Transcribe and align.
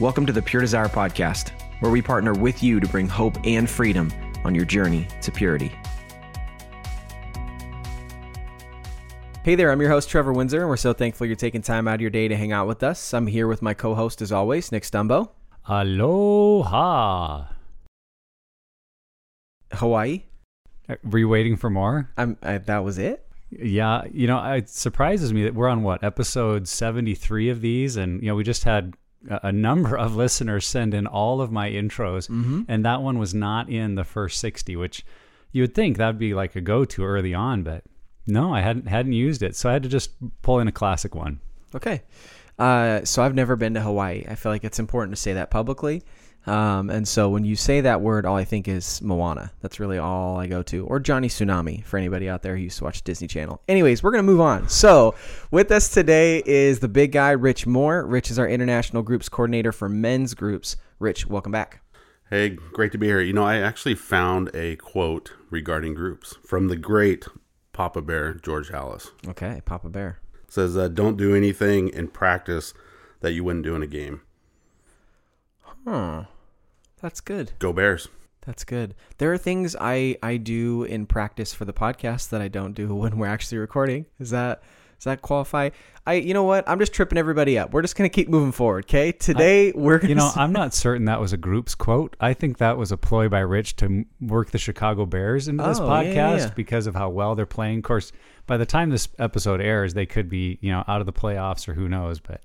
Welcome 0.00 0.26
to 0.26 0.32
the 0.32 0.40
Pure 0.40 0.62
Desire 0.62 0.86
Podcast, 0.86 1.50
where 1.80 1.90
we 1.90 2.00
partner 2.00 2.32
with 2.32 2.62
you 2.62 2.78
to 2.78 2.86
bring 2.86 3.08
hope 3.08 3.36
and 3.42 3.68
freedom 3.68 4.12
on 4.44 4.54
your 4.54 4.64
journey 4.64 5.08
to 5.22 5.32
purity. 5.32 5.72
Hey 9.42 9.56
there, 9.56 9.72
I'm 9.72 9.80
your 9.80 9.90
host, 9.90 10.08
Trevor 10.08 10.32
Windsor, 10.32 10.60
and 10.60 10.68
we're 10.68 10.76
so 10.76 10.92
thankful 10.92 11.26
you're 11.26 11.34
taking 11.34 11.62
time 11.62 11.88
out 11.88 11.96
of 11.96 12.00
your 12.00 12.10
day 12.10 12.28
to 12.28 12.36
hang 12.36 12.52
out 12.52 12.68
with 12.68 12.84
us. 12.84 13.12
I'm 13.12 13.26
here 13.26 13.48
with 13.48 13.60
my 13.60 13.74
co 13.74 13.96
host, 13.96 14.22
as 14.22 14.30
always, 14.30 14.70
Nick 14.70 14.84
Stumbo. 14.84 15.30
Aloha. 15.66 17.46
Hawaii. 19.72 20.22
Were 21.02 21.18
you 21.18 21.28
waiting 21.28 21.56
for 21.56 21.70
more? 21.70 22.08
I'm, 22.16 22.36
I, 22.40 22.58
that 22.58 22.84
was 22.84 22.98
it? 22.98 23.26
Yeah, 23.50 24.04
you 24.12 24.28
know, 24.28 24.40
it 24.52 24.68
surprises 24.68 25.32
me 25.32 25.42
that 25.42 25.56
we're 25.56 25.66
on 25.66 25.82
what 25.82 26.04
episode 26.04 26.68
73 26.68 27.48
of 27.48 27.60
these 27.62 27.96
and 27.96 28.22
you 28.22 28.28
know, 28.28 28.36
we 28.36 28.44
just 28.44 28.62
had 28.62 28.94
a 29.28 29.52
number 29.52 29.96
of 29.98 30.14
listeners 30.24 30.66
send 30.66 30.94
in 30.94 31.06
all 31.06 31.40
of 31.40 31.50
my 31.50 31.68
intros 31.70 32.28
Mm-hmm. 32.28 32.62
and 32.68 32.84
that 32.84 33.02
one 33.02 33.18
was 33.18 33.34
not 33.34 33.68
in 33.68 33.94
the 33.96 34.04
first 34.04 34.38
60, 34.40 34.76
which 34.76 35.04
you 35.52 35.62
would 35.62 35.74
think 35.74 35.96
that'd 35.96 36.18
be 36.18 36.34
like 36.34 36.54
a 36.56 36.60
go-to 36.60 37.04
early 37.04 37.34
on, 37.34 37.62
but 37.62 37.82
no, 38.26 38.52
I 38.54 38.60
hadn't 38.60 38.86
hadn't 38.88 39.12
used 39.14 39.42
it. 39.42 39.56
So 39.56 39.70
I 39.70 39.72
had 39.72 39.82
to 39.84 39.88
just 39.88 40.10
pull 40.42 40.60
in 40.60 40.68
a 40.68 40.72
classic 40.72 41.14
one. 41.14 41.40
Okay. 41.74 42.02
Uh, 42.58 43.04
so 43.04 43.22
I've 43.22 43.34
never 43.34 43.56
been 43.56 43.74
to 43.74 43.80
Hawaii. 43.80 44.24
I 44.28 44.34
feel 44.34 44.52
like 44.52 44.64
it's 44.64 44.78
important 44.78 45.16
to 45.16 45.20
say 45.20 45.32
that 45.34 45.50
publicly. 45.50 46.02
Um, 46.48 46.88
and 46.88 47.06
so 47.06 47.28
when 47.28 47.44
you 47.44 47.56
say 47.56 47.82
that 47.82 48.00
word, 48.00 48.24
all 48.24 48.36
I 48.36 48.44
think 48.44 48.68
is 48.68 49.02
Moana. 49.02 49.52
That's 49.60 49.78
really 49.78 49.98
all 49.98 50.38
I 50.38 50.46
go 50.46 50.62
to. 50.62 50.86
Or 50.86 50.98
Johnny 50.98 51.28
Tsunami 51.28 51.84
for 51.84 51.98
anybody 51.98 52.28
out 52.28 52.42
there 52.42 52.56
who 52.56 52.62
used 52.62 52.78
to 52.78 52.84
watch 52.84 53.04
Disney 53.04 53.28
Channel. 53.28 53.60
Anyways, 53.68 54.02
we're 54.02 54.12
going 54.12 54.24
to 54.24 54.30
move 54.30 54.40
on. 54.40 54.68
So 54.68 55.14
with 55.50 55.70
us 55.70 55.90
today 55.90 56.42
is 56.46 56.78
the 56.80 56.88
big 56.88 57.12
guy, 57.12 57.32
Rich 57.32 57.66
Moore. 57.66 58.06
Rich 58.06 58.30
is 58.30 58.38
our 58.38 58.48
international 58.48 59.02
groups 59.02 59.28
coordinator 59.28 59.72
for 59.72 59.90
men's 59.90 60.32
groups. 60.32 60.76
Rich, 60.98 61.26
welcome 61.26 61.52
back. 61.52 61.82
Hey, 62.30 62.50
great 62.50 62.92
to 62.92 62.98
be 62.98 63.06
here. 63.06 63.20
You 63.20 63.34
know, 63.34 63.44
I 63.44 63.56
actually 63.56 63.94
found 63.94 64.50
a 64.54 64.76
quote 64.76 65.32
regarding 65.50 65.94
groups 65.94 66.36
from 66.46 66.68
the 66.68 66.76
great 66.76 67.26
Papa 67.72 68.00
Bear, 68.00 68.34
George 68.34 68.70
Halas. 68.70 69.10
Okay, 69.28 69.60
Papa 69.64 69.88
Bear. 69.88 70.20
It 70.44 70.52
says, 70.52 70.76
uh, 70.76 70.88
Don't 70.88 71.16
do 71.16 71.34
anything 71.34 71.88
in 71.88 72.08
practice 72.08 72.72
that 73.20 73.32
you 73.32 73.44
wouldn't 73.44 73.64
do 73.64 73.74
in 73.74 73.82
a 73.82 73.86
game. 73.86 74.22
Huh. 75.86 76.24
That's 77.00 77.20
good. 77.20 77.52
Go 77.58 77.72
Bears. 77.72 78.08
That's 78.46 78.64
good. 78.64 78.94
There 79.18 79.32
are 79.32 79.38
things 79.38 79.76
I 79.78 80.16
I 80.22 80.36
do 80.38 80.84
in 80.84 81.06
practice 81.06 81.52
for 81.52 81.64
the 81.64 81.72
podcast 81.72 82.30
that 82.30 82.40
I 82.40 82.48
don't 82.48 82.72
do 82.74 82.94
when 82.94 83.18
we're 83.18 83.26
actually 83.26 83.58
recording. 83.58 84.06
Is 84.18 84.30
that 84.30 84.62
does 84.98 85.04
that 85.04 85.22
qualify? 85.22 85.70
I 86.06 86.14
you 86.14 86.34
know 86.34 86.42
what? 86.44 86.68
I'm 86.68 86.78
just 86.78 86.92
tripping 86.92 87.18
everybody 87.18 87.58
up. 87.58 87.72
We're 87.72 87.82
just 87.82 87.94
gonna 87.94 88.08
keep 88.08 88.28
moving 88.28 88.50
forward. 88.52 88.86
Okay. 88.86 89.12
Today 89.12 89.70
we're 89.72 89.98
gonna 89.98 90.08
You 90.08 90.14
know, 90.16 90.30
I'm 90.34 90.52
not 90.52 90.72
certain 90.74 91.04
that 91.04 91.20
was 91.20 91.32
a 91.32 91.36
group's 91.36 91.74
quote. 91.74 92.16
I 92.20 92.32
think 92.34 92.58
that 92.58 92.78
was 92.78 92.90
a 92.90 92.96
ploy 92.96 93.28
by 93.28 93.40
Rich 93.40 93.76
to 93.76 94.04
work 94.20 94.50
the 94.50 94.58
Chicago 94.58 95.04
Bears 95.06 95.46
into 95.46 95.62
this 95.62 95.78
Oh, 95.78 95.84
yeah, 95.84 95.90
podcast 96.02 96.14
yeah, 96.14 96.36
yeah. 96.38 96.52
because 96.56 96.86
of 96.86 96.94
how 96.94 97.10
well 97.10 97.34
they're 97.34 97.46
playing. 97.46 97.78
Of 97.78 97.84
course, 97.84 98.12
by 98.46 98.56
the 98.56 98.66
time 98.66 98.88
this 98.90 99.08
episode 99.18 99.60
airs, 99.60 99.92
they 99.94 100.06
could 100.06 100.28
be, 100.30 100.58
you 100.62 100.72
know, 100.72 100.82
out 100.88 101.00
of 101.00 101.06
the 101.06 101.12
playoffs 101.12 101.68
or 101.68 101.74
who 101.74 101.86
knows. 101.88 102.18
But 102.18 102.40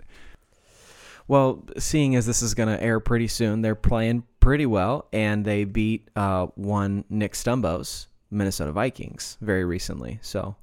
well, 1.27 1.63
seeing 1.77 2.15
as 2.15 2.25
this 2.25 2.41
is 2.41 2.53
gonna 2.53 2.77
air 2.79 2.99
pretty 2.99 3.27
soon, 3.27 3.61
they're 3.61 3.75
playing 3.75 4.23
pretty 4.39 4.65
well, 4.65 5.07
and 5.13 5.45
they 5.45 5.63
beat 5.63 6.09
uh, 6.15 6.47
one 6.55 7.05
Nick 7.09 7.33
Stumbo's 7.35 8.07
Minnesota 8.29 8.71
Vikings 8.71 9.37
very 9.41 9.63
recently. 9.63 10.19
So, 10.21 10.55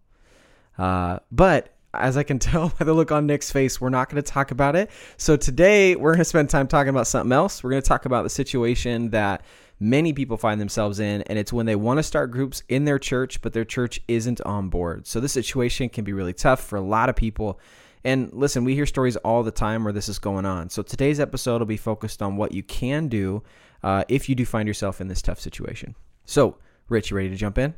uh, 0.78 1.20
but 1.32 1.74
as 1.94 2.16
I 2.16 2.22
can 2.22 2.38
tell 2.40 2.72
by 2.78 2.84
the 2.84 2.92
look 2.92 3.12
on 3.12 3.26
Nick's 3.26 3.50
face, 3.50 3.80
we're 3.80 3.88
not 3.90 4.10
going 4.10 4.22
to 4.22 4.30
talk 4.30 4.50
about 4.50 4.76
it. 4.76 4.90
So 5.16 5.36
today 5.36 5.96
we're 5.96 6.12
going 6.12 6.18
to 6.18 6.24
spend 6.24 6.50
time 6.50 6.68
talking 6.68 6.90
about 6.90 7.06
something 7.06 7.32
else. 7.32 7.62
We're 7.62 7.70
going 7.70 7.82
to 7.82 7.88
talk 7.88 8.04
about 8.04 8.22
the 8.22 8.30
situation 8.30 9.10
that 9.10 9.42
many 9.78 10.12
people 10.12 10.36
find 10.36 10.60
themselves 10.60 11.00
in, 11.00 11.22
and 11.22 11.38
it's 11.38 11.52
when 11.52 11.66
they 11.66 11.76
want 11.76 11.98
to 11.98 12.02
start 12.02 12.30
groups 12.30 12.62
in 12.68 12.84
their 12.84 12.98
church, 12.98 13.40
but 13.40 13.52
their 13.52 13.64
church 13.64 14.00
isn't 14.08 14.40
on 14.42 14.68
board. 14.68 15.06
So 15.06 15.20
this 15.20 15.32
situation 15.32 15.88
can 15.88 16.04
be 16.04 16.12
really 16.12 16.34
tough 16.34 16.62
for 16.62 16.76
a 16.76 16.82
lot 16.82 17.08
of 17.08 17.16
people. 17.16 17.58
And 18.04 18.32
listen, 18.32 18.64
we 18.64 18.74
hear 18.74 18.86
stories 18.86 19.16
all 19.16 19.42
the 19.42 19.50
time 19.50 19.84
where 19.84 19.92
this 19.92 20.08
is 20.08 20.18
going 20.18 20.46
on. 20.46 20.70
So 20.70 20.82
today's 20.82 21.20
episode 21.20 21.60
will 21.60 21.66
be 21.66 21.76
focused 21.76 22.22
on 22.22 22.36
what 22.36 22.52
you 22.52 22.62
can 22.62 23.08
do 23.08 23.42
uh, 23.82 24.04
if 24.08 24.28
you 24.28 24.34
do 24.34 24.46
find 24.46 24.66
yourself 24.66 25.00
in 25.00 25.08
this 25.08 25.22
tough 25.22 25.40
situation. 25.40 25.94
So, 26.24 26.56
Rich, 26.88 27.10
you 27.10 27.16
ready 27.16 27.30
to 27.30 27.36
jump 27.36 27.58
in? 27.58 27.74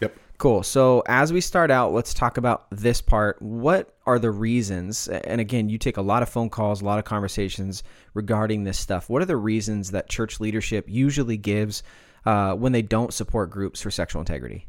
Yep. 0.00 0.16
Cool. 0.38 0.62
So 0.62 1.02
as 1.06 1.32
we 1.32 1.40
start 1.40 1.70
out, 1.70 1.92
let's 1.92 2.12
talk 2.12 2.36
about 2.36 2.66
this 2.70 3.00
part. 3.00 3.40
What 3.40 3.96
are 4.06 4.18
the 4.18 4.30
reasons? 4.30 5.08
And 5.08 5.40
again, 5.40 5.68
you 5.68 5.78
take 5.78 5.96
a 5.96 6.02
lot 6.02 6.22
of 6.22 6.28
phone 6.28 6.50
calls, 6.50 6.82
a 6.82 6.84
lot 6.84 6.98
of 6.98 7.04
conversations 7.04 7.82
regarding 8.14 8.64
this 8.64 8.78
stuff. 8.78 9.08
What 9.08 9.22
are 9.22 9.26
the 9.26 9.36
reasons 9.36 9.90
that 9.92 10.08
church 10.08 10.38
leadership 10.38 10.84
usually 10.88 11.38
gives 11.38 11.82
uh, 12.26 12.54
when 12.54 12.72
they 12.72 12.82
don't 12.82 13.14
support 13.14 13.50
groups 13.50 13.80
for 13.80 13.90
sexual 13.90 14.20
integrity? 14.20 14.66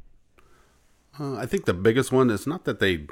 Uh, 1.20 1.36
I 1.36 1.46
think 1.46 1.66
the 1.66 1.74
biggest 1.74 2.12
one 2.12 2.30
is 2.30 2.48
not 2.48 2.66
that 2.66 2.80
they 2.80 3.08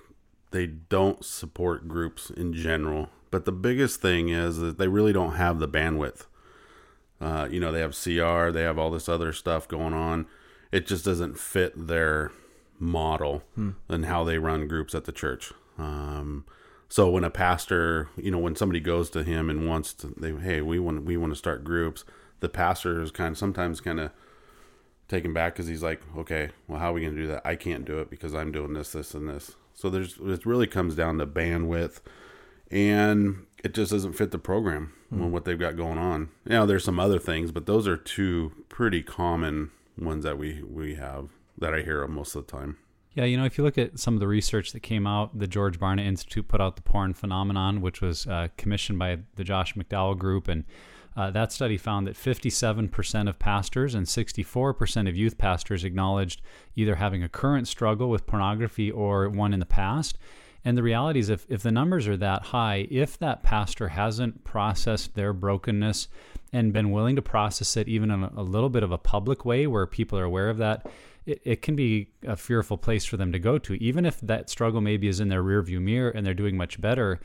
they 0.52 0.68
don't 0.68 1.24
support 1.24 1.88
groups 1.88 2.30
in 2.30 2.54
general, 2.54 3.10
but 3.32 3.46
the 3.46 3.52
biggest 3.52 4.02
thing 4.02 4.30
is 4.30 4.58
that 4.58 4.78
they 4.78 4.88
really 4.88 5.14
don't 5.14 5.36
have 5.36 5.60
the 5.60 5.68
bandwidth. 5.68 6.26
Uh, 7.20 7.48
you 7.50 7.60
know, 7.60 7.72
they 7.72 7.80
have 7.80 7.92
CR, 7.92 8.52
they 8.52 8.64
have 8.64 8.78
all 8.78 8.92
this 8.92 9.10
other 9.10 9.34
stuff 9.34 9.68
going 9.68 9.94
on. 9.94 10.28
It 10.72 10.86
just 10.86 11.06
doesn't 11.06 11.40
fit 11.40 11.88
their 11.88 12.32
model 12.80 13.44
and 13.88 14.06
how 14.06 14.24
they 14.24 14.38
run 14.38 14.68
groups 14.68 14.94
at 14.94 15.06
the 15.06 15.12
church. 15.12 15.54
Um, 15.78 16.46
so 16.90 17.10
when 17.10 17.24
a 17.24 17.30
pastor, 17.30 18.10
you 18.16 18.32
know, 18.32 18.38
when 18.38 18.56
somebody 18.56 18.80
goes 18.80 19.10
to 19.12 19.24
him 19.24 19.50
and 19.50 19.68
wants 19.68 19.94
to, 19.96 20.14
they, 20.18 20.32
hey, 20.32 20.62
we 20.62 20.80
want 20.80 21.04
we 21.04 21.18
want 21.18 21.32
to 21.32 21.38
start 21.38 21.64
groups. 21.64 22.04
The 22.42 22.50
pastor 22.50 23.02
is 23.02 23.12
kind 23.12 23.32
of 23.32 23.38
sometimes 23.38 23.82
kind 23.82 24.00
of 24.00 24.12
taken 25.08 25.34
back 25.34 25.54
because 25.54 25.68
he's 25.68 25.84
like, 25.84 26.02
okay, 26.18 26.50
well, 26.68 26.80
how 26.80 26.92
are 26.92 26.94
we 26.94 27.02
going 27.02 27.16
to 27.16 27.22
do 27.22 27.28
that? 27.28 27.42
I 27.46 27.56
can't 27.56 27.86
do 27.86 28.00
it 28.00 28.10
because 28.10 28.34
I'm 28.34 28.52
doing 28.52 28.74
this, 28.74 28.92
this, 28.92 29.14
and 29.14 29.28
this. 29.28 29.56
So 29.76 29.90
there's 29.90 30.18
it 30.20 30.46
really 30.46 30.68
comes 30.68 30.96
down 30.96 31.20
to 31.20 31.28
bandwidth, 31.28 32.00
and 32.72 33.46
it 33.64 33.74
just 33.74 33.92
doesn't 33.92 34.14
fit 34.14 34.32
the 34.32 34.40
program 34.40 34.94
and 35.12 35.32
what 35.32 35.46
they've 35.46 35.60
got 35.60 35.78
going 35.78 35.98
on. 35.98 36.30
Now 36.46 36.66
there's 36.66 36.84
some 36.84 37.00
other 37.00 37.20
things, 37.20 37.52
but 37.52 37.66
those 37.68 37.88
are 37.88 37.98
two 37.98 38.52
pretty 38.70 39.04
common 39.04 39.72
ones 39.98 40.24
that 40.24 40.38
we 40.38 40.64
we 40.64 40.96
have 40.96 41.30
that 41.58 41.74
I 41.74 41.82
hear 41.82 42.02
of 42.02 42.10
most 42.10 42.36
of 42.36 42.46
the 42.46 42.52
time. 42.52 42.78
yeah, 43.14 43.24
you 43.26 43.38
know, 43.38 43.46
if 43.46 43.58
you 43.58 43.64
look 43.64 43.78
at 43.78 43.98
some 44.00 44.14
of 44.14 44.20
the 44.20 44.28
research 44.28 44.74
that 44.74 44.82
came 44.82 45.08
out, 45.08 45.38
the 45.38 45.48
George 45.48 45.80
Barna 45.80 46.06
Institute 46.06 46.48
put 46.48 46.60
out 46.60 46.76
the 46.76 46.82
Porn 46.82 47.14
Phenomenon, 47.14 47.82
which 47.82 48.02
was 48.02 48.28
uh, 48.28 48.50
commissioned 48.58 49.00
by 49.00 49.20
the 49.36 49.44
Josh 49.44 49.74
McDowell 49.76 50.18
Group, 50.18 50.48
and 50.50 50.66
uh, 51.16 51.32
that 51.32 51.52
study 51.52 51.78
found 51.78 52.08
that 52.08 52.16
57% 52.16 53.30
of 53.30 53.40
pastors 53.40 53.96
and 53.96 54.06
64% 54.06 55.08
of 55.08 55.16
youth 55.16 55.38
pastors 55.38 55.84
acknowledged 55.84 56.42
either 56.76 56.96
having 56.96 57.24
a 57.24 57.30
current 57.30 57.68
struggle 57.68 58.10
with 58.10 58.26
pornography 58.26 58.92
or 58.92 59.30
one 59.30 59.54
in 59.54 59.60
the 59.60 59.66
past. 59.66 60.18
And 60.66 60.78
the 60.78 60.84
reality 60.84 61.20
is, 61.20 61.30
if, 61.30 61.46
if 61.48 61.62
the 61.62 61.72
numbers 61.72 62.08
are 62.08 62.18
that 62.18 62.44
high, 62.48 62.88
if 62.90 63.18
that 63.20 63.44
pastor 63.44 63.90
hasn't 63.90 64.44
processed 64.44 65.14
their 65.14 65.32
brokenness 65.32 66.08
and 66.52 66.74
been 66.74 66.92
willing 66.92 67.16
to 67.16 67.22
process 67.22 67.78
it 67.78 67.88
even 67.88 68.12
in 68.12 68.24
a, 68.24 68.32
a 68.38 68.44
little 68.44 68.70
bit 68.70 68.84
of 68.84 68.92
a 68.92 68.98
public 68.98 69.46
way 69.46 69.68
where 69.68 69.86
people 69.86 70.18
are 70.18 70.24
aware 70.24 70.50
of 70.50 70.58
that, 70.58 70.88
it, 71.26 71.40
it 71.44 71.62
can 71.62 71.76
be 71.76 72.10
a 72.26 72.36
fearful 72.36 72.78
place 72.78 73.06
for 73.06 73.16
them 73.16 73.32
to 73.32 73.40
go 73.40 73.58
to. 73.60 73.76
Even 73.76 74.06
if 74.06 74.20
that 74.22 74.50
struggle 74.50 74.82
maybe 74.82 75.08
is 75.08 75.20
in 75.20 75.30
their 75.30 75.44
rearview 75.44 75.80
mirror 75.80 76.10
and 76.10 76.26
they're 76.26 76.34
doing 76.34 76.58
much 76.58 76.82
better, 76.82 77.22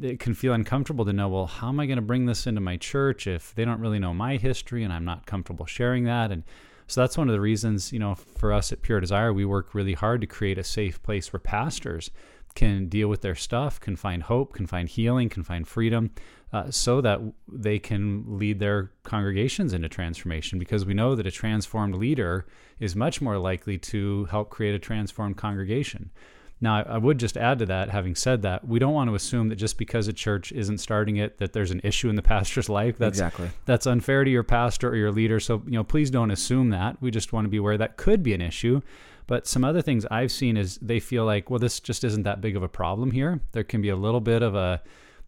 it 0.00 0.20
can 0.20 0.34
feel 0.34 0.52
uncomfortable 0.52 1.04
to 1.04 1.12
know, 1.12 1.28
well, 1.28 1.46
how 1.46 1.68
am 1.68 1.80
I 1.80 1.86
going 1.86 1.96
to 1.96 2.02
bring 2.02 2.26
this 2.26 2.46
into 2.46 2.60
my 2.60 2.76
church 2.76 3.26
if 3.26 3.54
they 3.54 3.64
don't 3.64 3.80
really 3.80 3.98
know 3.98 4.14
my 4.14 4.36
history 4.36 4.82
and 4.82 4.92
I'm 4.92 5.04
not 5.04 5.26
comfortable 5.26 5.66
sharing 5.66 6.04
that? 6.04 6.30
And 6.30 6.44
so 6.86 7.00
that's 7.00 7.18
one 7.18 7.28
of 7.28 7.32
the 7.32 7.40
reasons, 7.40 7.92
you 7.92 7.98
know, 7.98 8.14
for 8.14 8.52
us 8.52 8.72
at 8.72 8.82
Pure 8.82 9.00
Desire, 9.00 9.32
we 9.32 9.44
work 9.44 9.74
really 9.74 9.94
hard 9.94 10.20
to 10.20 10.26
create 10.26 10.58
a 10.58 10.64
safe 10.64 11.02
place 11.02 11.32
where 11.32 11.40
pastors 11.40 12.10
can 12.54 12.88
deal 12.88 13.08
with 13.08 13.20
their 13.20 13.34
stuff, 13.34 13.78
can 13.80 13.96
find 13.96 14.24
hope, 14.24 14.54
can 14.54 14.66
find 14.66 14.88
healing, 14.88 15.28
can 15.28 15.42
find 15.42 15.68
freedom, 15.68 16.10
uh, 16.52 16.70
so 16.70 17.00
that 17.00 17.20
they 17.46 17.78
can 17.78 18.24
lead 18.38 18.58
their 18.60 18.90
congregations 19.02 19.72
into 19.72 19.88
transformation. 19.88 20.58
Because 20.58 20.86
we 20.86 20.94
know 20.94 21.14
that 21.14 21.26
a 21.26 21.30
transformed 21.30 21.94
leader 21.96 22.46
is 22.78 22.96
much 22.96 23.20
more 23.20 23.38
likely 23.38 23.78
to 23.78 24.24
help 24.26 24.48
create 24.48 24.74
a 24.74 24.78
transformed 24.78 25.36
congregation. 25.36 26.10
Now, 26.60 26.82
I 26.82 26.96
would 26.96 27.18
just 27.18 27.36
add 27.36 27.58
to 27.58 27.66
that, 27.66 27.90
having 27.90 28.14
said 28.14 28.40
that, 28.42 28.66
we 28.66 28.78
don't 28.78 28.94
want 28.94 29.10
to 29.10 29.14
assume 29.14 29.50
that 29.50 29.56
just 29.56 29.76
because 29.76 30.08
a 30.08 30.12
church 30.12 30.52
isn't 30.52 30.78
starting 30.78 31.16
it, 31.16 31.36
that 31.38 31.52
there's 31.52 31.70
an 31.70 31.82
issue 31.84 32.08
in 32.08 32.16
the 32.16 32.22
pastor's 32.34 32.68
life. 32.68 32.96
That's 32.96 33.18
Exactly. 33.18 33.50
that's 33.66 33.86
unfair 33.86 34.24
to 34.24 34.30
your 34.30 34.42
pastor 34.42 34.88
or 34.88 34.96
your 34.96 35.12
leader. 35.12 35.38
So, 35.38 35.62
you 35.66 35.72
know, 35.72 35.84
please 35.84 36.10
don't 36.10 36.30
assume 36.30 36.70
that. 36.70 36.96
We 37.02 37.10
just 37.10 37.32
want 37.32 37.44
to 37.44 37.50
be 37.50 37.58
aware 37.58 37.76
that 37.76 37.96
could 37.98 38.22
be 38.22 38.32
an 38.32 38.40
issue. 38.40 38.80
But 39.26 39.46
some 39.46 39.64
other 39.64 39.82
things 39.82 40.06
I've 40.06 40.30
seen 40.32 40.56
is 40.56 40.78
they 40.78 41.00
feel 41.00 41.24
like, 41.24 41.50
well, 41.50 41.58
this 41.58 41.80
just 41.80 42.04
isn't 42.04 42.22
that 42.22 42.40
big 42.40 42.56
of 42.56 42.62
a 42.62 42.68
problem 42.68 43.10
here. 43.10 43.40
There 43.52 43.64
can 43.64 43.82
be 43.82 43.88
a 43.88 43.96
little 43.96 44.20
bit 44.20 44.42
of 44.42 44.54
a 44.54 44.80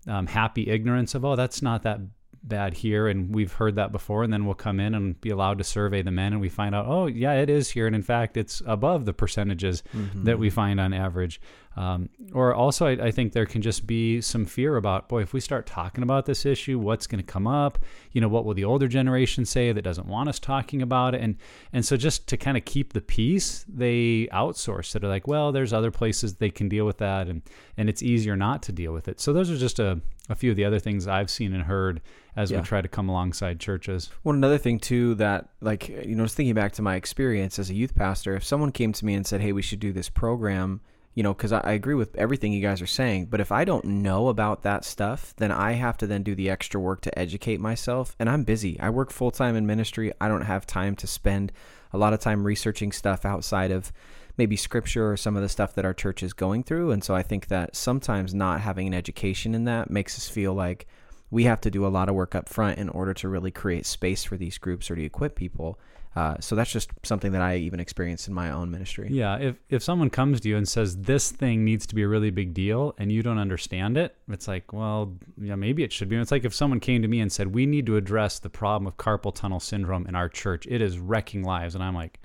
um, 0.06 0.28
happy 0.28 0.68
ignorance 0.70 1.14
of, 1.14 1.24
oh, 1.24 1.36
that's 1.36 1.60
not 1.62 1.82
that 1.82 2.00
bad 2.42 2.74
here. 2.74 3.08
And 3.08 3.34
we've 3.34 3.52
heard 3.52 3.76
that 3.76 3.92
before. 3.92 4.22
And 4.22 4.32
then 4.32 4.44
we'll 4.44 4.54
come 4.54 4.80
in 4.80 4.94
and 4.94 5.20
be 5.20 5.30
allowed 5.30 5.58
to 5.58 5.64
survey 5.64 6.02
the 6.02 6.10
men 6.10 6.32
and 6.32 6.40
we 6.40 6.48
find 6.48 6.74
out, 6.74 6.86
oh, 6.86 7.06
yeah, 7.06 7.34
it 7.34 7.50
is 7.50 7.70
here. 7.70 7.86
And 7.86 7.94
in 7.94 8.02
fact, 8.02 8.36
it's 8.36 8.62
above 8.66 9.04
the 9.04 9.12
percentages 9.12 9.82
mm-hmm. 9.94 10.24
that 10.24 10.38
we 10.38 10.50
find 10.50 10.80
on 10.80 10.92
average. 10.92 11.40
Um, 11.78 12.08
or 12.32 12.52
also, 12.54 12.88
I, 12.88 13.06
I, 13.06 13.10
think 13.12 13.32
there 13.32 13.46
can 13.46 13.62
just 13.62 13.86
be 13.86 14.20
some 14.20 14.46
fear 14.46 14.74
about, 14.74 15.08
boy, 15.08 15.22
if 15.22 15.32
we 15.32 15.38
start 15.38 15.64
talking 15.64 16.02
about 16.02 16.26
this 16.26 16.44
issue, 16.44 16.76
what's 16.76 17.06
going 17.06 17.24
to 17.24 17.32
come 17.32 17.46
up? 17.46 17.78
You 18.10 18.20
know, 18.20 18.26
what 18.26 18.44
will 18.44 18.54
the 18.54 18.64
older 18.64 18.88
generation 18.88 19.44
say 19.44 19.70
that 19.70 19.82
doesn't 19.82 20.08
want 20.08 20.28
us 20.28 20.40
talking 20.40 20.82
about 20.82 21.14
it? 21.14 21.20
And 21.20 21.36
and 21.72 21.86
so 21.86 21.96
just 21.96 22.26
to 22.30 22.36
kind 22.36 22.56
of 22.56 22.64
keep 22.64 22.94
the 22.94 23.00
peace, 23.00 23.64
they 23.68 24.26
outsource 24.32 24.96
it. 24.96 25.02
They're 25.02 25.08
like, 25.08 25.28
well, 25.28 25.52
there's 25.52 25.72
other 25.72 25.92
places 25.92 26.34
they 26.34 26.50
can 26.50 26.68
deal 26.68 26.84
with 26.84 26.98
that, 26.98 27.28
and 27.28 27.42
and 27.76 27.88
it's 27.88 28.02
easier 28.02 28.34
not 28.34 28.60
to 28.64 28.72
deal 28.72 28.92
with 28.92 29.06
it. 29.06 29.20
So 29.20 29.32
those 29.32 29.48
are 29.48 29.56
just 29.56 29.78
a, 29.78 30.00
a 30.28 30.34
few 30.34 30.50
of 30.50 30.56
the 30.56 30.64
other 30.64 30.80
things 30.80 31.06
I've 31.06 31.30
seen 31.30 31.54
and 31.54 31.62
heard 31.62 32.00
as 32.34 32.50
yeah. 32.50 32.58
we 32.58 32.64
try 32.64 32.82
to 32.82 32.88
come 32.88 33.08
alongside 33.08 33.60
churches. 33.60 34.10
Well, 34.24 34.34
another 34.34 34.58
thing 34.58 34.80
too 34.80 35.14
that 35.16 35.50
like 35.60 35.88
you 35.88 36.16
know, 36.16 36.24
just 36.24 36.34
thinking 36.34 36.54
back 36.54 36.72
to 36.72 36.82
my 36.82 36.96
experience 36.96 37.56
as 37.60 37.70
a 37.70 37.74
youth 37.74 37.94
pastor, 37.94 38.34
if 38.34 38.42
someone 38.42 38.72
came 38.72 38.92
to 38.94 39.04
me 39.04 39.14
and 39.14 39.24
said, 39.24 39.40
"Hey, 39.40 39.52
we 39.52 39.62
should 39.62 39.78
do 39.78 39.92
this 39.92 40.08
program," 40.08 40.80
you 41.18 41.24
know, 41.24 41.34
because 41.34 41.50
I, 41.50 41.58
I, 41.64 41.72
agree 41.72 41.96
with 41.96 42.14
everything 42.14 42.52
you 42.52 42.62
guys 42.62 42.80
are 42.80 42.86
saying, 42.86 43.26
but 43.26 43.40
if 43.40 43.50
I 43.50 43.64
don't 43.64 43.84
know 43.84 44.28
about 44.28 44.62
that 44.62 44.84
stuff, 44.84 45.34
then 45.38 45.50
I 45.50 45.72
have 45.72 45.98
to 45.98 46.06
then 46.06 46.22
do 46.22 46.36
the 46.36 46.48
extra 46.48 46.80
work 46.80 47.00
to 47.00 47.18
educate 47.18 47.58
myself. 47.58 48.14
And 48.20 48.30
I'm 48.30 48.44
busy. 48.44 48.78
I 48.78 48.90
work 48.90 49.10
full 49.10 49.32
time 49.32 49.56
in 49.56 49.66
ministry. 49.66 50.12
I 50.20 50.28
don't 50.28 50.42
have 50.42 50.64
time 50.64 50.94
to 50.94 51.08
spend 51.08 51.50
a 51.92 51.98
lot 51.98 52.12
of 52.12 52.20
time 52.20 52.46
researching 52.46 52.92
stuff 52.92 53.24
outside 53.24 53.72
of 53.72 53.92
maybe 54.36 54.54
scripture 54.54 55.10
or 55.10 55.16
some 55.16 55.34
of 55.34 55.42
the 55.42 55.48
stuff 55.48 55.74
that 55.74 55.84
our 55.84 55.92
church 55.92 56.22
is 56.22 56.32
going 56.32 56.62
through. 56.62 56.92
And 56.92 57.02
so 57.02 57.16
I 57.16 57.24
think 57.24 57.48
that 57.48 57.74
sometimes 57.74 58.32
not 58.32 58.60
having 58.60 58.86
an 58.86 58.94
education 58.94 59.56
in 59.56 59.64
that 59.64 59.90
makes 59.90 60.16
us 60.16 60.28
feel 60.28 60.54
like 60.54 60.86
we 61.32 61.42
have 61.42 61.60
to 61.62 61.70
do 61.72 61.84
a 61.84 61.88
lot 61.88 62.08
of 62.08 62.14
work 62.14 62.36
up 62.36 62.48
front 62.48 62.78
in 62.78 62.88
order 62.90 63.12
to 63.14 63.28
really 63.28 63.50
create 63.50 63.86
space 63.86 64.22
for 64.22 64.36
these 64.36 64.56
groups 64.56 64.88
or 64.88 64.94
to 64.94 65.02
equip 65.02 65.34
people. 65.34 65.80
Uh, 66.16 66.36
so 66.40 66.56
that's 66.56 66.72
just 66.72 66.90
something 67.04 67.32
that 67.32 67.42
I 67.42 67.56
even 67.56 67.80
experienced 67.80 68.28
in 68.28 68.34
my 68.34 68.50
own 68.50 68.70
ministry. 68.70 69.08
Yeah, 69.10 69.36
if 69.36 69.56
if 69.68 69.82
someone 69.82 70.10
comes 70.10 70.40
to 70.40 70.48
you 70.48 70.56
and 70.56 70.68
says 70.68 70.96
this 70.96 71.30
thing 71.30 71.64
needs 71.64 71.86
to 71.86 71.94
be 71.94 72.02
a 72.02 72.08
really 72.08 72.30
big 72.30 72.54
deal 72.54 72.94
and 72.98 73.12
you 73.12 73.22
don't 73.22 73.38
understand 73.38 73.96
it, 73.96 74.16
it's 74.28 74.48
like, 74.48 74.72
well, 74.72 75.14
yeah, 75.40 75.54
maybe 75.54 75.84
it 75.84 75.92
should 75.92 76.08
be. 76.08 76.16
And 76.16 76.22
It's 76.22 76.32
like 76.32 76.44
if 76.44 76.54
someone 76.54 76.80
came 76.80 77.02
to 77.02 77.08
me 77.08 77.20
and 77.20 77.30
said 77.30 77.54
we 77.54 77.66
need 77.66 77.86
to 77.86 77.96
address 77.96 78.38
the 78.38 78.50
problem 78.50 78.86
of 78.86 78.96
carpal 78.96 79.34
tunnel 79.34 79.60
syndrome 79.60 80.06
in 80.06 80.14
our 80.14 80.28
church. 80.28 80.66
It 80.68 80.82
is 80.82 80.98
wrecking 80.98 81.44
lives, 81.44 81.74
and 81.74 81.84
I'm 81.84 81.94
like, 81.94 82.18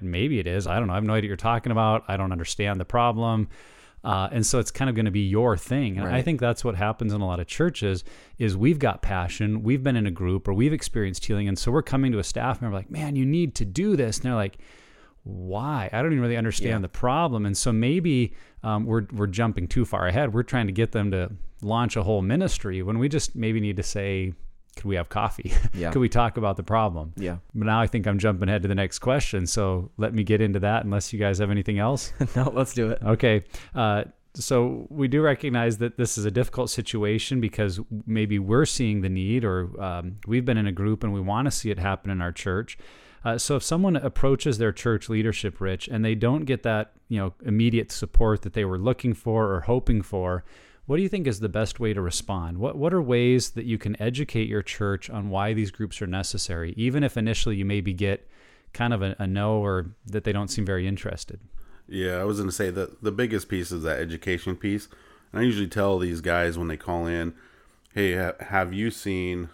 maybe 0.00 0.38
it 0.38 0.46
is. 0.46 0.66
I 0.66 0.78
don't 0.78 0.86
know. 0.86 0.92
I 0.92 0.96
have 0.96 1.04
no 1.04 1.14
idea 1.14 1.28
what 1.28 1.28
you're 1.28 1.36
talking 1.36 1.72
about. 1.72 2.04
I 2.08 2.16
don't 2.16 2.32
understand 2.32 2.78
the 2.78 2.84
problem. 2.84 3.48
Uh, 4.04 4.28
and 4.30 4.46
so 4.46 4.58
it's 4.58 4.70
kind 4.70 4.88
of 4.88 4.94
going 4.94 5.04
to 5.04 5.10
be 5.10 5.26
your 5.26 5.56
thing. 5.56 5.96
And 5.96 6.06
right. 6.06 6.14
i 6.14 6.22
think 6.22 6.40
that's 6.40 6.64
what 6.64 6.76
happens 6.76 7.12
in 7.12 7.20
a 7.20 7.26
lot 7.26 7.40
of 7.40 7.46
churches 7.46 8.04
is 8.38 8.56
we've 8.56 8.78
got 8.78 9.02
passion 9.02 9.62
we've 9.62 9.82
been 9.82 9.96
in 9.96 10.06
a 10.06 10.10
group 10.10 10.46
or 10.46 10.54
we've 10.54 10.72
experienced 10.72 11.24
healing 11.24 11.48
and 11.48 11.58
so 11.58 11.72
we're 11.72 11.82
coming 11.82 12.12
to 12.12 12.18
a 12.18 12.24
staff 12.24 12.62
member 12.62 12.76
like 12.76 12.90
man 12.90 13.16
you 13.16 13.26
need 13.26 13.54
to 13.56 13.64
do 13.64 13.96
this. 13.96 14.18
And 14.18 14.26
they're 14.26 14.34
like 14.34 14.58
why? 15.28 15.90
I 15.92 16.00
don't 16.00 16.12
even 16.12 16.22
really 16.22 16.36
understand 16.38 16.70
yeah. 16.70 16.78
the 16.78 16.88
problem. 16.88 17.44
And 17.44 17.56
so 17.56 17.70
maybe 17.70 18.34
um, 18.62 18.86
we're, 18.86 19.06
we're 19.12 19.26
jumping 19.26 19.68
too 19.68 19.84
far 19.84 20.06
ahead. 20.06 20.32
We're 20.32 20.42
trying 20.42 20.66
to 20.68 20.72
get 20.72 20.92
them 20.92 21.10
to 21.10 21.30
launch 21.60 21.96
a 21.96 22.02
whole 22.02 22.22
ministry 22.22 22.82
when 22.82 22.98
we 22.98 23.08
just 23.08 23.36
maybe 23.36 23.60
need 23.60 23.76
to 23.76 23.82
say 23.82 24.32
could 24.78 24.86
we 24.88 24.96
have 24.96 25.08
coffee? 25.08 25.52
Yeah. 25.74 25.90
could 25.92 26.00
we 26.00 26.08
talk 26.08 26.36
about 26.38 26.56
the 26.56 26.62
problem? 26.62 27.12
Yeah. 27.16 27.36
But 27.54 27.66
now 27.66 27.80
I 27.80 27.86
think 27.86 28.06
I'm 28.06 28.18
jumping 28.18 28.48
ahead 28.48 28.62
to 28.62 28.68
the 28.68 28.74
next 28.74 29.00
question. 29.00 29.46
So 29.46 29.90
let 29.96 30.14
me 30.14 30.24
get 30.24 30.40
into 30.40 30.58
that 30.60 30.84
unless 30.84 31.12
you 31.12 31.18
guys 31.18 31.38
have 31.38 31.50
anything 31.50 31.78
else. 31.78 32.12
no, 32.36 32.50
let's 32.54 32.72
do 32.74 32.90
it. 32.90 32.98
Okay. 33.02 33.44
Uh, 33.74 34.04
so 34.34 34.86
we 34.90 35.08
do 35.08 35.20
recognize 35.20 35.78
that 35.78 35.96
this 35.96 36.16
is 36.18 36.24
a 36.24 36.30
difficult 36.30 36.70
situation 36.70 37.40
because 37.40 37.80
maybe 38.06 38.38
we're 38.38 38.64
seeing 38.64 39.02
the 39.02 39.08
need 39.08 39.44
or 39.44 39.80
um, 39.80 40.16
we've 40.26 40.44
been 40.44 40.58
in 40.58 40.66
a 40.66 40.72
group 40.72 41.04
and 41.04 41.12
we 41.12 41.20
want 41.20 41.46
to 41.46 41.50
see 41.50 41.70
it 41.70 41.78
happen 41.78 42.10
in 42.10 42.20
our 42.22 42.32
church. 42.32 42.78
Uh, 43.24 43.36
so 43.36 43.56
if 43.56 43.62
someone 43.62 43.96
approaches 43.96 44.58
their 44.58 44.72
church 44.72 45.08
leadership, 45.08 45.60
Rich, 45.60 45.88
and 45.88 46.04
they 46.04 46.14
don't 46.14 46.44
get 46.44 46.62
that 46.62 46.92
you 47.08 47.18
know 47.18 47.34
immediate 47.44 47.90
support 47.90 48.42
that 48.42 48.52
they 48.52 48.64
were 48.64 48.78
looking 48.78 49.12
for 49.12 49.52
or 49.52 49.60
hoping 49.62 50.02
for, 50.02 50.44
what 50.88 50.96
do 50.96 51.02
you 51.02 51.08
think 51.10 51.26
is 51.26 51.40
the 51.40 51.50
best 51.50 51.78
way 51.78 51.92
to 51.92 52.00
respond? 52.00 52.56
What 52.56 52.78
what 52.78 52.94
are 52.94 53.02
ways 53.02 53.50
that 53.50 53.66
you 53.66 53.76
can 53.76 54.00
educate 54.00 54.48
your 54.48 54.62
church 54.62 55.10
on 55.10 55.28
why 55.28 55.52
these 55.52 55.70
groups 55.70 56.00
are 56.00 56.06
necessary, 56.06 56.72
even 56.78 57.04
if 57.04 57.18
initially 57.18 57.56
you 57.56 57.66
maybe 57.66 57.92
get 57.92 58.26
kind 58.72 58.94
of 58.94 59.02
a, 59.02 59.14
a 59.18 59.26
no 59.26 59.58
or 59.62 59.90
that 60.06 60.24
they 60.24 60.32
don't 60.32 60.48
seem 60.48 60.64
very 60.64 60.88
interested? 60.88 61.40
Yeah, 61.86 62.16
I 62.16 62.24
was 62.24 62.38
going 62.38 62.48
to 62.48 62.54
say 62.54 62.70
that 62.70 63.02
the 63.02 63.12
biggest 63.12 63.50
piece 63.50 63.70
is 63.70 63.82
that 63.82 63.98
education 63.98 64.56
piece. 64.56 64.88
And 65.30 65.42
I 65.42 65.44
usually 65.44 65.68
tell 65.68 65.98
these 65.98 66.22
guys 66.22 66.56
when 66.56 66.68
they 66.68 66.78
call 66.78 67.06
in, 67.06 67.34
"Hey, 67.92 68.16
ha- 68.16 68.32
have 68.40 68.72
you 68.72 68.90
seen 68.90 69.50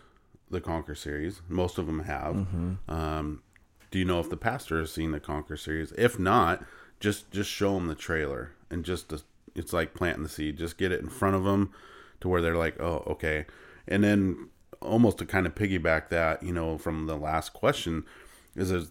the 0.48 0.60
Conquer 0.60 0.94
series?" 0.94 1.42
Most 1.48 1.78
of 1.78 1.86
them 1.86 2.04
have. 2.04 2.34
Mm-hmm. 2.36 2.74
Um, 2.88 3.42
do 3.90 3.98
you 3.98 4.04
know 4.04 4.20
if 4.20 4.30
the 4.30 4.36
pastor 4.36 4.78
has 4.78 4.92
seen 4.92 5.10
the 5.10 5.18
Conquer 5.18 5.56
series? 5.56 5.90
If 5.98 6.16
not, 6.16 6.64
just 7.00 7.32
just 7.32 7.50
show 7.50 7.74
them 7.74 7.88
the 7.88 7.96
trailer 7.96 8.52
and 8.70 8.84
just 8.84 9.08
to 9.08 9.22
it's 9.54 9.72
like 9.72 9.94
planting 9.94 10.22
the 10.22 10.28
seed. 10.28 10.58
Just 10.58 10.78
get 10.78 10.92
it 10.92 11.00
in 11.00 11.08
front 11.08 11.36
of 11.36 11.44
them 11.44 11.72
to 12.20 12.28
where 12.28 12.40
they're 12.40 12.56
like, 12.56 12.80
oh, 12.80 13.04
okay. 13.06 13.46
And 13.86 14.02
then 14.02 14.48
almost 14.80 15.18
to 15.18 15.26
kind 15.26 15.46
of 15.46 15.54
piggyback 15.54 16.08
that, 16.08 16.42
you 16.42 16.52
know, 16.52 16.78
from 16.78 17.06
the 17.06 17.16
last 17.16 17.52
question, 17.52 18.04
is 18.54 18.70
there's 18.70 18.90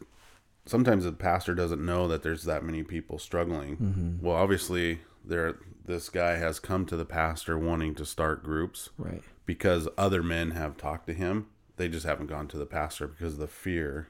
sometimes 0.65 1.03
the 1.03 1.11
pastor 1.11 1.53
doesn't 1.53 1.83
know 1.85 2.07
that 2.07 2.23
there's 2.23 2.43
that 2.43 2.63
many 2.63 2.83
people 2.83 3.19
struggling. 3.19 3.77
Mm-hmm. 3.77 4.25
Well, 4.25 4.35
obviously, 4.35 4.99
there 5.23 5.57
this 5.85 6.09
guy 6.09 6.35
has 6.35 6.59
come 6.59 6.85
to 6.85 6.95
the 6.95 7.05
pastor 7.05 7.57
wanting 7.57 7.95
to 7.95 8.05
start 8.05 8.43
groups, 8.43 8.89
right? 8.97 9.21
Because 9.45 9.87
other 9.97 10.23
men 10.23 10.51
have 10.51 10.77
talked 10.77 11.07
to 11.07 11.13
him. 11.13 11.47
They 11.75 11.89
just 11.89 12.05
haven't 12.05 12.27
gone 12.27 12.47
to 12.49 12.57
the 12.57 12.65
pastor 12.65 13.07
because 13.07 13.33
of 13.33 13.39
the 13.39 13.47
fear 13.47 14.07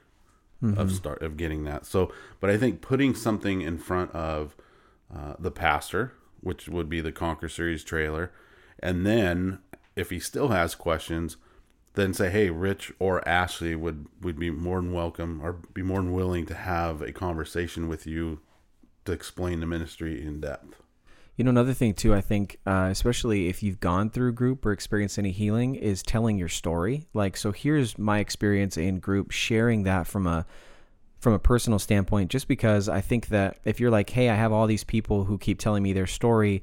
mm-hmm. 0.62 0.78
of 0.78 0.92
start 0.92 1.22
of 1.22 1.36
getting 1.36 1.64
that. 1.64 1.86
So, 1.86 2.12
but 2.40 2.50
I 2.50 2.56
think 2.56 2.80
putting 2.80 3.14
something 3.14 3.62
in 3.62 3.78
front 3.78 4.12
of 4.12 4.54
uh, 5.14 5.34
the 5.38 5.50
pastor 5.50 6.12
which 6.44 6.68
would 6.68 6.88
be 6.88 7.00
the 7.00 7.10
Conquer 7.10 7.48
Series 7.48 7.82
trailer. 7.82 8.30
And 8.78 9.04
then 9.04 9.58
if 9.96 10.10
he 10.10 10.20
still 10.20 10.48
has 10.48 10.74
questions, 10.74 11.36
then 11.94 12.12
say, 12.12 12.30
hey, 12.30 12.50
Rich 12.50 12.92
or 12.98 13.26
Ashley 13.26 13.74
would, 13.74 14.06
would 14.20 14.38
be 14.38 14.50
more 14.50 14.80
than 14.80 14.92
welcome 14.92 15.40
or 15.42 15.52
be 15.52 15.82
more 15.82 16.00
than 16.00 16.12
willing 16.12 16.46
to 16.46 16.54
have 16.54 17.00
a 17.00 17.12
conversation 17.12 17.88
with 17.88 18.06
you 18.06 18.40
to 19.04 19.12
explain 19.12 19.60
the 19.60 19.66
ministry 19.66 20.22
in 20.22 20.40
depth. 20.40 20.82
You 21.36 21.44
know, 21.44 21.50
another 21.50 21.74
thing 21.74 21.94
too, 21.94 22.14
I 22.14 22.20
think, 22.20 22.58
uh, 22.64 22.88
especially 22.90 23.48
if 23.48 23.62
you've 23.62 23.80
gone 23.80 24.10
through 24.10 24.32
group 24.34 24.64
or 24.64 24.72
experienced 24.72 25.18
any 25.18 25.32
healing, 25.32 25.74
is 25.74 26.02
telling 26.02 26.38
your 26.38 26.48
story. 26.48 27.06
Like, 27.12 27.36
so 27.36 27.50
here's 27.50 27.98
my 27.98 28.18
experience 28.18 28.76
in 28.76 29.00
group, 29.00 29.32
sharing 29.32 29.82
that 29.82 30.06
from 30.06 30.26
a 30.26 30.46
from 31.24 31.32
a 31.32 31.38
personal 31.38 31.78
standpoint, 31.78 32.30
just 32.30 32.46
because 32.46 32.88
I 32.88 33.00
think 33.00 33.28
that 33.28 33.56
if 33.64 33.80
you're 33.80 33.90
like, 33.90 34.10
hey, 34.10 34.28
I 34.28 34.34
have 34.34 34.52
all 34.52 34.66
these 34.66 34.84
people 34.84 35.24
who 35.24 35.38
keep 35.38 35.58
telling 35.58 35.82
me 35.82 35.94
their 35.94 36.06
story, 36.06 36.62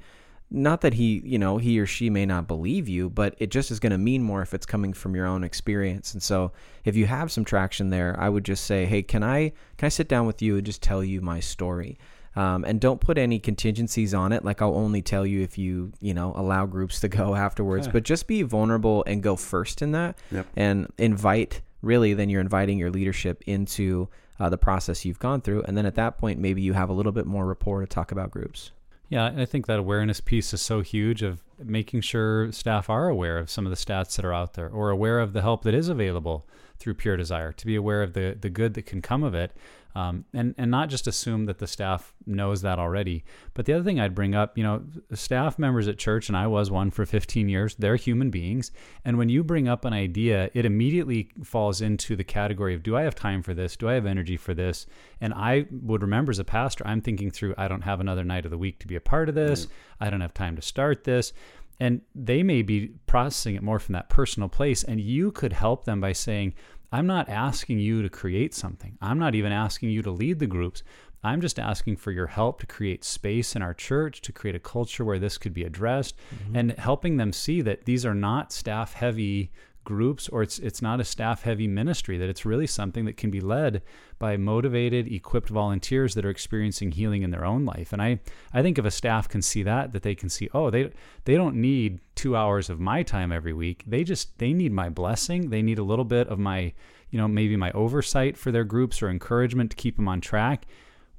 not 0.51 0.81
that 0.81 0.93
he, 0.93 1.19
you 1.25 1.39
know, 1.39 1.57
he 1.57 1.79
or 1.79 1.87
she 1.87 2.11
may 2.11 2.27
not 2.27 2.47
believe 2.47 2.87
you, 2.87 3.09
but 3.09 3.33
it 3.39 3.49
just 3.49 3.71
is 3.71 3.79
going 3.79 3.91
to 3.91 3.97
mean 3.97 4.21
more 4.21 4.43
if 4.43 4.53
it's 4.53 4.65
coming 4.65 4.93
from 4.93 5.15
your 5.15 5.25
own 5.25 5.43
experience. 5.43 6.13
And 6.13 6.21
so, 6.21 6.51
if 6.85 6.95
you 6.95 7.07
have 7.07 7.31
some 7.31 7.43
traction 7.43 7.89
there, 7.89 8.15
I 8.19 8.29
would 8.29 8.45
just 8.45 8.65
say, 8.65 8.85
hey, 8.85 9.01
can 9.01 9.23
I 9.23 9.53
can 9.77 9.87
I 9.87 9.89
sit 9.89 10.07
down 10.07 10.27
with 10.27 10.41
you 10.43 10.57
and 10.57 10.65
just 10.65 10.83
tell 10.83 11.03
you 11.03 11.21
my 11.21 11.39
story? 11.39 11.97
Um, 12.35 12.63
and 12.63 12.79
don't 12.79 13.01
put 13.01 13.17
any 13.17 13.39
contingencies 13.39 14.13
on 14.13 14.31
it. 14.31 14.45
Like 14.45 14.61
I'll 14.61 14.75
only 14.75 15.01
tell 15.01 15.25
you 15.25 15.41
if 15.41 15.57
you, 15.57 15.91
you 15.99 16.13
know, 16.13 16.33
allow 16.35 16.65
groups 16.67 16.99
to 16.99 17.09
go 17.09 17.33
afterwards. 17.47 17.87
But 17.87 18.03
just 18.03 18.27
be 18.27 18.43
vulnerable 18.43 19.03
and 19.07 19.23
go 19.23 19.35
first 19.35 19.81
in 19.81 19.93
that, 19.93 20.19
yep. 20.31 20.45
and 20.55 20.87
invite. 20.99 21.61
Really, 21.81 22.13
then 22.13 22.29
you're 22.29 22.41
inviting 22.41 22.77
your 22.77 22.91
leadership 22.91 23.41
into 23.47 24.07
uh, 24.41 24.49
the 24.49 24.57
process 24.57 25.05
you've 25.05 25.19
gone 25.19 25.39
through. 25.39 25.61
And 25.63 25.77
then 25.77 25.85
at 25.85 25.93
that 25.95 26.17
point, 26.17 26.39
maybe 26.39 26.63
you 26.63 26.73
have 26.73 26.89
a 26.89 26.93
little 26.93 27.11
bit 27.11 27.27
more 27.27 27.45
rapport 27.45 27.79
to 27.81 27.85
talk 27.85 28.11
about 28.11 28.31
groups. 28.31 28.71
Yeah, 29.07 29.25
I 29.25 29.45
think 29.45 29.67
that 29.67 29.77
awareness 29.77 30.19
piece 30.19 30.51
is 30.53 30.61
so 30.61 30.81
huge 30.81 31.21
of 31.21 31.43
making 31.63 32.01
sure 32.01 32.51
staff 32.51 32.89
are 32.89 33.07
aware 33.07 33.37
of 33.37 33.51
some 33.51 33.67
of 33.67 33.69
the 33.69 33.75
stats 33.75 34.15
that 34.15 34.25
are 34.25 34.33
out 34.33 34.53
there 34.53 34.69
or 34.69 34.89
aware 34.89 35.19
of 35.19 35.33
the 35.33 35.41
help 35.41 35.63
that 35.63 35.75
is 35.75 35.89
available 35.89 36.47
through 36.79 36.95
Pure 36.95 37.17
Desire, 37.17 37.51
to 37.51 37.65
be 37.67 37.75
aware 37.75 38.01
of 38.01 38.13
the, 38.13 38.35
the 38.39 38.49
good 38.49 38.73
that 38.73 38.87
can 38.87 39.01
come 39.01 39.21
of 39.21 39.35
it 39.35 39.51
um, 39.95 40.25
and 40.33 40.55
and 40.57 40.71
not 40.71 40.89
just 40.89 41.07
assume 41.07 41.45
that 41.45 41.59
the 41.59 41.67
staff 41.67 42.13
knows 42.25 42.61
that 42.61 42.79
already. 42.79 43.23
But 43.53 43.65
the 43.65 43.73
other 43.73 43.83
thing 43.83 43.99
I'd 43.99 44.15
bring 44.15 44.35
up, 44.35 44.57
you 44.57 44.63
know, 44.63 44.83
staff 45.13 45.59
members 45.59 45.87
at 45.87 45.97
church, 45.97 46.27
and 46.29 46.37
I 46.37 46.47
was 46.47 46.71
one 46.71 46.91
for 46.91 47.05
15 47.05 47.49
years. 47.49 47.75
They're 47.75 47.95
human 47.95 48.29
beings, 48.29 48.71
and 49.03 49.17
when 49.17 49.29
you 49.29 49.43
bring 49.43 49.67
up 49.67 49.85
an 49.85 49.93
idea, 49.93 50.49
it 50.53 50.65
immediately 50.65 51.29
falls 51.43 51.81
into 51.81 52.15
the 52.15 52.23
category 52.23 52.73
of, 52.73 52.83
do 52.83 52.95
I 52.95 53.01
have 53.01 53.15
time 53.15 53.41
for 53.43 53.53
this? 53.53 53.75
Do 53.75 53.89
I 53.89 53.93
have 53.93 54.05
energy 54.05 54.37
for 54.37 54.53
this? 54.53 54.85
And 55.19 55.33
I 55.33 55.65
would 55.71 56.01
remember 56.01 56.31
as 56.31 56.39
a 56.39 56.43
pastor, 56.43 56.85
I'm 56.87 57.01
thinking 57.01 57.31
through, 57.31 57.55
I 57.57 57.67
don't 57.67 57.81
have 57.81 57.99
another 57.99 58.23
night 58.23 58.45
of 58.45 58.51
the 58.51 58.57
week 58.57 58.79
to 58.79 58.87
be 58.87 58.95
a 58.95 59.01
part 59.01 59.29
of 59.29 59.35
this. 59.35 59.67
I 59.99 60.09
don't 60.09 60.21
have 60.21 60.33
time 60.33 60.55
to 60.55 60.61
start 60.61 61.03
this 61.03 61.33
and 61.81 62.01
they 62.13 62.43
may 62.43 62.61
be 62.61 62.91
processing 63.07 63.55
it 63.55 63.63
more 63.63 63.79
from 63.79 63.93
that 63.93 64.07
personal 64.07 64.47
place 64.47 64.83
and 64.83 65.01
you 65.01 65.31
could 65.31 65.51
help 65.51 65.83
them 65.83 65.99
by 65.99 66.13
saying 66.13 66.53
I'm 66.91 67.07
not 67.07 67.29
asking 67.29 67.79
you 67.79 68.01
to 68.01 68.09
create 68.09 68.53
something. 68.53 68.97
I'm 69.01 69.17
not 69.17 69.33
even 69.33 69.51
asking 69.51 69.91
you 69.91 70.01
to 70.01 70.11
lead 70.11 70.39
the 70.39 70.47
groups. 70.47 70.83
I'm 71.23 71.39
just 71.39 71.59
asking 71.59 71.97
for 71.97 72.11
your 72.11 72.27
help 72.27 72.59
to 72.61 72.65
create 72.65 73.03
space 73.03 73.55
in 73.55 73.61
our 73.61 73.73
church, 73.73 74.21
to 74.21 74.31
create 74.31 74.55
a 74.55 74.59
culture 74.59 75.05
where 75.05 75.19
this 75.19 75.37
could 75.37 75.53
be 75.53 75.63
addressed, 75.63 76.15
mm-hmm. 76.33 76.55
and 76.55 76.71
helping 76.73 77.17
them 77.17 77.31
see 77.31 77.61
that 77.61 77.85
these 77.85 78.05
are 78.05 78.15
not 78.15 78.51
staff 78.51 78.93
heavy 78.93 79.51
groups 79.83 80.29
or 80.29 80.43
it's 80.43 80.59
it's 80.59 80.81
not 80.81 80.99
a 80.99 81.03
staff 81.03 81.43
heavy 81.43 81.67
ministry 81.67 82.17
that 82.17 82.29
it's 82.29 82.45
really 82.45 82.67
something 82.67 83.05
that 83.05 83.17
can 83.17 83.31
be 83.31 83.41
led 83.41 83.81
by 84.19 84.37
motivated 84.37 85.11
equipped 85.11 85.49
volunteers 85.49 86.13
that 86.13 86.25
are 86.25 86.29
experiencing 86.29 86.91
healing 86.91 87.23
in 87.23 87.31
their 87.31 87.45
own 87.45 87.65
life. 87.65 87.91
And 87.93 88.01
i 88.01 88.19
i 88.53 88.61
think 88.61 88.77
if 88.77 88.85
a 88.85 88.91
staff 88.91 89.27
can 89.27 89.41
see 89.41 89.63
that 89.63 89.93
that 89.93 90.03
they 90.03 90.15
can 90.15 90.29
see 90.29 90.49
oh 90.53 90.69
they 90.69 90.91
they 91.25 91.35
don't 91.35 91.55
need 91.55 91.99
2 92.15 92.35
hours 92.35 92.69
of 92.69 92.79
my 92.79 93.03
time 93.03 93.31
every 93.31 93.53
week. 93.53 93.83
They 93.87 94.03
just 94.03 94.37
they 94.37 94.53
need 94.53 94.71
my 94.71 94.89
blessing. 94.89 95.49
They 95.49 95.61
need 95.61 95.79
a 95.79 95.83
little 95.83 96.05
bit 96.05 96.27
of 96.27 96.39
my 96.39 96.73
you 97.09 97.17
know 97.17 97.27
maybe 97.27 97.55
my 97.55 97.71
oversight 97.71 98.37
for 98.37 98.51
their 98.51 98.63
groups 98.63 99.01
or 99.01 99.09
encouragement 99.09 99.71
to 99.71 99.77
keep 99.77 99.95
them 99.95 100.07
on 100.07 100.21
track 100.21 100.65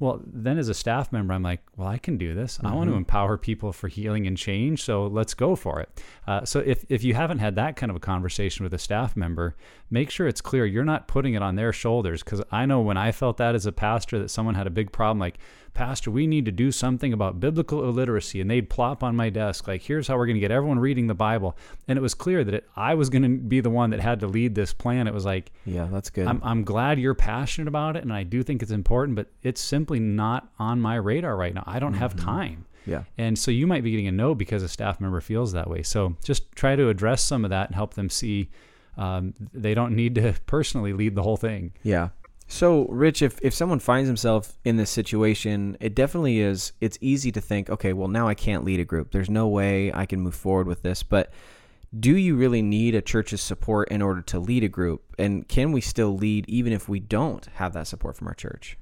well, 0.03 0.21
then 0.27 0.59
as 0.59 0.69
a 0.69 0.75
staff 0.75 1.13
member, 1.13 1.33
I'm 1.33 1.45
like, 1.45 1.61
well, 1.77 1.87
I 1.87 1.97
can 1.97 2.19
do 2.19 2.35
this. 2.35 2.59
Mm-hmm. 2.59 2.67
I 2.67 2.75
want 2.75 2.91
to 2.91 2.97
empower 2.97 3.39
people 3.39 3.73
for 3.73 3.87
healing 3.87 4.27
and 4.27 4.37
change. 4.37 4.83
So 4.83 5.07
let's 5.07 5.33
go 5.33 5.55
for 5.55 5.79
it. 5.79 6.03
Uh, 6.27 6.45
so 6.45 6.59
if, 6.59 6.85
if 6.89 7.05
you 7.05 7.15
haven't 7.15 7.39
had 7.39 7.55
that 7.55 7.77
kind 7.77 7.89
of 7.89 7.95
a 7.95 8.01
conversation 8.01 8.65
with 8.65 8.75
a 8.75 8.79
staff 8.79 9.17
member, 9.17 9.55
make 9.91 10.11
sure 10.11 10.27
it's 10.27 10.41
clear 10.41 10.67
you're 10.67 10.85
not 10.85 11.07
putting 11.07 11.35
it 11.35 11.43
on 11.43 11.55
their 11.55 11.73
shoulders. 11.73 12.25
Because 12.25 12.43
I 12.51 12.67
know 12.67 12.81
when 12.81 12.97
I 12.97 13.13
felt 13.13 13.37
that 13.37 13.55
as 13.55 13.65
a 13.65 13.71
pastor, 13.71 14.19
that 14.19 14.31
someone 14.31 14.57
had 14.57 14.67
a 14.67 14.71
big 14.71 14.91
problem, 14.91 15.21
like, 15.21 15.39
Pastor, 15.75 16.11
we 16.11 16.27
need 16.27 16.45
to 16.45 16.53
do 16.53 16.71
something 16.71 17.15
about 17.15 17.41
biblical 17.41 17.89
illiteracy. 17.89 18.43
And 18.43 18.51
they'd 18.51 18.69
plop 18.69 19.03
on 19.03 19.17
my 19.17 19.31
desk, 19.31 19.67
like, 19.67 19.81
here's 19.81 20.07
how 20.07 20.19
we're 20.19 20.27
going 20.27 20.37
to 20.37 20.41
get 20.41 20.51
everyone 20.51 20.79
reading 20.79 21.07
the 21.07 21.15
Bible. 21.15 21.57
And 21.89 21.97
it 21.97 22.03
was 22.03 22.13
clear 22.13 22.45
that 22.45 22.53
it, 22.53 22.69
I 22.77 22.93
was 22.93 23.09
going 23.09 23.23
to 23.23 23.29
be 23.31 23.61
the 23.61 23.71
one 23.71 23.89
that 23.91 24.01
had 24.01 24.21
to 24.21 24.27
lead 24.27 24.55
this 24.55 24.75
plan. 24.75 25.07
It 25.07 25.15
was 25.15 25.25
like, 25.25 25.51
yeah, 25.65 25.89
that's 25.91 26.11
good. 26.11 26.27
I'm, 26.27 26.43
I'm 26.45 26.63
glad 26.65 26.99
you're 26.99 27.15
passionate 27.15 27.69
about 27.69 27.97
it. 27.97 28.03
And 28.03 28.13
I 28.13 28.23
do 28.23 28.43
think 28.43 28.61
it's 28.61 28.71
important, 28.71 29.17
but 29.17 29.29
it's 29.43 29.63
simply 29.63 29.92
not 30.01 30.49
on 30.59 30.81
my 30.81 30.97
radar 30.97 31.37
right 31.37 31.55
now. 31.55 31.65
I 31.67 31.79
don't 31.79 31.93
mm-hmm. 31.93 32.01
have 32.01 32.17
time. 32.17 32.67
Yeah. 32.87 33.05
And 33.17 33.39
so 33.39 33.51
you 33.51 33.67
might 33.67 33.85
be 33.85 33.91
getting 33.91 34.09
a 34.09 34.13
no 34.13 34.35
because 34.35 34.63
a 34.63 34.69
staff 34.69 35.01
member 35.01 35.21
feels 35.21 35.53
that 35.53 35.69
way. 35.69 35.83
So 35.83 36.17
just 36.25 36.51
try 36.53 36.77
to 36.77 36.89
address 36.89 37.23
some 37.23 37.45
of 37.45 37.51
that 37.51 37.69
and 37.69 37.77
help 37.77 37.95
them 37.95 38.11
see 38.11 38.51
um, 38.97 39.35
they 39.53 39.75
don't 39.75 39.95
need 39.95 40.15
to 40.17 40.35
personally 40.47 40.93
lead 40.93 41.15
the 41.15 41.23
whole 41.23 41.37
thing. 41.37 41.73
Yeah. 41.83 42.11
So, 42.49 42.85
Rich, 42.89 43.23
if, 43.23 43.39
if 43.41 43.55
someone 43.55 43.79
finds 43.79 44.09
himself 44.09 44.59
in 44.65 44.77
this 44.77 44.91
situation, 44.91 45.77
it 45.81 45.95
definitely 45.95 46.41
is, 46.41 46.73
it's 46.83 46.99
easy 47.01 47.33
to 47.33 47.41
think, 47.41 47.71
okay, 47.71 47.95
well, 47.95 48.09
now 48.09 48.29
I 48.29 48.35
can't 48.35 48.63
lead 48.63 48.79
a 48.79 48.85
group. 48.85 49.11
There's 49.11 49.31
no 49.31 49.49
way 49.49 49.91
I 49.93 50.05
can 50.05 50.21
move 50.21 50.35
forward 50.35 50.67
with 50.67 50.83
this. 50.83 51.03
But 51.03 51.33
do 51.99 52.15
you 52.15 52.37
really 52.37 52.61
need 52.61 52.95
a 52.95 53.01
church's 53.01 53.41
support 53.41 53.89
in 53.89 54.03
order 54.03 54.21
to 54.23 54.39
lead 54.39 54.65
a 54.65 54.69
group? 54.69 55.03
And 55.19 55.49
can 55.49 55.73
we 55.73 55.81
still 55.81 56.15
lead 56.15 56.45
even 56.47 56.75
if 56.75 56.91
we 56.91 57.01
don't 57.01 57.47
have 57.55 57.73
that 57.73 57.87
support 57.87 58.17
from 58.17 58.29
our 58.29 58.35
church? 58.35 58.77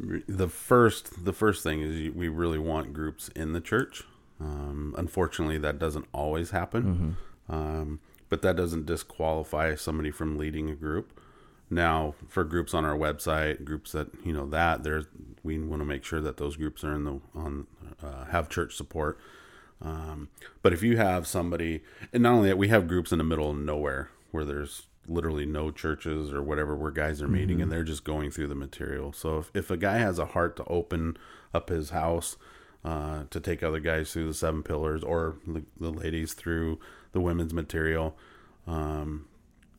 The 0.00 0.48
first, 0.48 1.24
the 1.24 1.32
first 1.32 1.62
thing 1.62 1.80
is 1.80 2.14
we 2.14 2.28
really 2.28 2.58
want 2.58 2.92
groups 2.92 3.28
in 3.28 3.52
the 3.52 3.60
church. 3.60 4.02
Um, 4.40 4.94
unfortunately, 4.98 5.58
that 5.58 5.78
doesn't 5.78 6.06
always 6.12 6.50
happen, 6.50 7.16
mm-hmm. 7.48 7.54
um, 7.54 8.00
but 8.28 8.42
that 8.42 8.56
doesn't 8.56 8.86
disqualify 8.86 9.76
somebody 9.76 10.10
from 10.10 10.36
leading 10.36 10.68
a 10.68 10.74
group. 10.74 11.20
Now, 11.70 12.14
for 12.28 12.44
groups 12.44 12.74
on 12.74 12.84
our 12.84 12.96
website, 12.96 13.64
groups 13.64 13.92
that 13.92 14.08
you 14.24 14.32
know 14.32 14.46
that 14.46 14.82
there's, 14.82 15.06
we 15.42 15.58
want 15.58 15.80
to 15.80 15.86
make 15.86 16.04
sure 16.04 16.20
that 16.20 16.36
those 16.36 16.56
groups 16.56 16.82
are 16.84 16.94
in 16.94 17.04
the 17.04 17.20
on 17.34 17.66
uh, 18.02 18.26
have 18.26 18.48
church 18.48 18.74
support. 18.74 19.18
Um, 19.80 20.28
but 20.62 20.72
if 20.72 20.82
you 20.82 20.96
have 20.96 21.26
somebody, 21.26 21.82
and 22.12 22.22
not 22.22 22.34
only 22.34 22.48
that, 22.48 22.58
we 22.58 22.68
have 22.68 22.88
groups 22.88 23.12
in 23.12 23.18
the 23.18 23.24
middle 23.24 23.50
of 23.50 23.56
nowhere 23.56 24.10
where 24.30 24.44
there's 24.44 24.86
literally 25.08 25.46
no 25.46 25.70
churches 25.70 26.32
or 26.32 26.42
whatever 26.42 26.74
where 26.76 26.90
guys 26.90 27.20
are 27.22 27.28
meeting 27.28 27.56
mm-hmm. 27.56 27.64
and 27.64 27.72
they're 27.72 27.84
just 27.84 28.04
going 28.04 28.30
through 28.30 28.48
the 28.48 28.54
material. 28.54 29.12
So 29.12 29.38
if, 29.38 29.50
if 29.54 29.70
a 29.70 29.76
guy 29.76 29.98
has 29.98 30.18
a 30.18 30.26
heart 30.26 30.56
to 30.56 30.64
open 30.64 31.16
up 31.52 31.68
his 31.68 31.90
house 31.90 32.36
uh, 32.84 33.24
to 33.30 33.40
take 33.40 33.62
other 33.62 33.80
guys 33.80 34.12
through 34.12 34.28
the 34.28 34.34
seven 34.34 34.62
pillars 34.62 35.02
or 35.02 35.36
the, 35.46 35.64
the 35.78 35.90
ladies 35.90 36.34
through 36.34 36.78
the 37.12 37.20
women's 37.20 37.54
material, 37.54 38.16
um, 38.66 39.26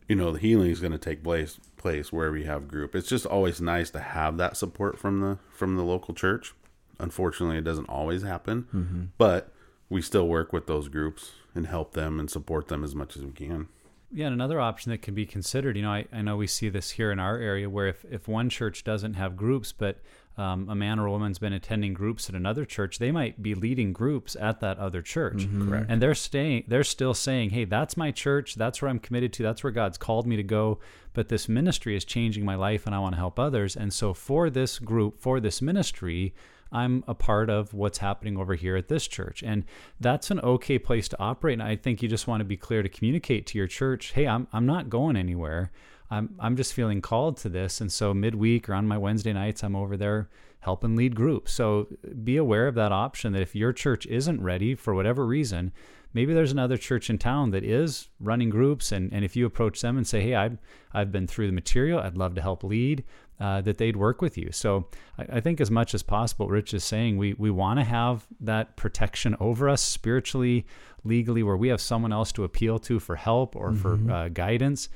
you 0.07 0.15
know, 0.15 0.31
the 0.31 0.39
healing 0.39 0.69
is 0.69 0.79
going 0.79 0.91
to 0.91 0.97
take 0.97 1.23
place 1.23 1.59
place 1.77 2.11
where 2.11 2.31
we 2.31 2.45
have 2.45 2.67
group. 2.67 2.95
It's 2.95 3.09
just 3.09 3.25
always 3.25 3.61
nice 3.61 3.89
to 3.91 3.99
have 3.99 4.37
that 4.37 4.57
support 4.57 4.97
from 4.97 5.21
the 5.21 5.37
from 5.51 5.75
the 5.75 5.83
local 5.83 6.13
church. 6.13 6.53
Unfortunately, 6.99 7.57
it 7.57 7.63
doesn't 7.63 7.89
always 7.89 8.23
happen, 8.23 8.67
mm-hmm. 8.73 9.03
but 9.17 9.51
we 9.89 10.01
still 10.01 10.27
work 10.27 10.53
with 10.53 10.67
those 10.67 10.87
groups 10.87 11.31
and 11.53 11.67
help 11.67 11.93
them 11.93 12.19
and 12.19 12.29
support 12.29 12.67
them 12.67 12.83
as 12.83 12.95
much 12.95 13.15
as 13.15 13.23
we 13.23 13.31
can. 13.31 13.67
Yeah, 14.15 14.27
and 14.27 14.33
another 14.33 14.61
option 14.61 14.91
that 14.93 15.01
can 15.01 15.13
be 15.13 15.25
considered, 15.25 15.75
you 15.75 15.83
know, 15.83 15.91
I, 15.91 16.05
I 16.09 16.21
know 16.21 16.37
we 16.37 16.47
see 16.47 16.69
this 16.69 16.91
here 16.91 17.11
in 17.11 17.19
our 17.19 17.37
area 17.37 17.69
where 17.69 17.87
if, 17.87 18.05
if 18.09 18.29
one 18.29 18.49
church 18.49 18.85
doesn't 18.85 19.15
have 19.15 19.35
groups, 19.35 19.73
but 19.73 19.97
um, 20.37 20.69
a 20.69 20.75
man 20.75 20.99
or 20.99 21.05
a 21.07 21.11
woman's 21.11 21.39
been 21.39 21.53
attending 21.53 21.93
groups 21.93 22.29
at 22.29 22.35
another 22.35 22.65
church, 22.65 22.99
they 22.99 23.11
might 23.11 23.41
be 23.41 23.55
leading 23.55 23.93
groups 23.93 24.35
at 24.39 24.59
that 24.59 24.77
other 24.77 25.01
church. 25.01 25.37
Mm-hmm. 25.37 25.69
Correct. 25.69 25.85
And 25.89 26.01
they're 26.01 26.15
staying, 26.15 26.65
they're 26.67 26.83
still 26.83 27.13
saying, 27.13 27.51
"Hey, 27.51 27.65
that's 27.65 27.95
my 27.95 28.11
church. 28.11 28.55
That's 28.55 28.81
where 28.81 28.89
I'm 28.89 28.99
committed 28.99 29.33
to. 29.33 29.43
That's 29.43 29.63
where 29.63 29.71
God's 29.71 29.97
called 29.97 30.27
me 30.27 30.35
to 30.35 30.43
go. 30.43 30.79
But 31.13 31.29
this 31.29 31.47
ministry 31.47 31.95
is 31.95 32.03
changing 32.03 32.43
my 32.43 32.55
life, 32.55 32.85
and 32.85 32.93
I 32.93 32.99
want 32.99 33.13
to 33.13 33.19
help 33.19 33.39
others. 33.39 33.75
And 33.77 33.93
so, 33.93 34.13
for 34.13 34.49
this 34.49 34.79
group, 34.79 35.19
for 35.21 35.39
this 35.39 35.61
ministry, 35.61 36.33
I'm 36.71 37.03
a 37.07 37.15
part 37.15 37.49
of 37.49 37.73
what's 37.73 37.99
happening 37.99 38.37
over 38.37 38.55
here 38.55 38.75
at 38.75 38.89
this 38.89 39.07
church. 39.07 39.43
And 39.43 39.63
that's 39.99 40.29
an 40.29 40.41
okay 40.41 40.77
place 40.77 41.07
to 41.09 41.19
operate. 41.19 41.53
And 41.53 41.63
I 41.63 41.75
think 41.77 42.01
you 42.01 42.09
just 42.09 42.27
want 42.27 42.41
to 42.41 42.45
be 42.45 42.57
clear 42.57 42.83
to 42.83 42.89
communicate 42.89 43.45
to 43.47 43.57
your 43.57 43.67
church, 43.67 44.11
hey, 44.11 44.27
I'm, 44.27 44.47
I'm 44.51 44.65
not 44.65 44.89
going 44.89 45.15
anywhere. 45.15 45.71
I'm 46.09 46.35
I'm 46.39 46.55
just 46.55 46.73
feeling 46.73 47.01
called 47.01 47.37
to 47.37 47.49
this, 47.49 47.81
and 47.81 47.91
so 47.91 48.13
midweek 48.13 48.69
or 48.69 48.73
on 48.73 48.87
my 48.87 48.97
Wednesday 48.97 49.33
nights, 49.33 49.63
I'm 49.63 49.75
over 49.75 49.97
there 49.97 50.29
helping 50.59 50.95
lead 50.95 51.15
groups. 51.15 51.51
So 51.51 51.87
be 52.23 52.37
aware 52.37 52.67
of 52.67 52.75
that 52.75 52.91
option. 52.91 53.33
That 53.33 53.41
if 53.41 53.55
your 53.55 53.73
church 53.73 54.05
isn't 54.07 54.41
ready 54.41 54.75
for 54.75 54.93
whatever 54.93 55.25
reason, 55.25 55.71
maybe 56.13 56.33
there's 56.33 56.51
another 56.51 56.77
church 56.77 57.09
in 57.09 57.17
town 57.17 57.51
that 57.51 57.63
is 57.63 58.09
running 58.19 58.49
groups, 58.49 58.91
and 58.91 59.11
and 59.13 59.25
if 59.25 59.35
you 59.35 59.45
approach 59.45 59.81
them 59.81 59.97
and 59.97 60.07
say, 60.07 60.21
hey, 60.21 60.35
I've 60.35 60.57
I've 60.93 61.11
been 61.11 61.27
through 61.27 61.47
the 61.47 61.53
material, 61.53 61.99
I'd 61.99 62.17
love 62.17 62.35
to 62.35 62.41
help 62.41 62.63
lead. 62.63 63.03
Uh, 63.37 63.59
that 63.59 63.77
they'd 63.77 63.97
work 63.97 64.21
with 64.21 64.37
you. 64.37 64.49
So 64.53 64.87
I, 65.17 65.25
I, 65.33 65.39
think 65.41 65.59
as 65.59 65.69
much 65.69 65.93
as 65.93 66.01
possible, 66.01 66.47
Rich 66.47 66.73
is 66.73 66.85
saying 66.85 67.17
we 67.17 67.33
we 67.33 67.51
want 67.51 67.79
to 67.79 67.83
have 67.83 68.25
that 68.39 68.77
protection 68.77 69.35
over 69.41 69.67
us 69.67 69.81
spiritually, 69.81 70.65
legally, 71.03 71.43
where 71.43 71.57
we 71.57 71.67
have 71.67 71.81
someone 71.81 72.13
else 72.13 72.31
to 72.31 72.45
appeal 72.45 72.79
to 72.79 72.97
for 72.97 73.17
help 73.17 73.57
or 73.57 73.71
mm-hmm. 73.71 74.07
for 74.07 74.13
uh, 74.13 74.29
guidance. 74.29 74.87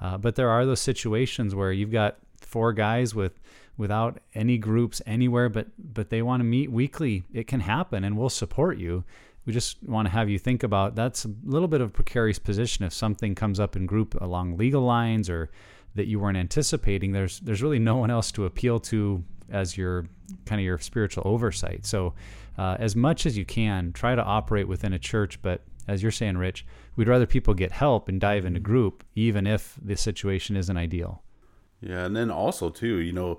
Uh, 0.00 0.18
but 0.18 0.34
there 0.34 0.50
are 0.50 0.64
those 0.66 0.80
situations 0.80 1.54
where 1.54 1.72
you've 1.72 1.92
got 1.92 2.18
four 2.40 2.72
guys 2.72 3.14
with 3.14 3.40
without 3.76 4.18
any 4.34 4.58
groups 4.58 5.02
anywhere, 5.06 5.48
but 5.48 5.68
but 5.78 6.10
they 6.10 6.22
want 6.22 6.40
to 6.40 6.44
meet 6.44 6.70
weekly. 6.70 7.24
It 7.32 7.46
can 7.46 7.60
happen, 7.60 8.04
and 8.04 8.16
we'll 8.16 8.28
support 8.30 8.78
you. 8.78 9.04
We 9.44 9.52
just 9.52 9.82
want 9.84 10.06
to 10.06 10.12
have 10.12 10.28
you 10.28 10.38
think 10.38 10.62
about 10.62 10.96
that's 10.96 11.24
a 11.24 11.30
little 11.44 11.68
bit 11.68 11.80
of 11.80 11.92
precarious 11.92 12.38
position 12.38 12.84
if 12.84 12.92
something 12.92 13.34
comes 13.34 13.60
up 13.60 13.76
in 13.76 13.86
group 13.86 14.20
along 14.20 14.56
legal 14.56 14.82
lines 14.82 15.30
or 15.30 15.50
that 15.94 16.06
you 16.06 16.18
weren't 16.18 16.36
anticipating. 16.36 17.12
There's 17.12 17.40
there's 17.40 17.62
really 17.62 17.78
no 17.78 17.96
one 17.96 18.10
else 18.10 18.32
to 18.32 18.44
appeal 18.44 18.80
to 18.80 19.22
as 19.50 19.76
your 19.76 20.06
kind 20.44 20.60
of 20.60 20.64
your 20.64 20.78
spiritual 20.78 21.22
oversight. 21.26 21.86
So, 21.86 22.14
uh, 22.58 22.76
as 22.78 22.96
much 22.96 23.26
as 23.26 23.36
you 23.36 23.44
can, 23.44 23.92
try 23.92 24.14
to 24.14 24.22
operate 24.22 24.66
within 24.66 24.92
a 24.92 24.98
church, 24.98 25.40
but 25.42 25.60
as 25.88 26.02
you're 26.02 26.12
saying, 26.12 26.38
Rich, 26.38 26.66
we'd 26.96 27.08
rather 27.08 27.26
people 27.26 27.54
get 27.54 27.72
help 27.72 28.08
and 28.08 28.20
dive 28.20 28.44
into 28.44 28.60
mm-hmm. 28.60 28.66
group, 28.66 29.04
even 29.14 29.46
if 29.46 29.78
the 29.82 29.96
situation 29.96 30.56
isn't 30.56 30.76
ideal. 30.76 31.22
Yeah, 31.80 32.04
and 32.04 32.16
then 32.16 32.30
also 32.30 32.70
too, 32.70 32.96
you 32.96 33.12
know, 33.12 33.38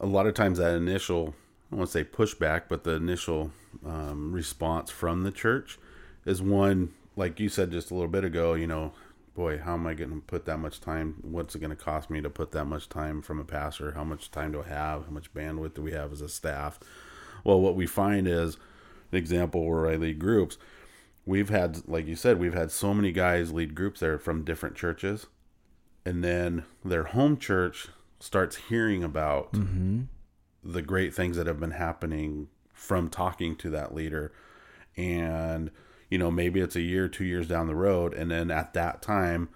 a 0.00 0.06
lot 0.06 0.26
of 0.26 0.34
times 0.34 0.58
that 0.58 0.74
initial, 0.74 1.34
I 1.72 1.76
want 1.76 1.88
to 1.88 1.92
say 1.92 2.04
pushback, 2.04 2.62
but 2.68 2.84
the 2.84 2.92
initial 2.92 3.50
um, 3.84 4.32
response 4.32 4.90
from 4.90 5.22
the 5.22 5.30
church 5.30 5.78
is 6.24 6.42
one, 6.42 6.92
like 7.14 7.40
you 7.40 7.48
said 7.48 7.70
just 7.70 7.90
a 7.90 7.94
little 7.94 8.08
bit 8.08 8.24
ago. 8.24 8.54
You 8.54 8.66
know, 8.66 8.92
boy, 9.34 9.58
how 9.58 9.74
am 9.74 9.86
I 9.86 9.94
going 9.94 10.10
to 10.10 10.20
put 10.20 10.44
that 10.46 10.58
much 10.58 10.80
time? 10.80 11.16
What's 11.22 11.54
it 11.54 11.60
going 11.60 11.70
to 11.70 11.76
cost 11.76 12.10
me 12.10 12.20
to 12.20 12.30
put 12.30 12.52
that 12.52 12.64
much 12.66 12.88
time 12.88 13.22
from 13.22 13.38
a 13.38 13.44
pastor? 13.44 13.92
How 13.92 14.04
much 14.04 14.30
time 14.30 14.52
do 14.52 14.62
I 14.62 14.68
have? 14.68 15.04
How 15.04 15.10
much 15.10 15.32
bandwidth 15.32 15.74
do 15.74 15.82
we 15.82 15.92
have 15.92 16.12
as 16.12 16.20
a 16.20 16.28
staff? 16.28 16.78
Well, 17.44 17.60
what 17.60 17.76
we 17.76 17.86
find 17.86 18.26
is 18.26 18.56
an 19.12 19.18
example 19.18 19.64
where 19.64 19.86
I 19.86 19.96
lead 19.96 20.18
groups 20.18 20.58
we've 21.26 21.48
had 21.48 21.86
like 21.86 22.06
you 22.06 22.16
said 22.16 22.38
we've 22.38 22.54
had 22.54 22.70
so 22.70 22.94
many 22.94 23.12
guys 23.12 23.52
lead 23.52 23.74
groups 23.74 24.00
there 24.00 24.18
from 24.18 24.44
different 24.44 24.76
churches. 24.76 25.26
And 26.06 26.22
then 26.22 26.64
their 26.84 27.02
home 27.02 27.36
church 27.36 27.88
starts 28.20 28.56
hearing 28.56 29.02
about 29.02 29.52
mm-hmm. 29.52 30.02
the 30.64 30.82
great 30.82 31.12
things 31.12 31.36
that 31.36 31.48
have 31.48 31.58
been 31.58 31.72
happening 31.72 32.46
from 32.72 33.10
talking 33.10 33.56
to 33.56 33.70
that 33.70 33.92
leader. 33.92 34.32
And 34.96 35.72
you 36.08 36.16
know 36.16 36.30
maybe 36.30 36.60
it's 36.60 36.76
a 36.76 36.80
year 36.80 37.08
two 37.08 37.24
years 37.24 37.48
down 37.48 37.66
the 37.66 37.74
road. 37.74 38.14
And 38.14 38.30
then 38.30 38.50
at 38.50 38.72
that 38.74 39.02
time 39.02 39.48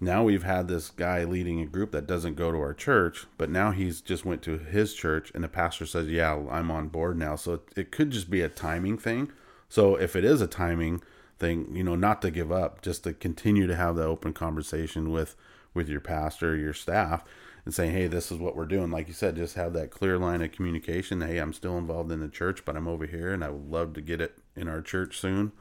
now 0.00 0.24
we've 0.24 0.42
had 0.42 0.66
this 0.66 0.90
guy 0.90 1.22
leading 1.22 1.60
a 1.60 1.66
group 1.66 1.92
that 1.92 2.08
doesn't 2.08 2.34
go 2.34 2.50
to 2.50 2.58
our 2.58 2.74
church 2.74 3.26
but 3.38 3.48
now 3.48 3.70
he's 3.70 4.00
just 4.00 4.24
went 4.24 4.42
to 4.42 4.58
his 4.58 4.94
church 4.94 5.30
and 5.32 5.44
the 5.44 5.48
pastor 5.48 5.86
says 5.86 6.08
yeah 6.08 6.34
i'm 6.50 6.72
on 6.72 6.88
board 6.88 7.16
now. 7.16 7.36
So 7.36 7.54
it, 7.54 7.60
it 7.76 7.92
could 7.92 8.10
just 8.10 8.28
be 8.28 8.40
a 8.40 8.48
timing 8.48 8.98
thing 8.98 9.30
so 9.72 9.96
if 9.96 10.14
it 10.14 10.22
is 10.22 10.42
a 10.42 10.46
timing 10.46 11.02
thing, 11.38 11.74
you 11.74 11.82
know, 11.82 11.94
not 11.96 12.20
to 12.22 12.30
give 12.30 12.52
up, 12.52 12.82
just 12.82 13.04
to 13.04 13.14
continue 13.14 13.66
to 13.66 13.74
have 13.74 13.96
that 13.96 14.04
open 14.06 14.34
conversation 14.34 15.10
with 15.10 15.34
with 15.72 15.88
your 15.88 16.00
pastor, 16.00 16.54
your 16.54 16.74
staff, 16.74 17.24
and 17.64 17.72
saying, 17.72 17.92
"Hey, 17.92 18.06
this 18.06 18.30
is 18.30 18.36
what 18.38 18.54
we're 18.54 18.66
doing." 18.66 18.90
Like 18.90 19.08
you 19.08 19.14
said, 19.14 19.36
just 19.36 19.54
have 19.54 19.72
that 19.72 19.90
clear 19.90 20.18
line 20.18 20.42
of 20.42 20.52
communication. 20.52 21.22
Hey, 21.22 21.38
I'm 21.38 21.54
still 21.54 21.78
involved 21.78 22.12
in 22.12 22.20
the 22.20 22.28
church, 22.28 22.66
but 22.66 22.76
I'm 22.76 22.86
over 22.86 23.06
here, 23.06 23.32
and 23.32 23.42
I 23.42 23.48
would 23.48 23.70
love 23.70 23.94
to 23.94 24.02
get 24.02 24.20
it 24.20 24.38
in 24.54 24.68
our 24.68 24.82
church 24.82 25.18
soon. 25.18 25.52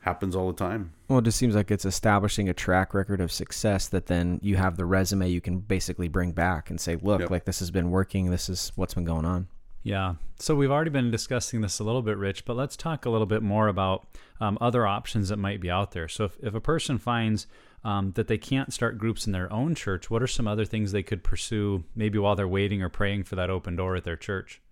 happens 0.00 0.36
all 0.36 0.46
the 0.48 0.52
time. 0.58 0.92
Well, 1.08 1.20
it 1.20 1.24
just 1.24 1.38
seems 1.38 1.54
like 1.54 1.70
it's 1.70 1.86
establishing 1.86 2.46
a 2.46 2.52
track 2.52 2.92
record 2.92 3.22
of 3.22 3.32
success 3.32 3.88
that 3.88 4.04
then 4.04 4.38
you 4.42 4.56
have 4.56 4.76
the 4.76 4.84
resume 4.84 5.28
you 5.30 5.40
can 5.40 5.60
basically 5.60 6.08
bring 6.08 6.32
back 6.32 6.68
and 6.68 6.78
say, 6.78 6.96
look, 6.96 7.20
Yep. 7.20 7.30
like 7.30 7.44
this 7.46 7.58
has 7.60 7.70
been 7.70 7.90
working. 7.90 8.30
This 8.30 8.50
is 8.50 8.70
what's 8.76 8.92
been 8.92 9.06
going 9.06 9.24
on. 9.24 9.48
Yeah. 9.84 10.14
So 10.40 10.56
we've 10.56 10.70
already 10.70 10.90
been 10.90 11.10
discussing 11.10 11.60
this 11.60 11.78
a 11.78 11.84
little 11.84 12.02
bit, 12.02 12.16
Rich, 12.16 12.46
but 12.46 12.56
let's 12.56 12.76
talk 12.76 13.04
a 13.04 13.10
little 13.10 13.26
bit 13.26 13.42
more 13.42 13.68
about 13.68 14.08
um, 14.40 14.58
other 14.60 14.86
options 14.86 15.28
that 15.28 15.36
might 15.36 15.60
be 15.60 15.70
out 15.70 15.92
there. 15.92 16.08
So 16.08 16.24
if, 16.24 16.36
if 16.42 16.54
a 16.54 16.60
person 16.60 16.98
finds 16.98 17.46
um, 17.84 18.12
that 18.12 18.26
they 18.26 18.38
can't 18.38 18.72
start 18.72 18.98
groups 18.98 19.26
in 19.26 19.32
their 19.32 19.52
own 19.52 19.74
church, 19.74 20.10
what 20.10 20.22
are 20.22 20.26
some 20.26 20.48
other 20.48 20.64
things 20.64 20.90
they 20.90 21.02
could 21.02 21.22
pursue 21.22 21.84
maybe 21.94 22.18
while 22.18 22.34
they're 22.34 22.48
waiting 22.48 22.82
or 22.82 22.88
praying 22.88 23.24
for 23.24 23.36
that 23.36 23.50
open 23.50 23.76
door 23.76 23.94
at 23.94 24.04
their 24.04 24.16
church? 24.16 24.62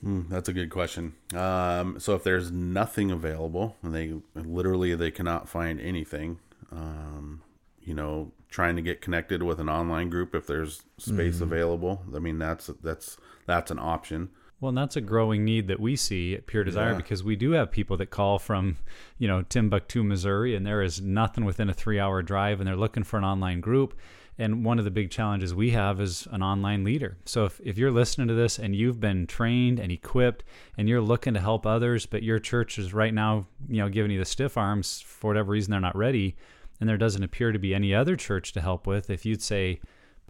Hmm, 0.00 0.22
that's 0.28 0.48
a 0.48 0.52
good 0.52 0.70
question. 0.70 1.14
Um, 1.34 1.98
so 1.98 2.14
if 2.14 2.22
there's 2.22 2.50
nothing 2.50 3.10
available, 3.10 3.76
and 3.82 3.94
they 3.94 4.14
literally 4.34 4.94
they 4.94 5.10
cannot 5.10 5.48
find 5.48 5.80
anything, 5.80 6.38
um, 6.70 7.42
you 7.80 7.94
know, 7.94 8.32
trying 8.48 8.76
to 8.76 8.82
get 8.82 9.00
connected 9.00 9.42
with 9.42 9.60
an 9.60 9.68
online 9.68 10.08
group 10.08 10.34
if 10.34 10.46
there's 10.46 10.82
space 10.98 11.40
available. 11.40 12.02
I 12.14 12.18
mean, 12.18 12.38
that's 12.38 12.68
that's 12.82 13.16
that's 13.46 13.70
an 13.70 13.78
option. 13.78 14.30
Well, 14.62 14.68
and 14.68 14.78
that's 14.78 14.94
a 14.94 15.00
growing 15.00 15.44
need 15.44 15.66
that 15.66 15.80
we 15.80 15.96
see 15.96 16.36
at 16.36 16.46
Pure 16.46 16.62
Desire 16.62 16.92
Yeah. 16.92 16.96
because 16.96 17.24
we 17.24 17.34
do 17.34 17.50
have 17.50 17.72
people 17.72 17.96
that 17.96 18.10
call 18.10 18.38
from, 18.38 18.76
you 19.18 19.26
know, 19.26 19.42
Timbuktu, 19.42 20.04
Missouri, 20.04 20.54
and 20.54 20.64
there 20.64 20.82
is 20.82 21.00
nothing 21.00 21.44
within 21.44 21.68
a 21.68 21.74
three 21.74 21.98
hour 21.98 22.22
drive, 22.22 22.60
and 22.60 22.68
they're 22.68 22.76
looking 22.76 23.02
for 23.02 23.16
an 23.18 23.24
online 23.24 23.60
group. 23.60 23.92
And 24.38 24.64
one 24.64 24.78
of 24.78 24.84
the 24.84 24.92
big 24.92 25.10
challenges 25.10 25.52
we 25.52 25.70
have 25.70 26.00
is 26.00 26.28
an 26.30 26.44
online 26.44 26.84
leader. 26.84 27.16
So 27.24 27.44
if, 27.44 27.60
if 27.64 27.76
you're 27.76 27.90
listening 27.90 28.28
to 28.28 28.34
this 28.34 28.56
and 28.56 28.76
you've 28.76 29.00
been 29.00 29.26
trained 29.26 29.80
and 29.80 29.90
equipped 29.90 30.44
and 30.78 30.88
you're 30.88 31.00
looking 31.00 31.34
to 31.34 31.40
help 31.40 31.66
others, 31.66 32.06
but 32.06 32.22
your 32.22 32.38
church 32.38 32.78
is 32.78 32.94
right 32.94 33.12
now, 33.12 33.48
you 33.68 33.78
know, 33.82 33.88
giving 33.88 34.12
you 34.12 34.18
the 34.20 34.24
stiff 34.24 34.56
arms 34.56 35.00
for 35.00 35.26
whatever 35.26 35.50
reason 35.50 35.72
they're 35.72 35.80
not 35.80 35.96
ready, 35.96 36.36
and 36.80 36.88
there 36.88 36.96
doesn't 36.96 37.24
appear 37.24 37.50
to 37.50 37.58
be 37.58 37.74
any 37.74 37.92
other 37.92 38.14
church 38.14 38.52
to 38.52 38.60
help 38.60 38.86
with, 38.86 39.10
if 39.10 39.26
you'd 39.26 39.42
say, 39.42 39.80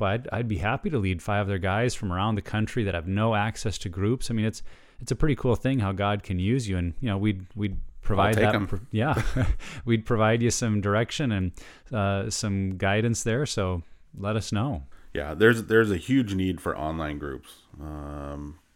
but 0.03 0.11
I'd, 0.11 0.29
I'd 0.33 0.49
be 0.49 0.59
happy 0.59 0.91
to 0.91 0.99
lead 0.99 1.23
five 1.23 1.47
other 1.47 1.59
guys 1.59 1.95
from 1.95 2.13
around 2.13 2.35
the 2.35 2.43
country 2.43 2.83
that 2.85 2.95
have 2.95 3.07
no 3.07 3.37
access 3.37 3.79
to 3.79 3.89
groups. 3.89 4.31
I 4.31 4.35
mean, 4.35 4.45
it's 4.47 4.63
it's 5.01 5.13
a 5.13 5.17
pretty 5.17 5.37
cool 5.37 5.55
thing 5.55 5.79
how 5.79 5.93
God 5.93 6.25
can 6.25 6.41
use 6.41 6.69
you, 6.69 6.77
and 6.77 6.95
you 7.01 7.09
know, 7.09 7.17
we'd 7.19 7.47
we'd 7.55 7.77
provide 8.03 8.35
take 8.35 8.43
that. 8.45 8.55
'em. 8.57 8.67
pro- 8.67 8.81
yeah, 8.91 9.23
we'd 9.85 10.05
provide 10.05 10.43
you 10.43 10.51
some 10.51 10.81
direction 10.81 11.31
and 11.31 11.53
uh, 11.93 12.29
some 12.31 12.77
guidance 12.79 13.23
there. 13.23 13.47
So 13.47 13.83
let 14.19 14.35
us 14.35 14.51
know. 14.51 14.83
Yeah, 15.15 15.35
there's 15.35 15.65
there's 15.65 15.93
a 15.93 15.97
huge 15.99 16.35
need 16.35 16.61
for 16.61 16.77
online 16.77 17.19
groups 17.19 17.59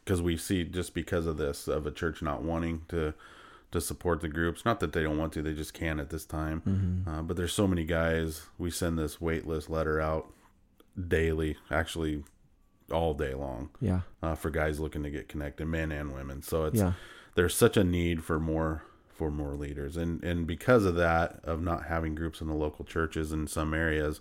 because 0.04 0.22
we 0.22 0.36
see 0.36 0.62
just 0.62 0.94
because 0.94 1.26
of 1.26 1.38
this 1.38 1.66
of 1.66 1.86
a 1.86 1.90
church 1.90 2.22
not 2.22 2.42
wanting 2.42 2.82
to 2.88 3.14
to 3.72 3.80
support 3.80 4.20
the 4.20 4.28
groups. 4.28 4.64
Not 4.64 4.78
that 4.78 4.92
they 4.92 5.02
don't 5.02 5.18
want 5.18 5.32
to, 5.32 5.42
they 5.42 5.54
just 5.54 5.74
can't 5.74 5.98
at 5.98 6.10
this 6.10 6.24
time. 6.24 7.04
Uh, 7.04 7.22
but 7.22 7.36
there's 7.36 7.52
so 7.52 7.66
many 7.66 7.84
guys. 7.84 8.46
We 8.58 8.70
send 8.70 8.96
this 8.96 9.20
wait 9.20 9.44
list 9.44 9.68
letter 9.68 10.00
out 10.00 10.30
daily, 11.08 11.56
actually 11.70 12.24
all 12.90 13.14
day 13.14 13.34
long, 13.34 13.70
Yeah. 13.80 14.00
uh, 14.22 14.34
for 14.34 14.50
guys 14.50 14.78
looking 14.80 15.02
to 15.02 15.10
get 15.10 15.28
connected, 15.28 15.66
men 15.66 15.90
and 15.92 16.14
women. 16.14 16.42
So 16.42 16.64
it's 16.66 16.78
Yeah. 16.80 16.92
there's 17.34 17.54
such 17.54 17.76
a 17.76 17.84
need 17.84 18.22
for 18.24 18.38
more 18.38 18.82
for 19.08 19.30
more 19.30 19.54
leaders, 19.54 19.96
and 19.96 20.22
and 20.22 20.46
because 20.46 20.84
of 20.84 20.94
that, 20.96 21.40
of 21.42 21.62
not 21.62 21.84
having 21.86 22.14
groups 22.14 22.40
in 22.42 22.48
the 22.48 22.54
local 22.54 22.84
churches 22.84 23.32
in 23.32 23.46
some 23.46 23.72
areas, 23.72 24.20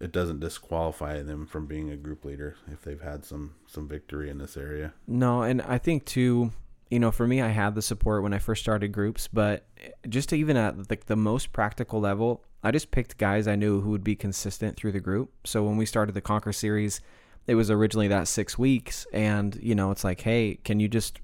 it 0.00 0.10
doesn't 0.10 0.40
disqualify 0.40 1.22
them 1.22 1.44
from 1.46 1.66
being 1.66 1.90
a 1.90 1.96
group 1.96 2.24
leader 2.24 2.56
if 2.72 2.80
they've 2.82 3.02
had 3.02 3.24
some 3.26 3.54
some 3.66 3.86
victory 3.86 4.30
in 4.30 4.38
this 4.38 4.56
area. 4.56 4.94
No, 5.06 5.42
and 5.42 5.60
I 5.60 5.76
think 5.76 6.06
too, 6.06 6.50
you 6.90 6.98
know, 6.98 7.10
for 7.10 7.26
me, 7.26 7.42
I 7.42 7.48
had 7.48 7.74
the 7.74 7.82
support 7.82 8.22
when 8.22 8.32
I 8.32 8.38
first 8.38 8.62
started 8.62 8.88
groups, 8.88 9.28
but 9.28 9.66
just 10.08 10.30
to 10.30 10.36
even 10.36 10.56
at 10.56 10.88
like 10.90 11.04
the 11.06 11.16
most 11.16 11.52
practical 11.52 12.00
level, 12.00 12.42
I 12.62 12.70
just 12.70 12.90
picked 12.90 13.18
guys 13.18 13.46
I 13.46 13.56
knew 13.56 13.80
who 13.80 13.90
would 13.90 14.04
be 14.04 14.16
consistent 14.16 14.76
through 14.76 14.92
the 14.92 15.00
group. 15.00 15.30
So 15.44 15.62
when 15.64 15.76
we 15.76 15.86
started 15.86 16.12
the 16.12 16.20
Conquer 16.20 16.52
series, 16.52 17.00
it 17.46 17.54
was 17.54 17.70
originally 17.70 18.08
that 18.08 18.26
six 18.28 18.58
weeks, 18.58 19.06
and 19.12 19.56
you 19.62 19.74
know, 19.74 19.90
it's 19.90 20.02
like, 20.04 20.20
hey, 20.22 20.58
can 20.64 20.80
you 20.80 20.88
just 20.88 21.20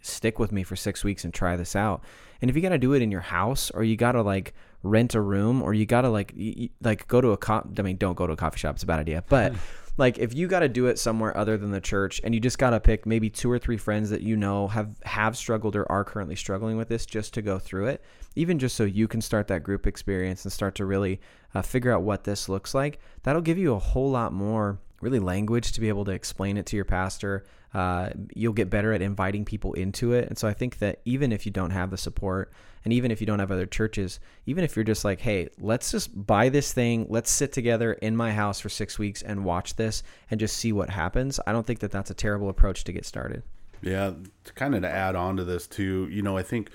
stick 0.00 0.38
with 0.38 0.50
me 0.52 0.62
for 0.62 0.74
six 0.76 1.04
weeks 1.04 1.24
and 1.24 1.32
try 1.32 1.56
this 1.56 1.76
out? 1.76 2.02
And 2.40 2.50
if 2.50 2.56
you 2.56 2.62
got 2.62 2.70
to 2.70 2.78
do 2.78 2.92
it 2.92 3.02
in 3.02 3.10
your 3.10 3.20
house, 3.20 3.70
or 3.70 3.84
you 3.84 3.96
got 3.96 4.12
to 4.12 4.22
like 4.22 4.54
rent 4.82 5.14
a 5.14 5.20
room, 5.20 5.62
or 5.62 5.74
you 5.74 5.86
got 5.86 6.02
to 6.02 6.08
like 6.08 6.32
y- 6.36 6.70
like 6.82 7.06
go 7.08 7.20
to 7.20 7.30
a 7.30 7.36
co- 7.36 7.68
I 7.78 7.82
mean, 7.82 7.96
don't 7.96 8.16
go 8.16 8.26
to 8.26 8.32
a 8.32 8.36
coffee 8.36 8.58
shop; 8.58 8.74
it's 8.76 8.82
a 8.84 8.86
bad 8.86 9.00
idea, 9.00 9.24
but. 9.28 9.54
like 9.98 10.18
if 10.18 10.32
you 10.32 10.46
got 10.46 10.60
to 10.60 10.68
do 10.68 10.86
it 10.86 10.98
somewhere 10.98 11.36
other 11.36 11.58
than 11.58 11.70
the 11.70 11.80
church 11.80 12.20
and 12.24 12.34
you 12.34 12.40
just 12.40 12.58
got 12.58 12.70
to 12.70 12.80
pick 12.80 13.04
maybe 13.04 13.28
two 13.28 13.50
or 13.50 13.58
three 13.58 13.76
friends 13.76 14.08
that 14.10 14.22
you 14.22 14.36
know 14.36 14.68
have 14.68 14.96
have 15.04 15.36
struggled 15.36 15.76
or 15.76 15.90
are 15.90 16.04
currently 16.04 16.36
struggling 16.36 16.76
with 16.76 16.88
this 16.88 17.04
just 17.04 17.34
to 17.34 17.42
go 17.42 17.58
through 17.58 17.86
it 17.86 18.02
even 18.36 18.58
just 18.58 18.76
so 18.76 18.84
you 18.84 19.06
can 19.06 19.20
start 19.20 19.48
that 19.48 19.62
group 19.62 19.86
experience 19.86 20.44
and 20.44 20.52
start 20.52 20.74
to 20.74 20.86
really 20.86 21.20
uh, 21.54 21.60
figure 21.60 21.92
out 21.92 22.02
what 22.02 22.24
this 22.24 22.48
looks 22.48 22.74
like 22.74 22.98
that'll 23.24 23.42
give 23.42 23.58
you 23.58 23.74
a 23.74 23.78
whole 23.78 24.10
lot 24.10 24.32
more 24.32 24.78
really 25.00 25.18
language 25.18 25.72
to 25.72 25.80
be 25.80 25.88
able 25.88 26.04
to 26.04 26.10
explain 26.12 26.56
it 26.56 26.66
to 26.66 26.76
your 26.76 26.84
pastor 26.84 27.44
uh, 27.74 28.08
you'll 28.34 28.54
get 28.54 28.70
better 28.70 28.94
at 28.94 29.02
inviting 29.02 29.44
people 29.44 29.74
into 29.74 30.12
it 30.12 30.28
and 30.28 30.38
so 30.38 30.48
i 30.48 30.52
think 30.52 30.78
that 30.78 31.00
even 31.04 31.32
if 31.32 31.44
you 31.44 31.52
don't 31.52 31.70
have 31.70 31.90
the 31.90 31.98
support 31.98 32.52
and 32.84 32.92
even 32.92 33.10
if 33.10 33.20
you 33.20 33.26
don't 33.26 33.40
have 33.40 33.52
other 33.52 33.66
churches 33.66 34.20
even 34.46 34.64
if 34.64 34.74
you're 34.74 34.84
just 34.84 35.04
like 35.04 35.20
hey 35.20 35.48
let's 35.58 35.90
just 35.90 36.26
buy 36.26 36.48
this 36.48 36.72
thing 36.72 37.06
let's 37.08 37.30
sit 37.30 37.52
together 37.52 37.92
in 37.94 38.16
my 38.16 38.32
house 38.32 38.60
for 38.60 38.68
six 38.68 38.98
weeks 38.98 39.20
and 39.22 39.44
watch 39.44 39.76
this 39.76 40.02
and 40.30 40.40
just 40.40 40.56
see 40.56 40.72
what 40.72 40.88
happens 40.90 41.38
i 41.46 41.52
don't 41.52 41.66
think 41.66 41.80
that 41.80 41.90
that's 41.90 42.10
a 42.10 42.14
terrible 42.14 42.48
approach 42.48 42.84
to 42.84 42.92
get 42.92 43.04
started 43.04 43.42
Yeah, 43.80 44.12
kind 44.54 44.74
of 44.74 44.82
to 44.82 44.90
add 44.90 45.14
on 45.14 45.36
to 45.36 45.44
this 45.44 45.66
too, 45.68 46.08
you 46.10 46.20
know, 46.22 46.36
I 46.36 46.42
think 46.42 46.70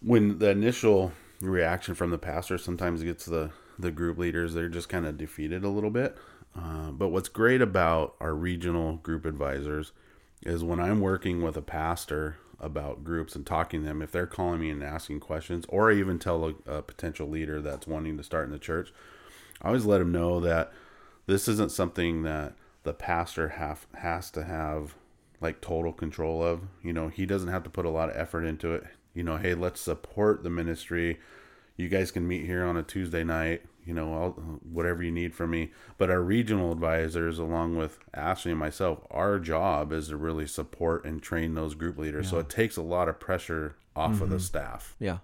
when 0.00 0.38
the 0.38 0.50
initial 0.50 1.12
reaction 1.40 1.94
from 1.94 2.10
the 2.10 2.18
pastor 2.18 2.58
sometimes 2.58 3.02
gets 3.02 3.24
the 3.24 3.50
the 3.78 3.90
group 3.90 4.18
leaders, 4.18 4.52
they're 4.52 4.68
just 4.68 4.88
kind 4.88 5.06
of 5.06 5.16
defeated 5.16 5.64
a 5.64 5.68
little 5.68 5.90
bit. 5.90 6.16
Uh, 6.56 6.90
but 6.90 7.08
what's 7.08 7.28
great 7.28 7.62
about 7.62 8.14
our 8.20 8.34
regional 8.34 8.96
group 8.96 9.24
advisors 9.24 9.92
is 10.42 10.62
when 10.62 10.80
I'm 10.80 11.00
working 11.00 11.42
with 11.42 11.56
a 11.56 11.62
pastor 11.62 12.36
about 12.60 13.04
groups 13.04 13.34
and 13.34 13.44
talking 13.44 13.80
to 13.80 13.86
them, 13.86 14.02
if 14.02 14.12
they're 14.12 14.26
calling 14.26 14.60
me 14.60 14.70
and 14.70 14.82
asking 14.82 15.20
questions, 15.20 15.64
or 15.68 15.90
I 15.90 15.94
even 15.94 16.18
tell 16.18 16.44
a, 16.44 16.70
a 16.70 16.82
potential 16.82 17.28
leader 17.28 17.60
that's 17.60 17.86
wanting 17.86 18.16
to 18.16 18.22
start 18.24 18.46
in 18.46 18.52
the 18.52 18.58
church, 18.58 18.92
I 19.60 19.68
always 19.68 19.84
let 19.84 19.98
them 19.98 20.12
know 20.12 20.40
that 20.40 20.72
this 21.26 21.48
isn't 21.48 21.72
something 21.72 22.22
that 22.22 22.54
the 22.82 22.92
pastor 22.92 23.50
have 23.50 23.86
has 23.94 24.30
to 24.32 24.44
have 24.44 24.96
like 25.40 25.60
total 25.60 25.92
control 25.92 26.42
of. 26.42 26.62
You 26.82 26.92
know, 26.92 27.08
he 27.08 27.26
doesn't 27.26 27.48
have 27.48 27.64
to 27.64 27.70
put 27.70 27.86
a 27.86 27.90
lot 27.90 28.10
of 28.10 28.16
effort 28.16 28.44
into 28.44 28.72
it. 28.72 28.84
You 29.14 29.22
know, 29.22 29.36
hey, 29.36 29.54
let's 29.54 29.80
support 29.80 30.42
the 30.42 30.50
ministry. 30.50 31.20
You 31.76 31.88
guys 31.88 32.10
can 32.10 32.26
meet 32.26 32.46
here 32.46 32.64
on 32.64 32.76
a 32.76 32.82
Tuesday 32.82 33.24
night. 33.24 33.62
You 33.84 33.94
know, 33.94 34.60
whatever 34.62 35.02
you 35.02 35.10
need 35.10 35.34
from 35.34 35.50
me. 35.50 35.72
But 35.98 36.10
our 36.10 36.22
regional 36.22 36.70
advisors, 36.70 37.38
along 37.38 37.76
with 37.76 37.98
Ashley 38.14 38.52
and 38.52 38.60
myself, 38.60 39.00
our 39.10 39.38
job 39.38 39.92
is 39.92 40.08
to 40.08 40.16
really 40.16 40.46
support 40.46 41.04
and 41.04 41.20
train 41.20 41.54
those 41.54 41.74
group 41.74 41.98
leaders. 41.98 42.30
So 42.30 42.38
it 42.38 42.48
takes 42.48 42.76
a 42.76 42.82
lot 42.82 43.08
of 43.08 43.18
pressure 43.18 43.76
off 43.96 44.20
of 44.20 44.30
the 44.30 44.36
mm-hmm. 44.36 44.38
staff. 44.38 44.94
Yeah. 44.98 45.18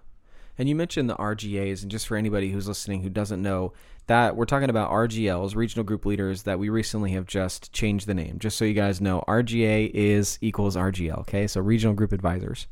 And 0.57 0.67
you 0.67 0.75
mentioned 0.75 1.09
the 1.09 1.15
RGAs, 1.15 1.83
and 1.83 1.89
just 1.89 2.05
for 2.05 2.17
anybody 2.17 2.51
who's 2.51 2.67
listening 2.67 3.01
who 3.01 3.09
doesn't 3.09 3.41
know, 3.41 3.71
that 4.07 4.35
we're 4.35 4.43
talking 4.43 4.69
about 4.69 4.91
RGLs, 4.91 5.55
regional 5.55 5.85
group 5.85 6.05
leaders, 6.05 6.43
that 6.43 6.59
we 6.59 6.67
recently 6.67 7.11
have 7.11 7.25
just 7.25 7.71
changed 7.71 8.07
the 8.07 8.13
name. 8.13 8.39
Just 8.39 8.57
so 8.57 8.65
you 8.65 8.73
guys 8.73 8.99
know, 8.99 9.23
RGA 9.25 9.89
is 9.93 10.37
equals 10.41 10.75
RGL. 10.75 11.19
Okay, 11.19 11.47
so 11.47 11.61
regional 11.61 11.95
group 11.95 12.11
advisors. 12.11 12.67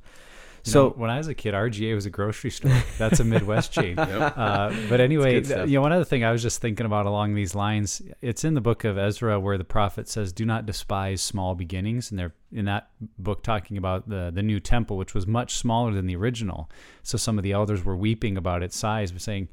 You 0.63 0.71
So 0.71 0.83
know, 0.83 0.89
when 0.97 1.09
I 1.09 1.17
was 1.17 1.27
a 1.27 1.33
kid, 1.33 1.53
RGA 1.53 1.95
was 1.95 2.05
a 2.05 2.09
grocery 2.09 2.49
store. 2.49 2.71
That's 2.97 3.19
a 3.19 3.23
Midwest 3.23 3.71
chain. 3.71 3.97
Uh, 3.97 4.73
but 4.89 4.99
anyway, 4.99 5.41
good 5.41 5.69
you 5.69 5.75
know, 5.75 5.81
one 5.81 5.91
other 5.91 6.03
thing 6.03 6.23
I 6.23 6.31
was 6.31 6.41
just 6.41 6.61
thinking 6.61 6.85
about 6.85 7.05
along 7.05 7.35
these 7.35 7.55
lines, 7.55 8.01
it's 8.21 8.43
in 8.43 8.53
the 8.53 8.61
book 8.61 8.83
of 8.83 8.97
Ezra 8.97 9.39
where 9.39 9.57
the 9.57 9.63
prophet 9.63 10.07
says, 10.07 10.33
"Do 10.33 10.45
not 10.45 10.65
despise 10.65 11.21
small 11.21 11.55
beginnings," 11.55 12.11
and 12.11 12.19
they're 12.19 12.33
in 12.51 12.65
that 12.65 12.89
book 13.17 13.43
talking 13.43 13.77
about 13.77 14.09
the 14.09 14.31
the 14.33 14.43
new 14.43 14.59
temple, 14.59 14.97
which 14.97 15.13
was 15.13 15.25
much 15.27 15.55
smaller 15.55 15.93
than 15.93 16.07
the 16.07 16.15
original. 16.15 16.69
So 17.03 17.17
some 17.17 17.37
of 17.37 17.43
the 17.43 17.51
elders 17.51 17.83
were 17.85 17.95
weeping 17.95 18.37
about 18.37 18.63
its 18.63 18.77
size, 18.77 19.11
but 19.11 19.21
saying. 19.21 19.49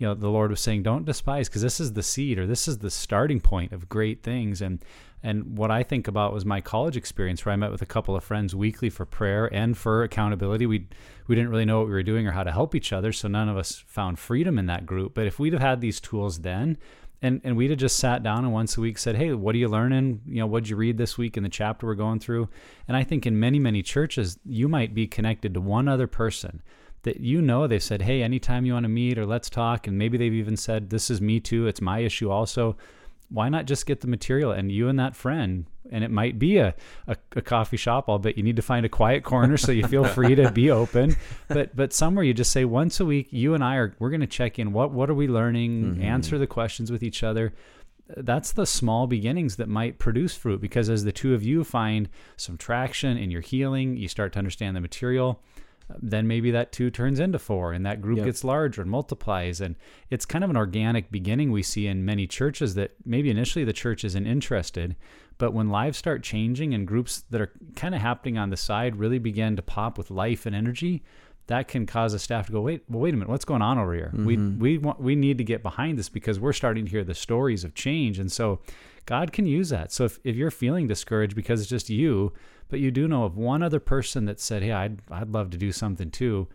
You 0.00 0.06
know, 0.06 0.14
the 0.14 0.28
Lord 0.28 0.50
was 0.50 0.60
saying, 0.60 0.84
"Don't 0.84 1.04
despise, 1.04 1.48
because 1.48 1.62
this 1.62 1.80
is 1.80 1.94
the 1.94 2.04
seed, 2.04 2.38
or 2.38 2.46
this 2.46 2.68
is 2.68 2.78
the 2.78 2.88
starting 2.88 3.40
point 3.40 3.72
of 3.72 3.88
great 3.88 4.22
things." 4.22 4.62
And 4.62 4.78
and 5.22 5.58
what 5.58 5.70
I 5.70 5.82
think 5.82 6.06
about 6.06 6.32
was 6.32 6.44
my 6.44 6.60
college 6.60 6.96
experience, 6.96 7.44
where 7.44 7.52
I 7.52 7.56
met 7.56 7.72
with 7.72 7.82
a 7.82 7.86
couple 7.86 8.14
of 8.14 8.22
friends 8.22 8.54
weekly 8.54 8.88
for 8.88 9.04
prayer 9.04 9.52
and 9.52 9.76
for 9.76 10.02
accountability. 10.02 10.66
We 10.66 10.86
we 11.26 11.34
didn't 11.34 11.50
really 11.50 11.64
know 11.64 11.78
what 11.78 11.88
we 11.88 11.92
were 11.92 12.02
doing 12.02 12.26
or 12.26 12.32
how 12.32 12.44
to 12.44 12.52
help 12.52 12.74
each 12.74 12.92
other, 12.92 13.12
so 13.12 13.28
none 13.28 13.48
of 13.48 13.56
us 13.56 13.84
found 13.86 14.18
freedom 14.18 14.58
in 14.58 14.66
that 14.66 14.86
group. 14.86 15.14
But 15.14 15.26
if 15.26 15.38
we'd 15.38 15.52
have 15.52 15.62
had 15.62 15.80
these 15.80 16.00
tools 16.00 16.40
then, 16.40 16.78
and 17.20 17.40
and 17.42 17.56
we'd 17.56 17.70
have 17.70 17.80
just 17.80 17.96
sat 17.96 18.22
down 18.22 18.44
and 18.44 18.52
once 18.52 18.76
a 18.76 18.80
week 18.80 18.96
said, 18.96 19.16
"Hey, 19.16 19.32
what 19.32 19.54
are 19.54 19.58
you 19.58 19.68
learning? 19.68 20.20
You 20.26 20.40
know, 20.40 20.46
what'd 20.46 20.68
you 20.68 20.76
read 20.76 20.98
this 20.98 21.18
week 21.18 21.36
in 21.36 21.42
the 21.42 21.48
chapter 21.48 21.86
we're 21.86 21.94
going 21.94 22.20
through?" 22.20 22.48
And 22.86 22.96
I 22.96 23.02
think 23.02 23.26
in 23.26 23.40
many 23.40 23.58
many 23.58 23.82
churches, 23.82 24.38
you 24.44 24.68
might 24.68 24.94
be 24.94 25.06
connected 25.06 25.54
to 25.54 25.60
one 25.60 25.88
other 25.88 26.06
person 26.06 26.62
that 27.02 27.20
you 27.20 27.42
know 27.42 27.66
they've 27.66 27.82
said, 27.82 28.02
"Hey, 28.02 28.22
anytime 28.22 28.64
you 28.64 28.74
want 28.74 28.84
to 28.84 28.88
meet 28.88 29.18
or 29.18 29.26
let's 29.26 29.50
talk," 29.50 29.88
and 29.88 29.98
maybe 29.98 30.16
they've 30.16 30.32
even 30.32 30.56
said, 30.56 30.90
"This 30.90 31.10
is 31.10 31.20
me 31.20 31.40
too. 31.40 31.66
It's 31.66 31.80
my 31.80 32.00
issue 32.00 32.30
also." 32.30 32.76
Why 33.30 33.48
not 33.48 33.66
just 33.66 33.86
get 33.86 34.00
the 34.00 34.06
material 34.06 34.52
and 34.52 34.72
you 34.72 34.88
and 34.88 34.98
that 34.98 35.14
friend 35.14 35.66
and 35.90 36.04
it 36.04 36.10
might 36.10 36.38
be 36.38 36.58
a, 36.58 36.74
a, 37.06 37.16
a 37.36 37.42
coffee 37.42 37.76
shop 37.76 38.08
i'll 38.08 38.18
bet 38.18 38.36
you 38.36 38.42
need 38.42 38.56
to 38.56 38.62
find 38.62 38.84
a 38.84 38.88
quiet 38.88 39.22
corner 39.24 39.56
so 39.56 39.72
you 39.72 39.86
feel 39.86 40.04
free 40.04 40.34
to 40.34 40.50
be 40.50 40.70
open. 40.70 41.16
But 41.48 41.74
but 41.74 41.92
somewhere 41.92 42.24
you 42.24 42.34
just 42.34 42.52
say 42.52 42.64
once 42.64 43.00
a 43.00 43.04
week 43.04 43.28
you 43.30 43.54
and 43.54 43.62
i 43.64 43.76
are 43.76 43.94
we're 43.98 44.10
going 44.10 44.20
to 44.20 44.26
check 44.26 44.58
in. 44.58 44.72
What 44.72 44.92
what 44.92 45.10
are 45.10 45.14
we 45.14 45.28
learning? 45.28 45.82
Mm-hmm. 45.82 46.02
answer 46.02 46.38
the 46.38 46.46
questions 46.46 46.90
with 46.90 47.02
each 47.02 47.22
other. 47.22 47.54
That's 48.16 48.52
the 48.52 48.64
small 48.64 49.06
beginnings 49.06 49.56
that 49.56 49.68
might 49.68 49.98
produce 49.98 50.34
fruit 50.34 50.60
because 50.60 50.88
as 50.88 51.04
the 51.04 51.12
two 51.12 51.34
of 51.34 51.42
you 51.42 51.62
find 51.62 52.08
some 52.36 52.56
traction 52.56 53.18
in 53.18 53.30
your 53.30 53.42
healing 53.42 53.96
you 53.96 54.08
start 54.08 54.32
to 54.32 54.38
understand 54.38 54.74
the 54.74 54.80
material 54.80 55.42
then 56.00 56.26
maybe 56.26 56.50
that 56.50 56.72
two 56.72 56.90
turns 56.90 57.18
into 57.18 57.38
four 57.38 57.72
and 57.72 57.86
that 57.86 58.00
group 58.00 58.18
Yep. 58.18 58.26
gets 58.26 58.44
larger 58.44 58.82
and 58.82 58.90
multiplies. 58.90 59.60
And 59.60 59.76
it's 60.10 60.26
kind 60.26 60.44
of 60.44 60.50
an 60.50 60.56
organic 60.56 61.10
beginning 61.10 61.50
we 61.50 61.62
see 61.62 61.86
in 61.86 62.04
many 62.04 62.26
churches 62.26 62.74
that 62.74 62.92
maybe 63.04 63.30
initially 63.30 63.64
the 63.64 63.72
church 63.72 64.04
isn't 64.04 64.26
interested 64.26 64.96
but 65.38 65.54
when 65.54 65.70
lives 65.70 65.96
start 65.96 66.24
changing 66.24 66.74
and 66.74 66.84
groups 66.86 67.22
that 67.30 67.40
are 67.40 67.52
kind 67.76 67.94
of 67.94 68.00
happening 68.00 68.36
on 68.36 68.50
the 68.50 68.56
side 68.56 68.96
really 68.96 69.20
begin 69.20 69.54
to 69.54 69.62
pop 69.62 69.96
with 69.96 70.10
life 70.10 70.46
and 70.46 70.54
energy 70.54 71.04
that 71.48 71.66
can 71.66 71.86
cause 71.86 72.12
a 72.14 72.18
staff 72.18 72.46
to 72.46 72.52
go 72.52 72.60
wait 72.60 72.82
well 72.88 73.00
wait 73.00 73.14
a 73.14 73.16
minute 73.16 73.28
what's 73.28 73.44
going 73.44 73.62
on 73.62 73.78
over 73.78 73.94
here? 73.94 74.12
We 74.14 74.36
mm-hmm. 74.36 74.60
we 74.60 74.78
want 74.78 75.00
we 75.00 75.16
need 75.16 75.38
to 75.38 75.44
get 75.44 75.62
behind 75.62 75.98
this 75.98 76.08
because 76.08 76.38
we're 76.38 76.52
starting 76.52 76.84
to 76.84 76.90
hear 76.90 77.04
the 77.04 77.14
stories 77.14 77.64
of 77.64 77.74
change. 77.74 78.18
And 78.18 78.30
so 78.30 78.60
god 79.06 79.32
can 79.32 79.46
use 79.46 79.70
that. 79.70 79.90
So 79.90 80.04
if, 80.04 80.18
if 80.24 80.36
you're 80.36 80.50
feeling 80.50 80.86
discouraged 80.86 81.34
because 81.34 81.60
it's 81.60 81.70
just 81.70 81.88
you 81.88 82.32
but 82.68 82.80
you 82.80 82.90
do 82.90 83.08
know 83.08 83.24
of 83.24 83.36
one 83.36 83.62
other 83.62 83.80
person 83.80 84.24
that 84.26 84.40
said 84.40 84.62
hey 84.62 84.72
i'd, 84.72 85.00
I'd 85.10 85.30
love 85.30 85.50
to 85.50 85.58
do 85.58 85.72
something 85.72 86.10
too 86.10 86.48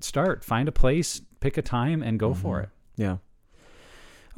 start 0.00 0.44
find 0.44 0.68
a 0.68 0.72
place 0.72 1.20
pick 1.40 1.56
a 1.56 1.62
time 1.62 2.02
and 2.02 2.18
go 2.18 2.34
for 2.34 2.60
it 2.60 2.68
Yeah. 2.96 3.18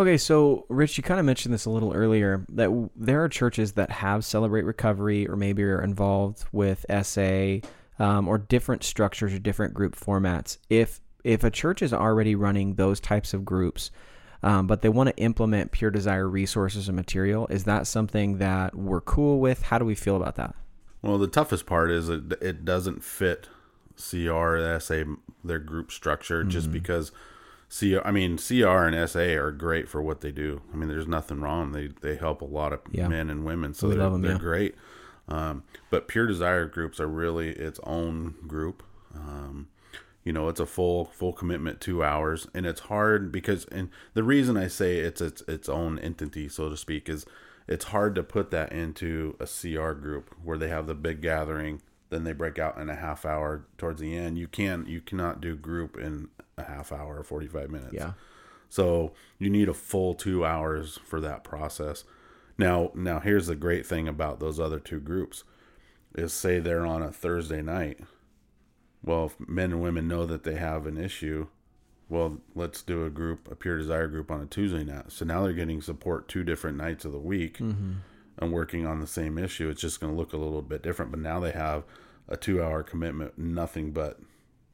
Okay, 0.01 0.17
so 0.17 0.65
Rich, 0.69 0.97
you 0.97 1.03
kind 1.03 1.19
of 1.19 1.27
mentioned 1.27 1.53
this 1.53 1.65
a 1.65 1.71
little 1.71 1.93
earlier 1.93 2.47
that 2.51 2.67
w- 2.67 2.91
there 2.95 3.25
are 3.25 3.29
churches 3.29 3.73
that 3.73 3.91
have 3.91 4.25
Celebrate 4.25 4.63
Recovery 4.63 5.29
or 5.29 5.35
maybe 5.35 5.65
are 5.65 5.83
involved 5.83 6.45
with 6.53 6.87
SA 7.03 7.59
um, 7.99 8.29
or 8.29 8.39
different 8.39 8.85
structures 8.85 9.33
or 9.33 9.41
different 9.41 9.75
group 9.75 9.97
formats. 9.97 10.59
If 10.71 11.01
if 11.25 11.43
a 11.43 11.51
church 11.51 11.83
is 11.83 11.93
already 11.93 12.37
running 12.37 12.75
those 12.75 13.01
types 13.01 13.35
of 13.35 13.45
groups, 13.45 13.91
um, 14.45 14.69
but 14.69 14.83
they 14.83 14.89
want 14.89 15.09
to 15.09 15.17
implement 15.17 15.73
Pure 15.73 15.91
Desire 15.91 16.29
resources 16.29 16.89
and 16.89 16.95
material, 16.95 17.49
is 17.49 17.65
that 17.65 17.89
something 17.89 18.39
that 18.39 18.77
we're 18.77 19.01
cool 19.01 19.41
with? 19.41 19.63
How 19.63 19.79
do 19.79 19.85
we 19.85 19.97
feel 19.97 20.15
about 20.15 20.37
that? 20.37 20.55
Well, 21.03 21.19
the 21.19 21.27
toughest 21.29 21.67
part 21.67 21.91
is 21.91 22.09
it, 22.09 22.33
it 22.41 22.65
doesn't 22.65 23.05
fit 23.05 23.49
CR, 23.97 24.79
SA, 24.79 25.05
their 25.45 25.59
group 25.59 25.91
structure, 25.91 26.41
Mm-hmm. 26.43 26.51
just 26.51 26.73
because 26.73 27.13
CR, 27.71 27.99
I 28.05 28.11
mean, 28.11 28.39
CR 28.39 28.85
and 28.87 29.09
SA 29.09 29.21
are 29.35 29.51
great 29.53 29.89
for 29.89 30.01
what 30.03 30.21
they 30.23 30.33
do. 30.33 30.63
I 30.73 30.77
mean, 30.77 30.89
there's 30.89 31.07
nothing 31.07 31.41
wrong. 31.41 31.73
They 31.73 31.89
they 32.01 32.17
help 32.17 32.41
a 32.43 32.47
lot 32.47 32.73
of 32.73 32.81
Yeah. 32.91 33.09
men 33.09 33.29
and 33.31 33.45
women, 33.45 33.75
so 33.75 33.89
We 33.89 33.95
they're, 33.95 34.05
love 34.05 34.15
'em, 34.15 34.23
they're 34.23 34.33
yeah. 34.33 34.39
great. 34.39 34.75
Um, 35.29 35.63
but 35.91 36.09
Pure 36.09 36.27
Desire 36.29 36.67
groups 36.67 36.99
are 37.01 37.07
really 37.09 37.51
its 37.51 37.79
own 37.85 38.35
group. 38.47 38.83
Um, 39.15 39.69
you 40.25 40.33
know, 40.33 40.49
it's 40.49 40.61
a 40.61 40.67
full 40.67 41.07
full 41.07 41.33
commitment, 41.35 41.81
two 41.81 42.03
hours, 42.03 42.47
and 42.55 42.65
it's 42.67 42.81
hard 42.83 43.31
because, 43.31 43.65
and 43.67 43.91
the 44.15 44.23
reason 44.23 44.57
I 44.57 44.69
say 44.69 44.99
it's 44.99 45.21
its 45.21 45.43
its 45.47 45.69
own 45.69 45.99
entity, 45.99 46.49
so 46.49 46.69
to 46.71 46.77
speak, 46.77 47.09
is 47.09 47.27
it's 47.69 47.87
hard 47.87 48.15
to 48.15 48.23
put 48.23 48.51
that 48.51 48.73
into 48.73 49.37
a 49.39 49.47
CR 49.47 49.93
group 49.93 50.35
where 50.43 50.59
they 50.59 50.69
have 50.69 50.87
the 50.87 50.95
big 50.95 51.21
gathering, 51.21 51.83
then 52.11 52.25
they 52.25 52.33
break 52.33 52.59
out 52.59 52.79
in 52.79 52.89
a 52.89 52.97
half 52.97 53.27
hour 53.27 53.67
towards 53.77 54.01
the 54.01 54.17
end. 54.17 54.39
You 54.39 54.49
can 54.49 54.87
you 54.87 55.01
cannot 55.01 55.41
do 55.41 55.55
group 55.55 55.97
in 55.97 56.29
a 56.57 56.65
half 56.65 56.91
hour 56.91 57.19
or 57.19 57.23
forty 57.23 57.47
five 57.47 57.71
minutes. 57.71 57.93
Yeah. 57.93 58.13
So 58.71 59.13
you 59.39 59.51
need 59.51 59.69
a 59.69 59.75
full 59.75 60.15
two 60.15 60.45
hours 60.45 60.99
for 61.05 61.21
that 61.21 61.45
process. 61.45 62.05
Now, 62.59 62.91
now 62.95 63.21
here's 63.21 63.47
the 63.47 63.55
great 63.55 63.87
thing 63.87 64.09
about 64.09 64.41
those 64.41 64.59
other 64.59 64.81
two 64.81 65.01
groups 65.01 65.45
is 66.15 66.33
say 66.33 66.59
they're 66.59 66.87
on 66.87 67.03
a 67.03 67.13
Thursday 67.13 67.63
night. 67.63 68.01
Well, 69.03 69.27
if 69.27 69.49
men 69.49 69.73
and 69.73 69.81
women 69.81 70.09
know 70.09 70.27
that 70.27 70.43
they 70.43 70.57
have 70.57 70.87
an 70.87 70.99
issue, 70.99 71.47
well, 72.09 72.39
let's 72.55 72.83
do 72.83 73.05
a 73.05 73.11
group, 73.11 73.51
a 73.51 73.55
pure 73.55 73.79
desire 73.79 74.07
group 74.09 74.31
on 74.31 74.41
a 74.41 74.47
Tuesday 74.47 74.85
night. 74.85 75.13
So 75.13 75.25
now 75.25 75.43
they're 75.43 75.53
getting 75.53 75.83
support 75.83 76.29
two 76.29 76.45
different 76.45 76.77
nights 76.77 77.05
of 77.05 77.13
the 77.13 77.19
week 77.19 77.61
and 78.39 78.53
working 78.53 78.87
on 78.87 79.01
the 79.01 79.07
same 79.07 79.37
issue. 79.39 79.69
It's 79.69 79.81
just 79.81 80.01
going 80.01 80.13
to 80.13 80.19
look 80.19 80.33
a 80.33 80.37
little 80.37 80.63
bit 80.63 80.83
different, 80.83 81.11
but 81.11 81.21
now 81.21 81.41
they 81.41 81.53
have 81.53 81.85
a 82.29 82.37
two 82.37 82.63
hour 82.63 82.83
commitment, 82.83 83.39
nothing 83.39 83.93
but 83.93 84.21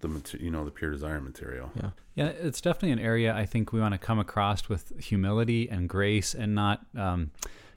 the 0.00 0.08
mater- 0.08 0.38
you 0.38 0.50
know 0.50 0.64
the 0.64 0.70
pure 0.70 0.90
desire 0.90 1.20
material. 1.20 1.70
Yeah. 1.76 1.90
Yeah, 2.14 2.26
it's 2.26 2.60
definitely 2.60 2.92
an 2.92 3.00
area 3.00 3.34
I 3.34 3.44
think 3.44 3.72
we 3.72 3.80
want 3.80 3.92
to 3.92 3.98
come 3.98 4.20
across 4.20 4.68
with 4.68 4.92
humility 5.02 5.68
and 5.68 5.88
grace, 5.88 6.32
and 6.34 6.54
not 6.54 6.86
um, 6.96 7.32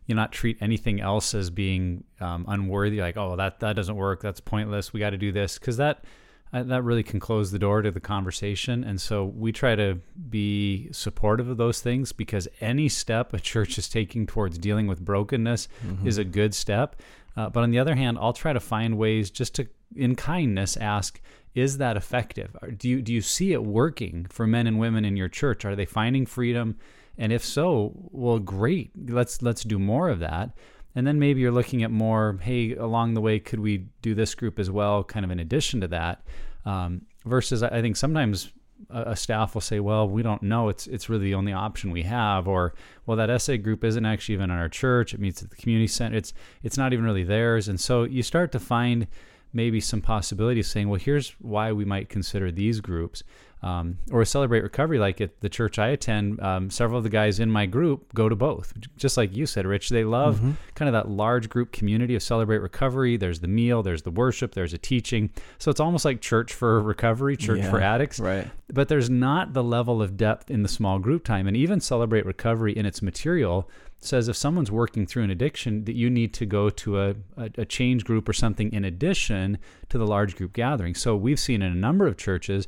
you 0.05 0.13
know, 0.13 0.21
not 0.21 0.31
treat 0.31 0.57
anything 0.61 1.01
else 1.01 1.33
as 1.33 1.49
being 1.49 2.03
um, 2.19 2.45
unworthy. 2.47 2.99
Like, 2.99 3.17
oh, 3.17 3.35
that 3.37 3.59
that 3.61 3.75
doesn't 3.75 3.95
work. 3.95 4.21
That's 4.21 4.39
pointless. 4.39 4.93
We 4.93 4.99
got 4.99 5.11
to 5.11 5.17
do 5.17 5.31
this 5.31 5.57
because 5.57 5.77
that 5.77 6.03
that 6.53 6.83
really 6.83 7.03
can 7.03 7.19
close 7.19 7.51
the 7.51 7.59
door 7.59 7.81
to 7.81 7.91
the 7.91 7.99
conversation. 7.99 8.83
And 8.83 8.99
so 9.01 9.25
we 9.25 9.51
try 9.51 9.75
to 9.75 9.99
be 10.29 10.89
supportive 10.91 11.49
of 11.49 11.57
those 11.57 11.81
things 11.81 12.11
because 12.11 12.47
any 12.61 12.89
step 12.89 13.33
a 13.33 13.39
church 13.39 13.77
is 13.77 13.89
taking 13.89 14.25
towards 14.25 14.57
dealing 14.57 14.87
with 14.87 15.03
brokenness 15.03 15.67
is 16.05 16.17
a 16.17 16.23
good 16.23 16.55
step. 16.55 16.95
Uh, 17.35 17.49
but 17.49 17.63
on 17.63 17.71
the 17.71 17.79
other 17.79 17.95
hand, 17.95 18.17
I'll 18.19 18.33
try 18.33 18.53
to 18.53 18.59
find 18.59 18.97
ways 18.97 19.29
just 19.29 19.55
to, 19.55 19.67
in 19.95 20.15
kindness, 20.15 20.75
ask, 20.77 21.21
is 21.53 21.77
that 21.77 21.97
effective? 21.97 22.55
Do 22.77 22.87
you 22.87 23.01
do 23.01 23.11
you 23.11 23.21
see 23.21 23.51
it 23.51 23.63
working 23.63 24.27
for 24.29 24.45
men 24.45 24.67
and 24.67 24.79
women 24.79 25.05
in 25.05 25.17
your 25.17 25.27
church? 25.27 25.65
Are 25.65 25.75
they 25.75 25.85
finding 25.85 26.25
freedom? 26.25 26.77
And 27.17 27.33
if 27.33 27.43
so, 27.43 27.93
well, 28.11 28.39
great. 28.39 28.91
Let's 29.09 29.41
let's 29.41 29.63
do 29.63 29.79
more 29.79 30.09
of 30.09 30.19
that. 30.19 30.51
And 30.97 31.05
then 31.05 31.19
maybe 31.19 31.41
you're 31.41 31.51
looking 31.51 31.83
at 31.83 31.91
more. 31.91 32.39
Hey, 32.41 32.73
along 32.73 33.13
the 33.13 33.21
way, 33.21 33.37
could 33.37 33.59
we 33.59 33.85
do 34.01 34.15
this 34.15 34.33
group 34.33 34.57
as 34.57 34.71
well? 34.71 35.03
Kind 35.03 35.23
of 35.23 35.29
in 35.29 35.39
addition 35.39 35.79
to 35.81 35.87
that. 35.89 36.23
Um, 36.65 37.03
versus, 37.23 37.61
I 37.61 37.81
think 37.83 37.95
sometimes 37.95 38.51
a 38.89 39.15
staff 39.15 39.53
will 39.53 39.61
say, 39.61 39.79
"Well, 39.79 40.09
we 40.09 40.23
don't 40.23 40.41
know. 40.41 40.69
It's 40.69 40.87
it's 40.87 41.07
really 41.07 41.25
the 41.25 41.35
only 41.35 41.53
option 41.53 41.91
we 41.91 42.01
have," 42.01 42.47
or 42.47 42.73
"Well, 43.05 43.15
that 43.15 43.29
SA 43.29 43.57
group 43.57 43.83
isn't 43.83 44.07
actually 44.07 44.33
even 44.33 44.49
in 44.49 44.57
our 44.57 44.69
church. 44.69 45.13
It 45.13 45.19
meets 45.19 45.43
at 45.43 45.51
the 45.51 45.55
community 45.55 45.85
center. 45.85 46.17
It's 46.17 46.33
it's 46.63 46.79
not 46.79 46.93
even 46.93 47.05
really 47.05 47.23
theirs." 47.23 47.67
And 47.67 47.79
so 47.79 48.03
you 48.03 48.23
start 48.23 48.51
to 48.53 48.59
find 48.59 49.05
maybe 49.53 49.79
some 49.79 50.01
possibilities 50.01 50.67
saying, 50.67 50.89
well, 50.89 50.99
here's 50.99 51.31
why 51.39 51.71
we 51.71 51.85
might 51.85 52.09
consider 52.09 52.51
these 52.51 52.81
groups. 52.81 53.23
Um, 53.63 53.97
or 54.11 54.23
celebrate 54.23 54.61
recovery, 54.61 54.99
like 54.99 55.19
at 55.19 55.41
the 55.41 55.49
church 55.49 55.79
I 55.79 55.87
attend, 55.87 56.39
um, 56.41 56.69
several 56.69 56.99
of 56.99 57.03
the 57.03 57.09
guys 57.09 57.39
in 57.39 57.49
my 57.49 57.65
group 57.65 58.13
go 58.13 58.29
to 58.29 58.35
both. 58.35 58.71
Just 58.97 59.17
like 59.17 59.35
you 59.35 59.47
said, 59.47 59.65
Rich, 59.65 59.89
they 59.89 60.03
love 60.03 60.39
kind 60.75 60.87
of 60.87 60.93
that 60.93 61.09
large 61.09 61.49
group 61.49 61.71
community 61.71 62.13
of 62.13 62.21
celebrate 62.21 62.59
recovery. 62.59 63.17
There's 63.17 63.39
the 63.39 63.47
meal, 63.47 63.81
there's 63.81 64.03
the 64.03 64.11
worship, 64.11 64.53
there's 64.53 64.73
a 64.73 64.77
teaching. 64.77 65.31
So 65.57 65.71
it's 65.71 65.79
almost 65.79 66.05
like 66.05 66.21
church 66.21 66.53
for 66.53 66.79
recovery, 66.83 67.35
church 67.35 67.61
Yeah, 67.61 67.71
for 67.71 67.81
addicts 67.81 68.19
Right. 68.19 68.47
but 68.71 68.89
there's 68.89 69.09
not 69.09 69.53
the 69.53 69.63
level 69.63 70.03
of 70.03 70.17
depth 70.17 70.51
in 70.51 70.61
the 70.61 70.69
small 70.69 70.99
group 70.99 71.23
time 71.23 71.47
and 71.47 71.57
even 71.57 71.79
celebrate 71.79 72.27
recovery 72.27 72.73
in 72.77 72.85
its 72.85 73.01
material 73.01 73.67
says 73.99 74.27
if 74.27 74.35
someone's 74.35 74.69
working 74.71 75.07
through 75.07 75.23
an 75.23 75.31
addiction 75.31 75.83
that 75.85 75.95
you 75.95 76.07
need 76.11 76.31
to 76.35 76.45
go 76.45 76.69
to 76.69 77.01
a, 77.01 77.15
a, 77.37 77.49
a 77.57 77.65
change 77.65 78.05
group 78.05 78.29
or 78.29 78.33
something 78.33 78.71
in 78.71 78.85
addition 78.85 79.57
to 79.89 79.97
the 79.97 80.05
large 80.05 80.35
group 80.35 80.53
gathering 80.53 80.93
so 80.93 81.15
we've 81.15 81.39
seen 81.39 81.63
in 81.63 81.71
a 81.71 81.75
number 81.75 82.05
of 82.05 82.15
churches 82.15 82.67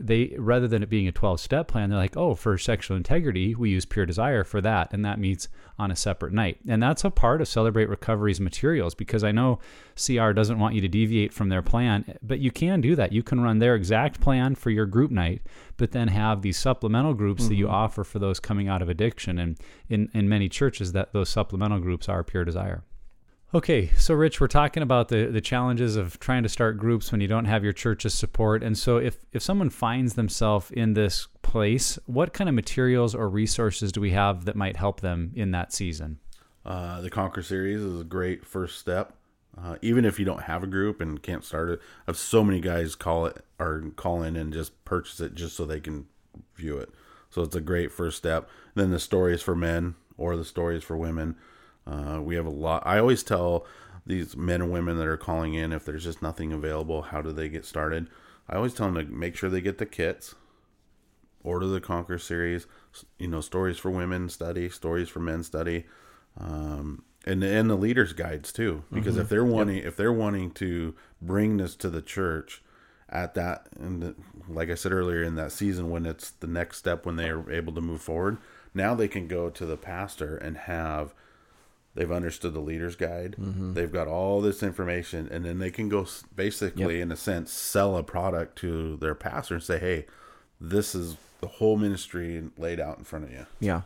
they 0.00 0.34
rather 0.38 0.66
than 0.66 0.82
it 0.82 0.88
being 0.88 1.06
a 1.06 1.12
12 1.12 1.38
step 1.38 1.68
plan 1.68 1.90
they're 1.90 1.98
like 1.98 2.16
oh 2.16 2.34
for 2.34 2.56
sexual 2.56 2.96
integrity 2.96 3.54
we 3.54 3.70
use 3.70 3.84
pure 3.84 4.06
desire 4.06 4.42
for 4.42 4.60
that 4.60 4.92
and 4.92 5.04
that 5.04 5.18
meets 5.18 5.48
on 5.78 5.90
a 5.90 5.96
separate 5.96 6.32
night. 6.34 6.58
And 6.68 6.82
that's 6.82 7.04
a 7.04 7.10
part 7.10 7.40
of 7.40 7.48
celebrate 7.48 7.88
recovery's 7.88 8.40
materials 8.40 8.94
because 8.94 9.24
i 9.24 9.32
know 9.32 9.58
cr 9.96 10.32
doesn't 10.32 10.58
want 10.58 10.74
you 10.74 10.80
to 10.80 10.88
deviate 10.88 11.32
from 11.32 11.48
their 11.48 11.62
plan 11.62 12.18
but 12.22 12.38
you 12.38 12.50
can 12.50 12.80
do 12.80 12.96
that. 12.96 13.12
You 13.12 13.22
can 13.22 13.40
run 13.40 13.58
their 13.58 13.74
exact 13.74 14.20
plan 14.20 14.54
for 14.54 14.70
your 14.70 14.86
group 14.86 15.10
night 15.10 15.42
but 15.76 15.92
then 15.92 16.08
have 16.08 16.42
these 16.42 16.58
supplemental 16.58 17.14
groups 17.14 17.48
that 17.48 17.54
you 17.54 17.66
mm-hmm. 17.66 17.74
offer 17.74 18.04
for 18.04 18.18
those 18.18 18.40
coming 18.40 18.68
out 18.68 18.82
of 18.82 18.88
addiction 18.88 19.38
and 19.38 19.58
in, 19.88 20.10
in 20.14 20.28
many 20.28 20.48
churches 20.48 20.92
that 20.92 21.12
those 21.12 21.28
supplemental 21.28 21.78
groups 21.78 22.08
are 22.08 22.24
pure 22.24 22.44
desire 22.44 22.82
Okay, 23.52 23.90
so 23.96 24.14
Rich, 24.14 24.40
we're 24.40 24.46
talking 24.46 24.80
about 24.80 25.08
the, 25.08 25.26
the 25.26 25.40
challenges 25.40 25.96
of 25.96 26.20
trying 26.20 26.44
to 26.44 26.48
start 26.48 26.78
groups 26.78 27.10
when 27.10 27.20
you 27.20 27.26
don't 27.26 27.46
have 27.46 27.64
your 27.64 27.72
church's 27.72 28.14
support. 28.14 28.62
And 28.62 28.78
so 28.78 28.98
if, 28.98 29.18
if 29.32 29.42
someone 29.42 29.70
finds 29.70 30.14
themselves 30.14 30.70
in 30.70 30.94
this 30.94 31.26
place, 31.42 31.98
what 32.06 32.32
kind 32.32 32.48
of 32.48 32.54
materials 32.54 33.12
or 33.12 33.28
resources 33.28 33.90
do 33.90 34.00
we 34.00 34.12
have 34.12 34.44
that 34.44 34.54
might 34.54 34.76
help 34.76 35.00
them 35.00 35.32
in 35.34 35.50
that 35.50 35.72
season? 35.72 36.20
Uh, 36.64 37.00
the 37.00 37.10
Conquer 37.10 37.42
series 37.42 37.80
is 37.80 38.00
a 38.00 38.04
great 38.04 38.46
first 38.46 38.78
step. 38.78 39.14
Uh, 39.60 39.74
even 39.82 40.04
if 40.04 40.20
you 40.20 40.24
don't 40.24 40.44
have 40.44 40.62
a 40.62 40.68
group 40.68 41.00
and 41.00 41.20
can't 41.20 41.44
start 41.44 41.70
it, 41.70 41.80
I 42.06 42.10
have 42.10 42.16
so 42.16 42.44
many 42.44 42.60
guys 42.60 42.94
call 42.94 43.26
it 43.26 43.44
or 43.58 43.82
call 43.96 44.22
in 44.22 44.36
and 44.36 44.52
just 44.52 44.84
purchase 44.84 45.18
it 45.18 45.34
just 45.34 45.56
so 45.56 45.64
they 45.64 45.80
can 45.80 46.06
view 46.54 46.78
it. 46.78 46.90
So 47.30 47.42
it's 47.42 47.56
a 47.56 47.60
great 47.60 47.90
first 47.90 48.16
step. 48.16 48.48
Then 48.76 48.92
the 48.92 49.00
stories 49.00 49.42
for 49.42 49.56
men 49.56 49.96
or 50.16 50.36
the 50.36 50.44
stories 50.44 50.84
for 50.84 50.96
women. 50.96 51.34
Uh, 51.86 52.20
we 52.22 52.34
have 52.34 52.46
a 52.46 52.50
lot. 52.50 52.82
I 52.86 52.98
always 52.98 53.22
tell 53.22 53.66
these 54.06 54.36
men 54.36 54.62
and 54.62 54.72
women 54.72 54.98
that 54.98 55.06
are 55.06 55.16
calling 55.16 55.54
in 55.54 55.72
if 55.72 55.84
there's 55.84 56.04
just 56.04 56.22
nothing 56.22 56.52
available, 56.52 57.02
how 57.02 57.22
do 57.22 57.32
they 57.32 57.48
get 57.48 57.64
started? 57.64 58.08
I 58.48 58.56
always 58.56 58.74
tell 58.74 58.90
them 58.90 59.06
to 59.06 59.12
make 59.12 59.36
sure 59.36 59.48
they 59.50 59.60
get 59.60 59.78
the 59.78 59.86
kits 59.86 60.34
Order 61.42 61.66
the 61.66 61.80
Conquer 61.80 62.18
series, 62.18 62.66
you 63.18 63.28
know, 63.28 63.40
stories 63.40 63.78
for 63.78 63.90
women 63.90 64.28
study, 64.28 64.68
stories 64.68 65.08
for 65.08 65.20
men 65.20 65.42
study, 65.42 65.86
um, 66.38 67.02
and 67.24 67.42
and 67.42 67.70
the 67.70 67.76
leaders 67.76 68.12
guides 68.12 68.52
too. 68.52 68.84
Because 68.92 69.16
if 69.16 69.28
they're 69.28 69.44
wanting 69.44 69.78
if 69.78 69.96
they're 69.96 70.12
wanting 70.12 70.50
to 70.52 70.94
bring 71.22 71.56
this 71.56 71.74
to 71.76 71.88
the 71.88 72.02
church 72.02 72.62
at 73.08 73.34
that 73.34 73.68
and 73.78 74.14
like 74.48 74.70
I 74.70 74.74
said 74.74 74.92
earlier 74.92 75.22
in 75.22 75.34
that 75.36 75.50
season 75.50 75.90
when 75.90 76.06
it's 76.06 76.30
the 76.30 76.46
next 76.46 76.76
step 76.76 77.04
when 77.04 77.16
they 77.16 77.28
are 77.28 77.50
able 77.50 77.72
to 77.72 77.80
move 77.80 78.02
forward, 78.02 78.36
now 78.74 78.94
they 78.94 79.08
can 79.08 79.26
go 79.26 79.48
to 79.48 79.64
the 79.64 79.78
pastor 79.78 80.36
and 80.36 80.56
have 80.58 81.14
they've 81.94 82.10
understood 82.10 82.54
the 82.54 82.60
leader's 82.60 82.96
guide. 82.96 83.36
Mm-hmm. 83.38 83.74
They've 83.74 83.92
got 83.92 84.08
all 84.08 84.40
this 84.40 84.62
information 84.62 85.28
and 85.30 85.44
then 85.44 85.58
they 85.58 85.70
can 85.70 85.88
go 85.88 86.06
basically 86.34 87.00
in 87.00 87.10
a 87.10 87.16
sense 87.16 87.52
sell 87.52 87.96
a 87.96 88.02
product 88.02 88.56
to 88.58 88.96
their 88.96 89.14
pastor 89.14 89.54
and 89.54 89.62
say 89.62 89.78
hey 89.78 90.06
this 90.60 90.94
is 90.94 91.16
the 91.40 91.48
whole 91.48 91.76
ministry 91.76 92.42
laid 92.58 92.80
out 92.80 92.98
in 92.98 93.04
front 93.04 93.24
of 93.24 93.32
you. 93.32 93.46
Yeah. 93.60 93.82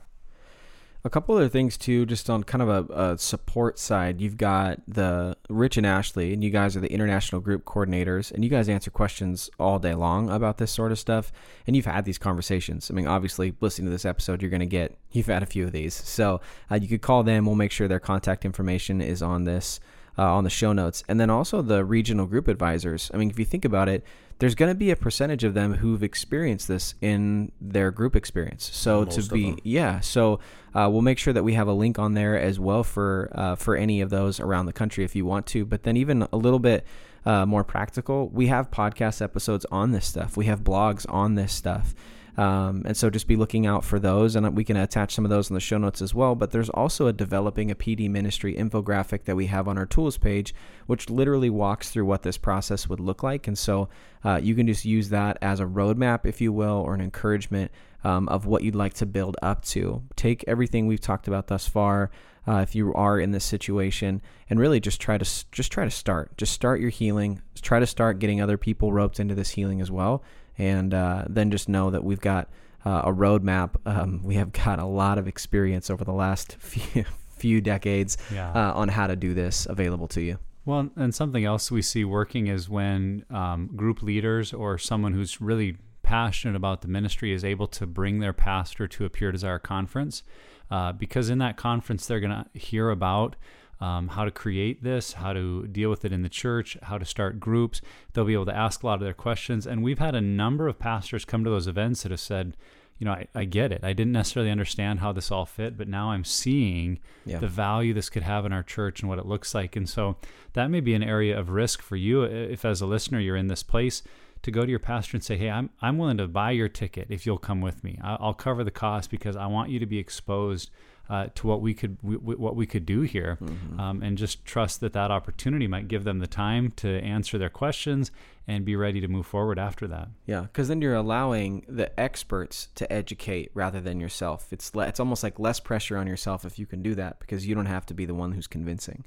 A 1.07 1.11
couple 1.11 1.37
other 1.37 1.51
things 1.51 1.77
too, 1.77 2.07
just 2.07 2.31
on 2.31 2.45
kind 2.45 2.63
of 2.63 2.69
a, 2.69 3.13
a 3.13 3.19
support 3.19 3.79
side. 3.79 4.23
You've 4.23 4.39
got 4.39 4.81
the 4.89 5.37
Rich 5.51 5.77
and 5.77 5.87
Ashley, 5.87 6.33
and 6.33 6.43
you 6.43 6.49
guys 6.49 6.79
are 6.79 6.81
the 6.81 6.91
international 6.91 7.43
group 7.43 7.67
coordinators, 7.67 8.33
and 8.33 8.43
you 8.43 8.49
guys 8.49 8.71
answer 8.71 8.91
questions 8.91 9.51
all 9.61 9.79
day 9.79 9.95
long 9.95 10.31
about 10.31 10.57
this 10.57 10.71
sort 10.71 10.93
of 10.93 10.99
stuff. 10.99 11.31
And 11.67 11.77
you've 11.77 11.85
had 11.85 12.07
these 12.07 12.17
conversations. 12.17 12.91
I 12.91 12.95
mean, 12.95 13.07
obviously, 13.07 13.55
listening 13.61 13.87
to 13.87 13.91
this 13.91 14.07
episode, 14.07 14.41
you're 14.41 14.51
going 14.51 14.61
to 14.61 14.67
get 14.67 14.97
you've 15.11 15.27
had 15.27 15.43
a 15.43 15.47
few 15.47 15.65
of 15.65 15.73
these. 15.73 15.93
So 15.93 16.41
uh, 16.71 16.77
you 16.77 16.89
could 16.89 17.03
call 17.03 17.23
them. 17.23 17.45
We'll 17.45 17.55
make 17.55 17.73
sure 17.73 17.87
their 17.87 18.01
contact 18.01 18.47
information 18.47 19.03
is 19.03 19.21
on 19.21 19.45
this 19.45 19.81
uh, 20.17 20.35
on 20.35 20.45
the 20.45 20.51
show 20.51 20.73
notes, 20.73 21.05
and 21.09 21.21
then 21.21 21.31
also 21.31 21.63
the 21.63 21.85
regional 21.85 22.27
group 22.27 22.49
advisors. 22.49 23.11
I 23.13 23.17
mean, 23.17 23.31
if 23.31 23.39
you 23.39 23.45
think 23.45 23.65
about 23.65 23.89
it, 23.89 24.05
there's 24.39 24.55
going 24.55 24.71
to 24.71 24.75
be 24.75 24.91
a 24.91 24.97
percentage 24.97 25.45
of 25.45 25.55
them 25.55 25.75
who've 25.75 26.03
experienced 26.03 26.69
this 26.69 26.95
in 27.01 27.53
their 27.61 27.91
group 27.91 28.17
experience. 28.17 28.69
So 28.73 29.05
Most 29.05 29.29
to 29.29 29.35
be 29.35 29.57
yeah, 29.63 30.01
so 30.01 30.41
uh, 30.75 30.89
we'll 30.91 31.03
make 31.03 31.19
sure 31.19 31.33
that 31.33 31.45
we 31.45 31.55
have 31.55 31.69
a 31.69 31.73
link 31.73 31.99
on 31.99 32.15
there 32.15 32.39
as 32.39 32.59
well 32.59 32.83
for 32.83 33.31
uh, 33.33 33.55
for 33.57 33.77
any 33.77 34.01
of 34.01 34.11
those 34.11 34.41
around 34.41 34.67
the 34.67 34.73
country 34.73 35.05
if 35.05 35.15
you 35.15 35.25
want 35.25 35.47
to. 35.47 35.65
But 35.65 35.85
then 35.85 35.97
even 35.97 36.27
a 36.33 36.37
little 36.37 36.59
bit 36.59 36.85
uh, 37.27 37.47
more 37.47 37.65
practical, 37.65 38.29
we 38.29 38.49
have 38.49 38.71
podcast 38.71 39.23
episodes 39.23 39.65
on 39.71 39.93
this 39.93 40.07
stuff. 40.07 40.37
We 40.37 40.47
have 40.47 40.63
blogs 40.63 41.07
on 41.09 41.35
this 41.35 41.53
stuff. 41.53 41.95
Um, 42.37 42.83
and 42.85 42.97
so 42.97 43.11
just 43.11 43.29
be 43.29 43.37
looking 43.37 43.65
out 43.65 43.85
for 43.85 43.99
those, 43.99 44.35
and 44.35 44.57
we 44.57 44.65
can 44.65 44.77
attach 44.77 45.15
some 45.15 45.25
of 45.25 45.31
those 45.31 45.51
in 45.51 45.55
the 45.55 45.61
show 45.61 45.79
notes 45.79 46.03
as 46.03 46.15
well. 46.15 46.35
But 46.35 46.51
there's 46.51 46.69
also 46.69 47.07
a 47.07 47.13
developing 47.13 47.71
a 47.71 47.75
PD 47.75 48.11
ministry 48.11 48.55
infographic 48.55 49.25
that 49.25 49.37
we 49.37 49.47
have 49.47 49.69
on 49.69 49.79
our 49.79 49.87
tools 49.87 50.19
page, 50.19 50.55
which 50.87 51.09
literally 51.09 51.51
walks 51.51 51.91
through 51.91 52.07
what 52.07 52.23
this 52.23 52.37
process 52.37 52.89
would 52.89 53.01
look 53.01 53.23
like. 53.23 53.47
And 53.47 53.57
so 53.57 53.89
uh, 54.25 54.41
you 54.43 54.55
can 54.55 54.67
just 54.67 54.85
use 54.85 55.11
that 55.11 55.39
as 55.41 55.61
a 55.61 55.65
roadmap, 55.65 56.27
if 56.27 56.41
you 56.41 56.53
will, 56.53 56.83
or 56.85 56.95
an 56.95 57.01
encouragement 57.01 57.71
um, 58.05 58.29
of 58.29 58.47
what 58.47 58.63
you'd 58.63 58.75
like 58.75 58.95
to 58.95 59.07
build 59.07 59.37
up 59.43 59.65
to. 59.67 60.03
Take 60.17 60.45
everything 60.47 60.87
we've 60.87 61.01
talked 61.01 61.27
about 61.29 61.47
thus 61.49 61.67
far. 61.67 62.11
Uh, 62.47 62.59
if 62.59 62.75
you 62.75 62.93
are 62.93 63.19
in 63.19 63.31
this 63.31 63.45
situation, 63.45 64.21
and 64.51 64.61
really 64.61 64.79
just 64.79 65.01
try 65.01 65.17
to 65.17 65.25
just 65.51 65.73
try 65.73 65.85
to 65.85 65.91
start, 65.91 66.37
just 66.37 66.53
start 66.53 66.79
your 66.81 66.91
healing. 66.91 67.41
Try 67.63 67.81
to 67.81 67.87
start 67.87 68.19
getting 68.19 68.41
other 68.43 68.59
people 68.59 68.93
roped 68.93 69.19
into 69.19 69.35
this 69.35 69.51
healing 69.51 69.81
as 69.81 69.91
well, 69.91 70.23
and 70.59 70.93
uh, 70.93 71.25
then 71.29 71.51
just 71.51 71.69
know 71.71 71.89
that 71.91 72.05
we've 72.05 72.21
got 72.21 72.51
uh, 72.85 73.01
a 73.07 73.13
roadmap. 73.13 73.77
Um, 73.87 74.21
we 74.23 74.35
have 74.35 74.53
got 74.65 74.79
a 74.79 74.85
lot 74.85 75.17
of 75.17 75.27
experience 75.27 75.89
over 75.89 76.05
the 76.05 76.13
last 76.13 76.57
few, 76.61 77.07
few 77.31 77.63
decades 77.63 78.19
Yeah. 78.31 78.51
uh, 78.53 78.75
on 78.75 78.89
how 78.89 79.07
to 79.07 79.17
do 79.17 79.33
this 79.33 79.65
available 79.67 80.09
to 80.09 80.21
you. 80.21 80.39
Well, 80.67 80.91
and 80.97 81.15
something 81.15 81.45
else 81.47 81.71
we 81.71 81.81
see 81.81 82.05
working 82.05 82.47
is 82.49 82.69
when 82.69 83.25
um, 83.31 83.71
group 83.75 84.03
leaders 84.03 84.53
or 84.53 84.77
someone 84.79 85.13
who's 85.15 85.41
really 85.41 85.77
passionate 86.05 86.55
about 86.55 86.83
the 86.83 86.89
ministry 86.89 87.33
is 87.33 87.45
able 87.45 87.67
to 87.69 87.87
bring 87.87 88.21
their 88.21 88.33
pastor 88.33 88.87
to 88.87 89.05
a 89.05 89.11
Pure 89.11 89.33
Desire 89.33 89.59
conference. 89.59 90.23
Uh, 90.71 90.93
because 90.93 91.29
in 91.31 91.39
that 91.39 91.57
conference, 91.57 92.07
they're 92.07 92.21
going 92.21 92.31
to 92.45 92.59
hear 92.59 92.91
about 92.91 93.37
um, 93.81 94.09
how 94.09 94.25
to 94.25 94.31
create 94.31 94.83
this, 94.83 95.15
how 95.15 95.33
to 95.33 95.67
deal 95.67 95.91
with 95.91 96.05
it 96.05 96.13
in 96.13 96.23
the 96.23 96.29
church, 96.29 96.79
how 96.83 96.97
to 96.97 97.05
start 97.05 97.41
groups. 97.41 97.81
They'll 98.13 98.25
be 98.25 98.33
able 98.35 98.47
to 98.47 98.57
ask 98.57 98.83
a 98.83 98.87
lot 98.87 98.95
of 98.95 99.01
their 99.01 99.13
questions. 99.15 99.67
And 99.67 99.83
we've 99.83 99.99
had 99.99 100.15
a 100.15 100.21
number 100.21 100.69
of 100.69 100.79
pastors 100.79 101.25
come 101.25 101.45
to 101.45 101.51
those 101.51 101.67
events 101.67 102.03
that 102.03 102.11
have 102.13 102.21
said, 102.21 102.57
you 102.99 103.05
know, 103.05 103.13
I, 103.13 103.27
I 103.35 103.45
get 103.45 103.73
it. 103.73 103.81
I 103.83 103.93
didn't 103.93 104.13
necessarily 104.13 104.51
understand 104.53 105.01
how 105.01 105.13
this 105.13 105.31
all 105.33 105.45
fit, 105.47 105.77
but 105.77 105.89
now 105.89 106.11
I'm 106.13 106.25
seeing 106.25 107.01
Yeah. 107.27 107.39
the 107.41 107.49
value 107.49 107.93
this 107.93 108.09
could 108.09 108.23
have 108.23 108.47
in 108.47 108.53
our 108.53 108.63
church 108.63 109.01
and 109.01 109.09
what 109.09 109.19
it 109.19 109.27
looks 109.27 109.55
like. 109.55 109.75
And 109.77 109.89
so 109.89 110.17
that 110.55 110.71
may 110.71 110.81
be 110.81 110.95
an 110.95 111.03
area 111.03 111.39
of 111.39 111.51
risk 111.51 111.83
for 111.83 111.97
you 111.97 112.23
if, 112.23 112.65
as 112.65 112.81
a 112.81 112.87
listener, 112.87 113.19
you're 113.19 113.37
in 113.37 113.49
this 113.49 113.65
place 113.65 114.03
to 114.45 114.51
go 114.51 114.65
to 114.65 114.71
your 114.71 114.79
pastor 114.79 115.17
and 115.17 115.25
say, 115.25 115.37
"Hey, 115.37 115.51
I'm 115.51 115.71
I'm 115.83 115.99
willing 115.99 116.19
to 116.19 116.29
buy 116.29 116.53
your 116.53 116.69
ticket 116.69 117.09
if 117.11 117.27
you'll 117.27 117.39
come 117.39 117.61
with 117.61 117.83
me. 117.83 117.99
I'll 118.03 118.35
cover 118.35 118.63
the 118.65 118.71
cost 118.71 119.11
because 119.11 119.37
I 119.37 119.47
want 119.47 119.71
you 119.71 119.79
to 119.81 119.87
be 119.87 119.99
exposed." 119.99 120.71
Uh, 121.07 121.27
to 121.35 121.47
what 121.47 121.61
we 121.61 121.75
could 121.75 121.99
we, 122.03 122.17
what 122.17 122.57
we 122.57 122.65
could 122.65 122.87
do 122.87 123.03
here, 123.03 123.37
um, 123.79 124.03
and 124.03 124.17
just 124.17 124.43
trust 124.47 124.81
that 124.81 124.95
that 124.95 125.11
opportunity 125.11 125.67
might 125.67 125.87
give 125.87 126.03
them 126.03 126.19
the 126.19 126.27
time 126.27 126.71
to 126.71 126.89
answer 126.89 127.37
their 127.37 127.51
questions 127.51 128.11
and 128.49 128.65
be 128.65 128.75
ready 128.75 129.03
to 129.03 129.07
move 129.07 129.27
forward 129.27 129.59
after 129.59 129.87
that. 129.87 130.09
Yeah, 130.25 130.41
because 130.41 130.69
then 130.69 130.81
you're 130.81 130.95
allowing 130.95 131.67
the 131.69 132.01
experts 132.01 132.69
to 132.77 132.91
educate 132.91 133.51
rather 133.53 133.83
than 133.83 134.01
yourself. 134.01 134.51
It's 134.51 134.75
le- 134.75 134.87
it's 134.87 134.99
almost 134.99 135.23
like 135.23 135.39
less 135.39 135.61
pressure 135.61 135.99
on 135.99 136.07
yourself 136.07 136.47
if 136.47 136.59
you 136.59 136.65
can 136.65 136.81
do 136.83 136.95
that 136.95 137.21
because 137.21 137.47
you 137.47 137.55
don't 137.55 137.67
have 137.67 137.85
to 137.85 137.93
be 137.95 138.07
the 138.07 138.15
one 138.15 138.33
who's 138.33 138.47
convincing. 138.47 139.05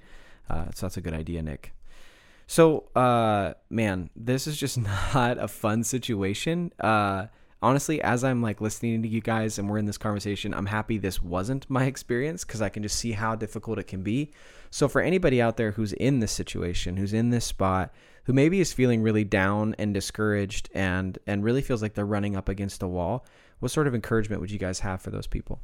Uh, 0.51 0.65
so 0.75 0.85
that's 0.85 0.97
a 0.97 1.01
good 1.01 1.15
idea, 1.15 1.41
Nick. 1.41 1.73
So, 2.47 2.85
uh, 2.95 3.53
man, 3.69 4.09
this 4.15 4.47
is 4.47 4.57
just 4.57 4.77
not 5.13 5.37
a 5.37 5.47
fun 5.47 5.83
situation. 5.83 6.71
Uh, 6.79 7.27
honestly, 7.61 8.01
as 8.01 8.23
I'm 8.23 8.41
like 8.41 8.61
listening 8.61 9.03
to 9.03 9.07
you 9.07 9.21
guys 9.21 9.59
and 9.59 9.69
we're 9.69 9.77
in 9.77 9.85
this 9.85 9.97
conversation, 9.97 10.53
I'm 10.53 10.65
happy 10.65 10.97
this 10.97 11.21
wasn't 11.21 11.69
my 11.69 11.83
experience 11.83 12.45
because 12.45 12.61
I 12.61 12.69
can 12.69 12.83
just 12.83 12.97
see 12.97 13.11
how 13.11 13.35
difficult 13.35 13.79
it 13.79 13.83
can 13.83 14.01
be. 14.01 14.31
So, 14.71 14.87
for 14.87 15.01
anybody 15.01 15.41
out 15.41 15.57
there 15.57 15.71
who's 15.71 15.93
in 15.93 16.19
this 16.19 16.31
situation, 16.31 16.97
who's 16.97 17.13
in 17.13 17.29
this 17.29 17.45
spot, 17.45 17.93
who 18.23 18.33
maybe 18.33 18.59
is 18.61 18.73
feeling 18.73 19.01
really 19.01 19.23
down 19.23 19.75
and 19.77 19.93
discouraged 19.93 20.69
and 20.73 21.19
and 21.27 21.43
really 21.43 21.61
feels 21.61 21.81
like 21.81 21.93
they're 21.93 22.05
running 22.05 22.35
up 22.35 22.47
against 22.47 22.81
a 22.81 22.87
wall, 22.87 23.25
what 23.59 23.71
sort 23.71 23.87
of 23.87 23.95
encouragement 23.95 24.41
would 24.41 24.51
you 24.51 24.59
guys 24.59 24.79
have 24.79 25.01
for 25.01 25.11
those 25.11 25.27
people? 25.27 25.59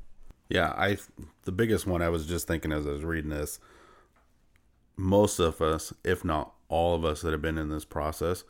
Yeah, 0.49 0.73
I 0.75 0.97
the 1.43 1.51
biggest 1.53 1.87
one 1.87 2.01
I 2.01 2.09
was 2.09 2.25
just 2.25 2.47
thinking 2.47 2.73
as 2.73 2.85
I 2.85 2.91
was 2.91 3.05
reading 3.05 3.29
this. 3.29 3.59
Most 4.95 5.39
of 5.39 5.59
us, 5.59 5.91
if 6.03 6.23
not 6.23 6.52
all 6.69 6.95
of 6.95 7.05
us 7.05 7.21
that 7.21 7.31
have 7.31 7.41
been 7.41 7.57
in 7.57 7.69
this 7.69 7.85
process, 7.85 8.43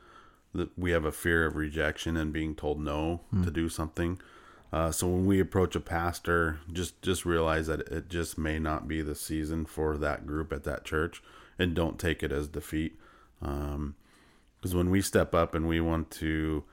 that 0.53 0.69
we 0.77 0.91
have 0.91 1.05
a 1.05 1.11
fear 1.11 1.45
of 1.45 1.55
rejection 1.55 2.15
and 2.15 2.31
being 2.31 2.55
told 2.55 2.79
no 2.79 3.21
to 3.43 3.51
do 3.51 3.69
something. 3.69 4.19
Uh, 4.71 4.91
so 4.91 5.07
when 5.07 5.25
we 5.25 5.39
approach 5.39 5.75
a 5.75 5.79
pastor, 5.79 6.59
just 6.71 7.01
just 7.01 7.25
realize 7.25 7.67
that 7.67 7.81
it 7.81 8.09
just 8.09 8.37
may 8.37 8.57
not 8.59 8.87
be 8.87 9.01
the 9.01 9.15
season 9.15 9.65
for 9.65 9.97
that 9.97 10.25
group 10.25 10.51
at 10.51 10.63
that 10.63 10.83
church, 10.83 11.21
and 11.59 11.75
don't 11.75 11.99
take 11.99 12.23
it 12.23 12.31
as 12.31 12.47
defeat. 12.47 12.97
Because 13.39 14.73
when 14.73 14.89
we 14.89 15.01
step 15.01 15.35
up 15.35 15.53
and 15.53 15.67
we 15.67 15.81
want 15.81 16.09
to 16.11 16.63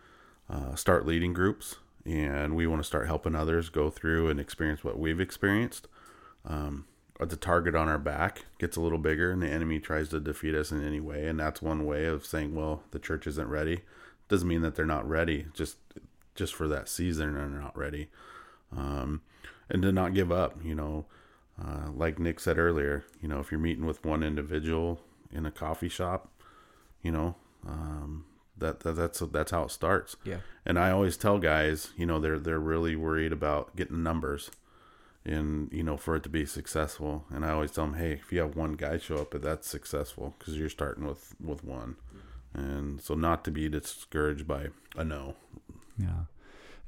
uh, 0.48 0.74
start 0.76 1.06
leading 1.06 1.32
groups 1.32 1.76
and 2.06 2.56
we 2.56 2.66
want 2.66 2.80
to 2.80 2.86
start 2.86 3.06
helping 3.06 3.34
others 3.34 3.68
go 3.68 3.90
through 3.90 4.30
and 4.30 4.40
experience 4.40 4.82
what 4.82 4.98
we've 4.98 5.20
experienced, 5.20 5.88
um, 6.46 6.86
the 7.28 7.36
target 7.36 7.74
on 7.74 7.88
our 7.88 7.98
back 7.98 8.46
gets 8.58 8.76
a 8.76 8.80
little 8.80 8.98
bigger 8.98 9.30
and 9.30 9.42
the 9.42 9.48
enemy 9.48 9.78
tries 9.78 10.08
to 10.08 10.20
defeat 10.20 10.54
us 10.54 10.72
in 10.72 10.84
any 10.84 11.00
way. 11.00 11.26
And 11.26 11.38
that's 11.38 11.60
one 11.60 11.84
way 11.84 12.06
of 12.06 12.24
saying, 12.24 12.54
well, 12.54 12.82
the 12.92 12.98
church 12.98 13.26
isn't 13.26 13.48
ready. 13.48 13.82
Doesn't 14.28 14.48
mean 14.48 14.62
that 14.62 14.74
they're 14.74 14.86
not 14.86 15.08
ready. 15.08 15.46
Just 15.52 15.76
just 16.34 16.54
for 16.54 16.66
that 16.68 16.88
season, 16.88 17.34
they're 17.34 17.48
not 17.48 17.76
ready. 17.76 18.08
Um, 18.74 19.20
and 19.68 19.82
to 19.82 19.92
not 19.92 20.14
give 20.14 20.32
up, 20.32 20.56
you 20.64 20.74
know, 20.74 21.06
uh, 21.62 21.90
like 21.94 22.18
Nick 22.18 22.40
said 22.40 22.58
earlier, 22.58 23.04
you 23.20 23.28
know, 23.28 23.40
if 23.40 23.50
you're 23.50 23.60
meeting 23.60 23.84
with 23.84 24.04
one 24.04 24.22
individual 24.22 25.00
in 25.30 25.44
a 25.44 25.50
coffee 25.50 25.88
shop, 25.88 26.30
you 27.02 27.12
know, 27.12 27.36
um, 27.66 28.24
that, 28.56 28.80
that 28.80 28.92
that's 28.92 29.20
that's 29.20 29.50
how 29.50 29.64
it 29.64 29.70
starts. 29.70 30.16
Yeah. 30.24 30.38
And 30.64 30.78
I 30.78 30.90
always 30.90 31.16
tell 31.16 31.38
guys, 31.38 31.90
you 31.96 32.06
know, 32.06 32.18
they're 32.20 32.38
they're 32.38 32.58
really 32.58 32.96
worried 32.96 33.32
about 33.32 33.76
getting 33.76 34.02
numbers, 34.02 34.50
and 35.24 35.72
you 35.72 35.82
know, 35.82 35.96
for 35.96 36.16
it 36.16 36.22
to 36.24 36.28
be 36.28 36.46
successful. 36.46 37.24
And 37.30 37.44
I 37.44 37.50
always 37.50 37.72
tell 37.72 37.86
them, 37.86 37.94
hey, 37.94 38.12
if 38.12 38.32
you 38.32 38.40
have 38.40 38.56
one 38.56 38.74
guy 38.74 38.98
show 38.98 39.16
up, 39.16 39.34
that's 39.40 39.68
successful 39.68 40.34
because 40.38 40.56
you're 40.56 40.68
starting 40.68 41.06
with 41.06 41.34
with 41.40 41.64
one. 41.64 41.96
And 42.52 43.00
so, 43.00 43.14
not 43.14 43.44
to 43.44 43.50
be 43.50 43.68
discouraged 43.68 44.46
by 44.46 44.68
a 44.96 45.04
no. 45.04 45.36
Yeah. 45.98 46.24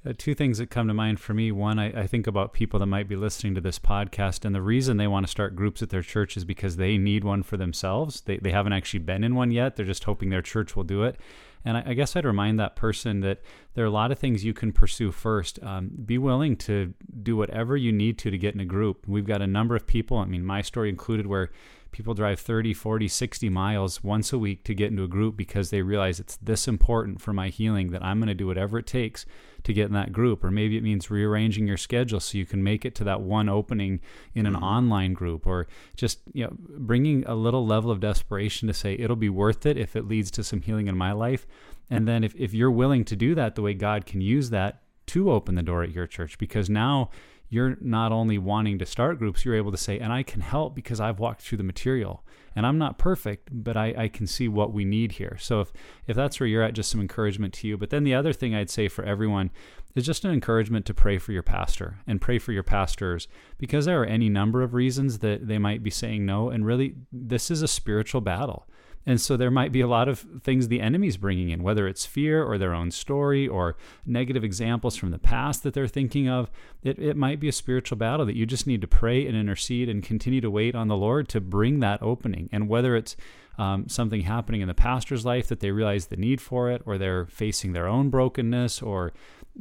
Uh, 0.04 0.12
two 0.18 0.34
things 0.34 0.58
that 0.58 0.68
come 0.68 0.88
to 0.88 0.94
mind 0.94 1.20
for 1.20 1.32
me. 1.32 1.52
One, 1.52 1.78
I, 1.78 2.02
I 2.02 2.06
think 2.08 2.26
about 2.26 2.52
people 2.52 2.80
that 2.80 2.86
might 2.86 3.06
be 3.06 3.14
listening 3.14 3.54
to 3.54 3.60
this 3.60 3.78
podcast, 3.78 4.44
and 4.44 4.52
the 4.52 4.62
reason 4.62 4.96
they 4.96 5.06
want 5.06 5.24
to 5.24 5.30
start 5.30 5.54
groups 5.54 5.80
at 5.80 5.90
their 5.90 6.02
church 6.02 6.36
is 6.36 6.44
because 6.44 6.76
they 6.76 6.98
need 6.98 7.22
one 7.22 7.44
for 7.44 7.56
themselves. 7.56 8.22
They, 8.22 8.38
they 8.38 8.50
haven't 8.50 8.72
actually 8.72 9.00
been 9.00 9.22
in 9.22 9.36
one 9.36 9.52
yet. 9.52 9.76
They're 9.76 9.86
just 9.86 10.02
hoping 10.02 10.30
their 10.30 10.42
church 10.42 10.74
will 10.74 10.82
do 10.82 11.04
it. 11.04 11.20
And 11.64 11.76
I, 11.76 11.82
I 11.86 11.94
guess 11.94 12.16
I'd 12.16 12.24
remind 12.24 12.58
that 12.58 12.76
person 12.76 13.20
that 13.20 13.40
there 13.74 13.84
are 13.84 13.88
a 13.88 13.90
lot 13.90 14.12
of 14.12 14.18
things 14.18 14.44
you 14.44 14.54
can 14.54 14.72
pursue 14.72 15.10
first. 15.12 15.62
Um, 15.62 15.90
be 16.04 16.18
willing 16.18 16.56
to 16.58 16.94
do 17.22 17.36
whatever 17.36 17.76
you 17.76 17.92
need 17.92 18.18
to 18.18 18.30
to 18.30 18.38
get 18.38 18.54
in 18.54 18.60
a 18.60 18.64
group. 18.64 19.06
We've 19.06 19.26
got 19.26 19.42
a 19.42 19.46
number 19.46 19.76
of 19.76 19.86
people, 19.86 20.18
I 20.18 20.26
mean, 20.26 20.44
my 20.44 20.62
story 20.62 20.88
included, 20.88 21.26
where 21.26 21.50
people 21.92 22.14
drive 22.14 22.40
30, 22.40 22.74
40, 22.74 23.06
60 23.06 23.48
miles 23.50 24.02
once 24.02 24.32
a 24.32 24.38
week 24.38 24.64
to 24.64 24.74
get 24.74 24.90
into 24.90 25.04
a 25.04 25.08
group 25.08 25.36
because 25.36 25.70
they 25.70 25.82
realize 25.82 26.18
it's 26.18 26.36
this 26.38 26.66
important 26.66 27.20
for 27.20 27.32
my 27.32 27.48
healing 27.48 27.90
that 27.92 28.02
I'm 28.02 28.18
going 28.18 28.28
to 28.28 28.34
do 28.34 28.46
whatever 28.46 28.78
it 28.78 28.86
takes 28.86 29.26
to 29.64 29.72
get 29.72 29.86
in 29.86 29.92
that 29.92 30.12
group. 30.12 30.42
Or 30.42 30.50
maybe 30.50 30.76
it 30.76 30.82
means 30.82 31.10
rearranging 31.10 31.66
your 31.66 31.76
schedule 31.76 32.18
so 32.18 32.38
you 32.38 32.46
can 32.46 32.62
make 32.62 32.84
it 32.84 32.94
to 32.96 33.04
that 33.04 33.20
one 33.20 33.48
opening 33.48 34.00
in 34.34 34.46
an 34.46 34.54
mm-hmm. 34.54 34.64
online 34.64 35.12
group 35.12 35.46
or 35.46 35.66
just, 35.94 36.20
you 36.32 36.44
know, 36.44 36.52
bringing 36.58 37.24
a 37.26 37.34
little 37.34 37.66
level 37.66 37.90
of 37.90 38.00
desperation 38.00 38.66
to 38.68 38.74
say 38.74 38.94
it'll 38.94 39.14
be 39.14 39.28
worth 39.28 39.66
it 39.66 39.76
if 39.76 39.94
it 39.94 40.08
leads 40.08 40.30
to 40.32 40.42
some 40.42 40.62
healing 40.62 40.88
in 40.88 40.96
my 40.96 41.12
life. 41.12 41.46
And 41.90 42.08
then 42.08 42.24
if, 42.24 42.34
if 42.36 42.54
you're 42.54 42.70
willing 42.70 43.04
to 43.04 43.16
do 43.16 43.34
that 43.34 43.54
the 43.54 43.62
way 43.62 43.74
God 43.74 44.06
can 44.06 44.22
use 44.22 44.50
that 44.50 44.82
to 45.08 45.30
open 45.30 45.56
the 45.56 45.62
door 45.62 45.82
at 45.82 45.92
your 45.92 46.06
church, 46.06 46.38
because 46.38 46.70
now 46.70 47.10
you're 47.52 47.76
not 47.82 48.12
only 48.12 48.38
wanting 48.38 48.78
to 48.78 48.86
start 48.86 49.18
groups, 49.18 49.44
you're 49.44 49.54
able 49.54 49.70
to 49.70 49.76
say, 49.76 49.98
and 49.98 50.10
I 50.10 50.22
can 50.22 50.40
help 50.40 50.74
because 50.74 51.00
I've 51.00 51.18
walked 51.18 51.42
through 51.42 51.58
the 51.58 51.64
material. 51.64 52.24
And 52.56 52.64
I'm 52.66 52.78
not 52.78 52.96
perfect, 52.96 53.50
but 53.52 53.76
I, 53.76 53.94
I 53.94 54.08
can 54.08 54.26
see 54.26 54.48
what 54.48 54.72
we 54.72 54.86
need 54.86 55.12
here. 55.12 55.36
So 55.38 55.60
if, 55.60 55.70
if 56.06 56.16
that's 56.16 56.40
where 56.40 56.46
you're 56.46 56.62
at, 56.62 56.72
just 56.72 56.90
some 56.90 57.00
encouragement 57.02 57.52
to 57.54 57.68
you. 57.68 57.76
But 57.76 57.90
then 57.90 58.04
the 58.04 58.14
other 58.14 58.32
thing 58.32 58.54
I'd 58.54 58.70
say 58.70 58.88
for 58.88 59.04
everyone 59.04 59.50
is 59.94 60.06
just 60.06 60.24
an 60.24 60.30
encouragement 60.30 60.86
to 60.86 60.94
pray 60.94 61.18
for 61.18 61.32
your 61.32 61.42
pastor 61.42 61.98
and 62.06 62.22
pray 62.22 62.38
for 62.38 62.52
your 62.52 62.62
pastors 62.62 63.28
because 63.58 63.84
there 63.84 64.00
are 64.00 64.06
any 64.06 64.30
number 64.30 64.62
of 64.62 64.72
reasons 64.72 65.18
that 65.18 65.46
they 65.46 65.58
might 65.58 65.82
be 65.82 65.90
saying 65.90 66.24
no. 66.24 66.48
And 66.48 66.64
really, 66.64 66.94
this 67.12 67.50
is 67.50 67.60
a 67.60 67.68
spiritual 67.68 68.22
battle. 68.22 68.66
And 69.04 69.20
so 69.20 69.36
there 69.36 69.50
might 69.50 69.72
be 69.72 69.80
a 69.80 69.86
lot 69.86 70.08
of 70.08 70.24
things 70.42 70.68
the 70.68 70.80
enemy's 70.80 71.16
bringing 71.16 71.50
in, 71.50 71.62
whether 71.62 71.88
it's 71.88 72.06
fear 72.06 72.44
or 72.44 72.56
their 72.58 72.74
own 72.74 72.90
story 72.90 73.48
or 73.48 73.76
negative 74.06 74.44
examples 74.44 74.96
from 74.96 75.10
the 75.10 75.18
past 75.18 75.62
that 75.62 75.74
they're 75.74 75.88
thinking 75.88 76.28
of. 76.28 76.50
It, 76.82 76.98
it 76.98 77.16
might 77.16 77.40
be 77.40 77.48
a 77.48 77.52
spiritual 77.52 77.98
battle 77.98 78.26
that 78.26 78.36
you 78.36 78.46
just 78.46 78.66
need 78.66 78.80
to 78.80 78.86
pray 78.86 79.26
and 79.26 79.36
intercede 79.36 79.88
and 79.88 80.02
continue 80.02 80.40
to 80.40 80.50
wait 80.50 80.74
on 80.74 80.88
the 80.88 80.96
Lord 80.96 81.28
to 81.30 81.40
bring 81.40 81.80
that 81.80 82.02
opening. 82.02 82.48
And 82.52 82.68
whether 82.68 82.94
it's 82.94 83.16
um, 83.58 83.88
something 83.88 84.22
happening 84.22 84.60
in 84.60 84.68
the 84.68 84.74
pastor's 84.74 85.26
life 85.26 85.48
that 85.48 85.60
they 85.60 85.70
realize 85.70 86.06
the 86.06 86.16
need 86.16 86.40
for 86.40 86.70
it, 86.70 86.82
or 86.86 86.96
they're 86.96 87.26
facing 87.26 87.72
their 87.72 87.86
own 87.86 88.08
brokenness, 88.08 88.80
or 88.80 89.12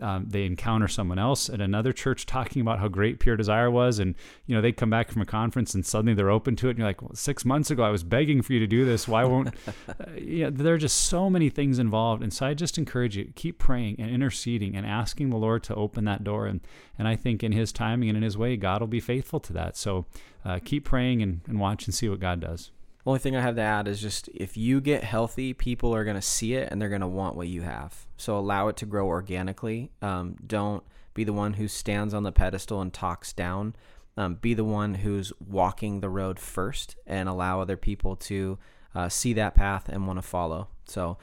um, 0.02 0.26
they 0.30 0.46
encounter 0.46 0.88
someone 0.88 1.20
else 1.20 1.50
at 1.50 1.60
another 1.60 1.92
church 1.92 2.26
talking 2.26 2.62
about 2.62 2.80
how 2.80 2.88
great 2.88 3.20
Pure 3.20 3.36
Desire 3.36 3.70
was, 3.70 4.00
and 4.00 4.16
you 4.46 4.56
know 4.56 4.62
they 4.62 4.72
come 4.72 4.90
back 4.90 5.12
from 5.12 5.22
a 5.22 5.26
conference 5.26 5.74
and 5.74 5.86
suddenly 5.86 6.14
they're 6.14 6.30
open 6.30 6.56
to 6.58 6.68
it, 6.68 6.72
and 6.72 6.80
you're 6.80 6.88
like, 6.88 7.02
well, 7.02 7.14
six 7.14 7.44
months 7.44 7.70
ago 7.70 7.84
I 7.84 7.90
was 7.90 8.04
begging 8.04 8.42
for 8.42 8.54
you 8.54 8.60
to 8.60 8.68
do 8.68 8.86
this. 8.86 9.08
Why 9.08 9.26
won't? 9.26 9.50
uh, 9.68 9.94
you 10.16 10.46
know, 10.46 10.50
there 10.50 10.76
are 10.76 10.80
just 10.80 10.98
so 10.98 11.30
many 11.30 11.50
things 11.50 11.78
involved, 11.78 12.24
and 12.24 12.32
so 12.32 12.46
I 12.46 12.54
just 12.54 12.78
encourage 12.78 13.18
you 13.18 13.34
keep 13.36 13.60
praying 13.60 13.98
and 14.00 14.10
interceding 14.10 14.76
and 14.76 14.86
asking 14.86 15.30
the 15.30 15.38
Lord 15.38 15.64
to 15.64 15.76
open 15.76 16.06
that 16.06 16.24
door, 16.24 16.48
and 16.48 16.62
and 16.98 17.08
I 17.08 17.16
think 17.18 17.44
in 17.44 17.52
His 17.52 17.74
timing 17.74 18.08
and 18.08 18.18
in 18.18 18.24
His 18.24 18.38
way, 18.38 18.56
God 18.56 18.82
will 18.82 18.88
be 18.88 19.02
faithful 19.02 19.42
to 19.42 19.54
that. 19.54 19.76
So 19.76 20.06
uh, 20.46 20.60
keep 20.64 20.86
praying 20.86 21.22
and, 21.22 21.42
and 21.48 21.60
watch 21.60 21.86
and 21.86 21.94
see 21.94 22.08
what 22.08 22.20
God 22.20 22.40
does. 22.40 22.72
Only 23.06 23.20
thing 23.20 23.36
I 23.36 23.42
have 23.42 23.56
to 23.56 23.62
add 23.62 23.88
is 23.88 24.00
just 24.00 24.30
if 24.34 24.58
you 24.58 24.80
get 24.80 25.04
healthy, 25.04 25.54
people 25.54 25.96
are 25.96 26.04
going 26.04 26.16
to 26.16 26.22
see 26.22 26.54
it 26.54 26.70
and 26.72 26.82
they're 26.82 26.90
going 26.90 27.02
to 27.02 27.08
want 27.08 27.36
what 27.36 27.48
you 27.48 27.64
have. 27.64 28.06
So 28.18 28.38
allow 28.38 28.68
it 28.68 28.78
to 28.78 28.86
grow 28.86 29.08
organically. 29.08 29.92
Um, 30.02 30.36
don't 30.46 30.84
be 31.14 31.24
the 31.24 31.34
one 31.34 31.54
who 31.54 31.68
stands 31.68 32.14
on 32.14 32.24
the 32.24 32.32
pedestal 32.32 32.82
and 32.82 32.94
talks 32.94 33.34
down. 33.34 33.76
Um, 34.18 34.36
be 34.36 34.54
the 34.54 34.66
one 34.66 34.96
who's 34.96 35.32
walking 35.40 36.00
the 36.00 36.10
road 36.10 36.40
first 36.40 36.96
and 37.08 37.28
allow 37.28 37.62
other 37.62 37.78
people 37.78 38.16
to 38.18 38.60
uh, 38.94 39.10
see 39.10 39.34
that 39.34 39.56
path 39.56 39.90
and 39.90 40.06
want 40.06 40.18
to 40.18 40.24
follow. 40.24 40.68
So, 40.86 41.18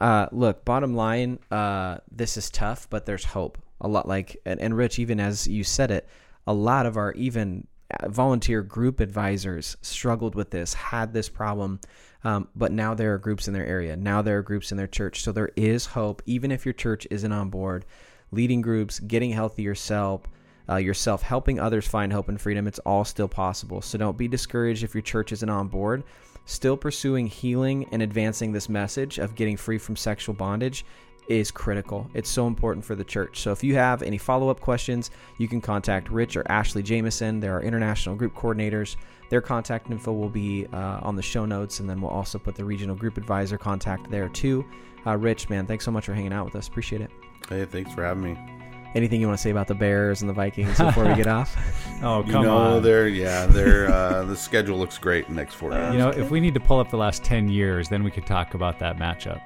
uh, 0.00 0.26
look, 0.32 0.64
bottom 0.64 0.94
line, 0.96 1.38
uh, 1.50 1.98
this 2.10 2.36
is 2.36 2.50
tough, 2.50 2.90
but 2.90 3.06
there's 3.06 3.24
hope. 3.24 3.58
A 3.80 3.88
lot 3.88 4.08
like, 4.08 4.36
and, 4.44 4.60
and 4.60 4.76
Rich, 4.76 4.98
even 4.98 5.20
as 5.20 5.46
you 5.46 5.62
said 5.62 5.92
it, 5.92 6.08
a 6.46 6.52
lot 6.52 6.86
of 6.86 6.96
our 6.96 7.12
even 7.12 7.68
volunteer 8.06 8.62
group 8.62 9.00
advisors 9.00 9.76
struggled 9.82 10.34
with 10.34 10.50
this, 10.50 10.74
had 10.74 11.12
this 11.12 11.28
problem, 11.28 11.80
um, 12.24 12.48
but 12.54 12.72
now 12.72 12.94
there 12.94 13.14
are 13.14 13.18
groups 13.18 13.48
in 13.48 13.54
their 13.54 13.66
area. 13.66 13.96
Now 13.96 14.22
there 14.22 14.38
are 14.38 14.42
groups 14.42 14.70
in 14.70 14.78
their 14.78 14.86
church. 14.86 15.22
So 15.22 15.32
there 15.32 15.50
is 15.56 15.86
hope, 15.86 16.22
even 16.26 16.50
if 16.52 16.64
your 16.64 16.72
church 16.72 17.06
isn't 17.10 17.32
on 17.32 17.50
board. 17.50 17.84
Leading 18.30 18.62
groups, 18.62 19.00
getting 19.00 19.30
healthy 19.30 19.62
yourself, 19.62 20.22
uh, 20.68 20.76
yourself, 20.76 21.22
helping 21.22 21.58
others 21.58 21.86
find 21.86 22.12
hope 22.12 22.28
and 22.28 22.40
freedom, 22.40 22.66
it's 22.66 22.78
all 22.80 23.04
still 23.04 23.28
possible. 23.28 23.82
So 23.82 23.98
don't 23.98 24.16
be 24.16 24.28
discouraged 24.28 24.84
if 24.84 24.94
your 24.94 25.02
church 25.02 25.32
isn't 25.32 25.48
on 25.48 25.68
board. 25.68 26.04
Still 26.44 26.76
pursuing 26.76 27.26
healing 27.26 27.86
and 27.92 28.02
advancing 28.02 28.52
this 28.52 28.68
message 28.68 29.18
of 29.18 29.34
getting 29.34 29.56
free 29.56 29.78
from 29.78 29.96
sexual 29.96 30.34
bondage 30.34 30.84
is 31.28 31.50
critical. 31.50 32.10
It's 32.14 32.28
so 32.28 32.46
important 32.46 32.84
for 32.84 32.94
the 32.94 33.04
church. 33.04 33.40
So 33.40 33.52
if 33.52 33.62
you 33.62 33.74
have 33.74 34.02
any 34.02 34.18
follow 34.18 34.48
up 34.48 34.60
questions, 34.60 35.10
you 35.38 35.48
can 35.48 35.60
contact 35.60 36.10
Rich 36.10 36.36
or 36.36 36.44
Ashley 36.50 36.82
Jamison. 36.82 37.40
They're 37.40 37.54
our 37.54 37.62
international 37.62 38.16
group 38.16 38.34
coordinators. 38.34 38.96
Their 39.30 39.40
contact 39.40 39.90
info 39.90 40.12
will 40.12 40.28
be 40.28 40.66
uh, 40.72 41.00
on 41.02 41.16
the 41.16 41.22
show 41.22 41.46
notes, 41.46 41.80
and 41.80 41.88
then 41.88 42.00
we'll 42.00 42.10
also 42.10 42.38
put 42.38 42.54
the 42.54 42.64
regional 42.64 42.94
group 42.94 43.16
advisor 43.16 43.56
contact 43.56 44.10
there 44.10 44.28
too. 44.28 44.64
Uh, 45.06 45.16
Rich, 45.16 45.48
man, 45.48 45.66
thanks 45.66 45.84
so 45.84 45.90
much 45.90 46.06
for 46.06 46.14
hanging 46.14 46.32
out 46.32 46.44
with 46.44 46.56
us. 46.56 46.68
Appreciate 46.68 47.00
it. 47.00 47.10
Hey, 47.48 47.64
thanks 47.64 47.92
for 47.94 48.04
having 48.04 48.22
me. 48.22 48.61
Anything 48.94 49.20
you 49.20 49.26
want 49.26 49.38
to 49.38 49.42
say 49.42 49.50
about 49.50 49.66
the 49.66 49.74
Bears 49.74 50.20
and 50.20 50.28
the 50.28 50.34
Vikings 50.34 50.78
before 50.78 51.06
we 51.06 51.14
get 51.14 51.26
off? 51.28 51.56
oh, 52.02 52.22
come 52.22 52.26
you 52.26 52.42
know, 52.42 52.56
on. 52.56 52.82
They're, 52.82 53.08
yeah, 53.08 53.46
they're, 53.46 53.90
uh, 53.90 54.24
the 54.26 54.36
schedule 54.36 54.78
looks 54.78 54.98
great 54.98 55.30
next 55.30 55.54
four 55.54 55.70
games. 55.70 55.94
You 55.94 55.98
know, 55.98 56.10
if 56.10 56.30
we 56.30 56.40
need 56.40 56.54
to 56.54 56.60
pull 56.60 56.78
up 56.78 56.90
the 56.90 56.98
last 56.98 57.24
10 57.24 57.48
years, 57.48 57.88
then 57.88 58.04
we 58.04 58.10
could 58.10 58.26
talk 58.26 58.54
about 58.54 58.78
that 58.80 58.98
matchup. 58.98 59.40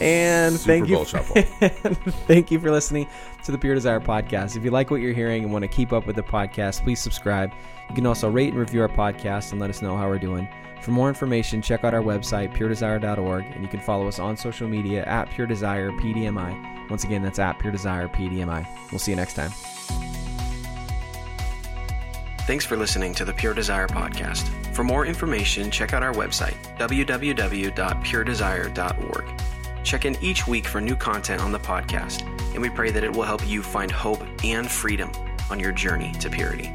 And 0.00 0.56
Super 0.56 0.86
thank 0.86 0.88
Bowl 0.88 1.06
you. 1.34 1.42
thank 2.26 2.50
you 2.50 2.58
for 2.58 2.70
listening 2.70 3.06
to 3.46 3.52
the 3.52 3.58
Pure 3.58 3.76
Desire 3.76 4.00
podcast. 4.00 4.56
If 4.56 4.64
you 4.64 4.70
like 4.70 4.90
what 4.90 5.00
you're 5.00 5.14
hearing 5.14 5.44
and 5.44 5.52
want 5.52 5.62
to 5.62 5.68
keep 5.68 5.92
up 5.92 6.06
with 6.06 6.16
the 6.16 6.22
podcast, 6.22 6.82
please 6.82 7.00
subscribe. 7.00 7.52
You 7.88 7.94
can 7.94 8.04
also 8.04 8.28
rate 8.28 8.50
and 8.50 8.58
review 8.58 8.82
our 8.82 8.88
podcast 8.88 9.52
and 9.52 9.60
let 9.60 9.70
us 9.70 9.80
know 9.80 9.96
how 9.96 10.08
we're 10.08 10.18
doing. 10.18 10.48
For 10.82 10.90
more 10.90 11.08
information, 11.08 11.62
check 11.62 11.84
out 11.84 11.94
our 11.94 12.02
website, 12.02 12.54
puredesire.org, 12.54 13.44
and 13.44 13.62
you 13.62 13.68
can 13.68 13.80
follow 13.80 14.08
us 14.08 14.18
on 14.18 14.36
social 14.36 14.68
media 14.68 15.04
at 15.04 15.30
Pure 15.30 15.46
Desire 15.46 15.90
PDMI. 15.92 16.90
Once 16.90 17.04
again, 17.04 17.22
that's 17.22 17.38
at 17.38 17.58
Pure 17.58 17.72
Desire 17.72 18.08
PDMI. 18.08 18.66
We'll 18.90 18.98
see 18.98 19.12
you 19.12 19.16
next 19.16 19.34
time. 19.34 19.50
Thanks 22.46 22.64
for 22.64 22.76
listening 22.76 23.14
to 23.14 23.24
the 23.24 23.32
Pure 23.32 23.54
Desire 23.54 23.88
podcast. 23.88 24.48
For 24.74 24.84
more 24.84 25.06
information, 25.06 25.70
check 25.70 25.92
out 25.92 26.02
our 26.02 26.12
website, 26.12 26.56
www.puredesire.org. 26.78 29.55
Check 29.86 30.04
in 30.04 30.16
each 30.20 30.48
week 30.48 30.66
for 30.66 30.80
new 30.80 30.96
content 30.96 31.40
on 31.40 31.52
the 31.52 31.60
podcast, 31.60 32.22
and 32.54 32.60
we 32.60 32.68
pray 32.68 32.90
that 32.90 33.04
it 33.04 33.12
will 33.12 33.22
help 33.22 33.46
you 33.46 33.62
find 33.62 33.88
hope 33.88 34.20
and 34.42 34.68
freedom 34.68 35.12
on 35.48 35.60
your 35.60 35.70
journey 35.70 36.10
to 36.18 36.28
purity. 36.28 36.74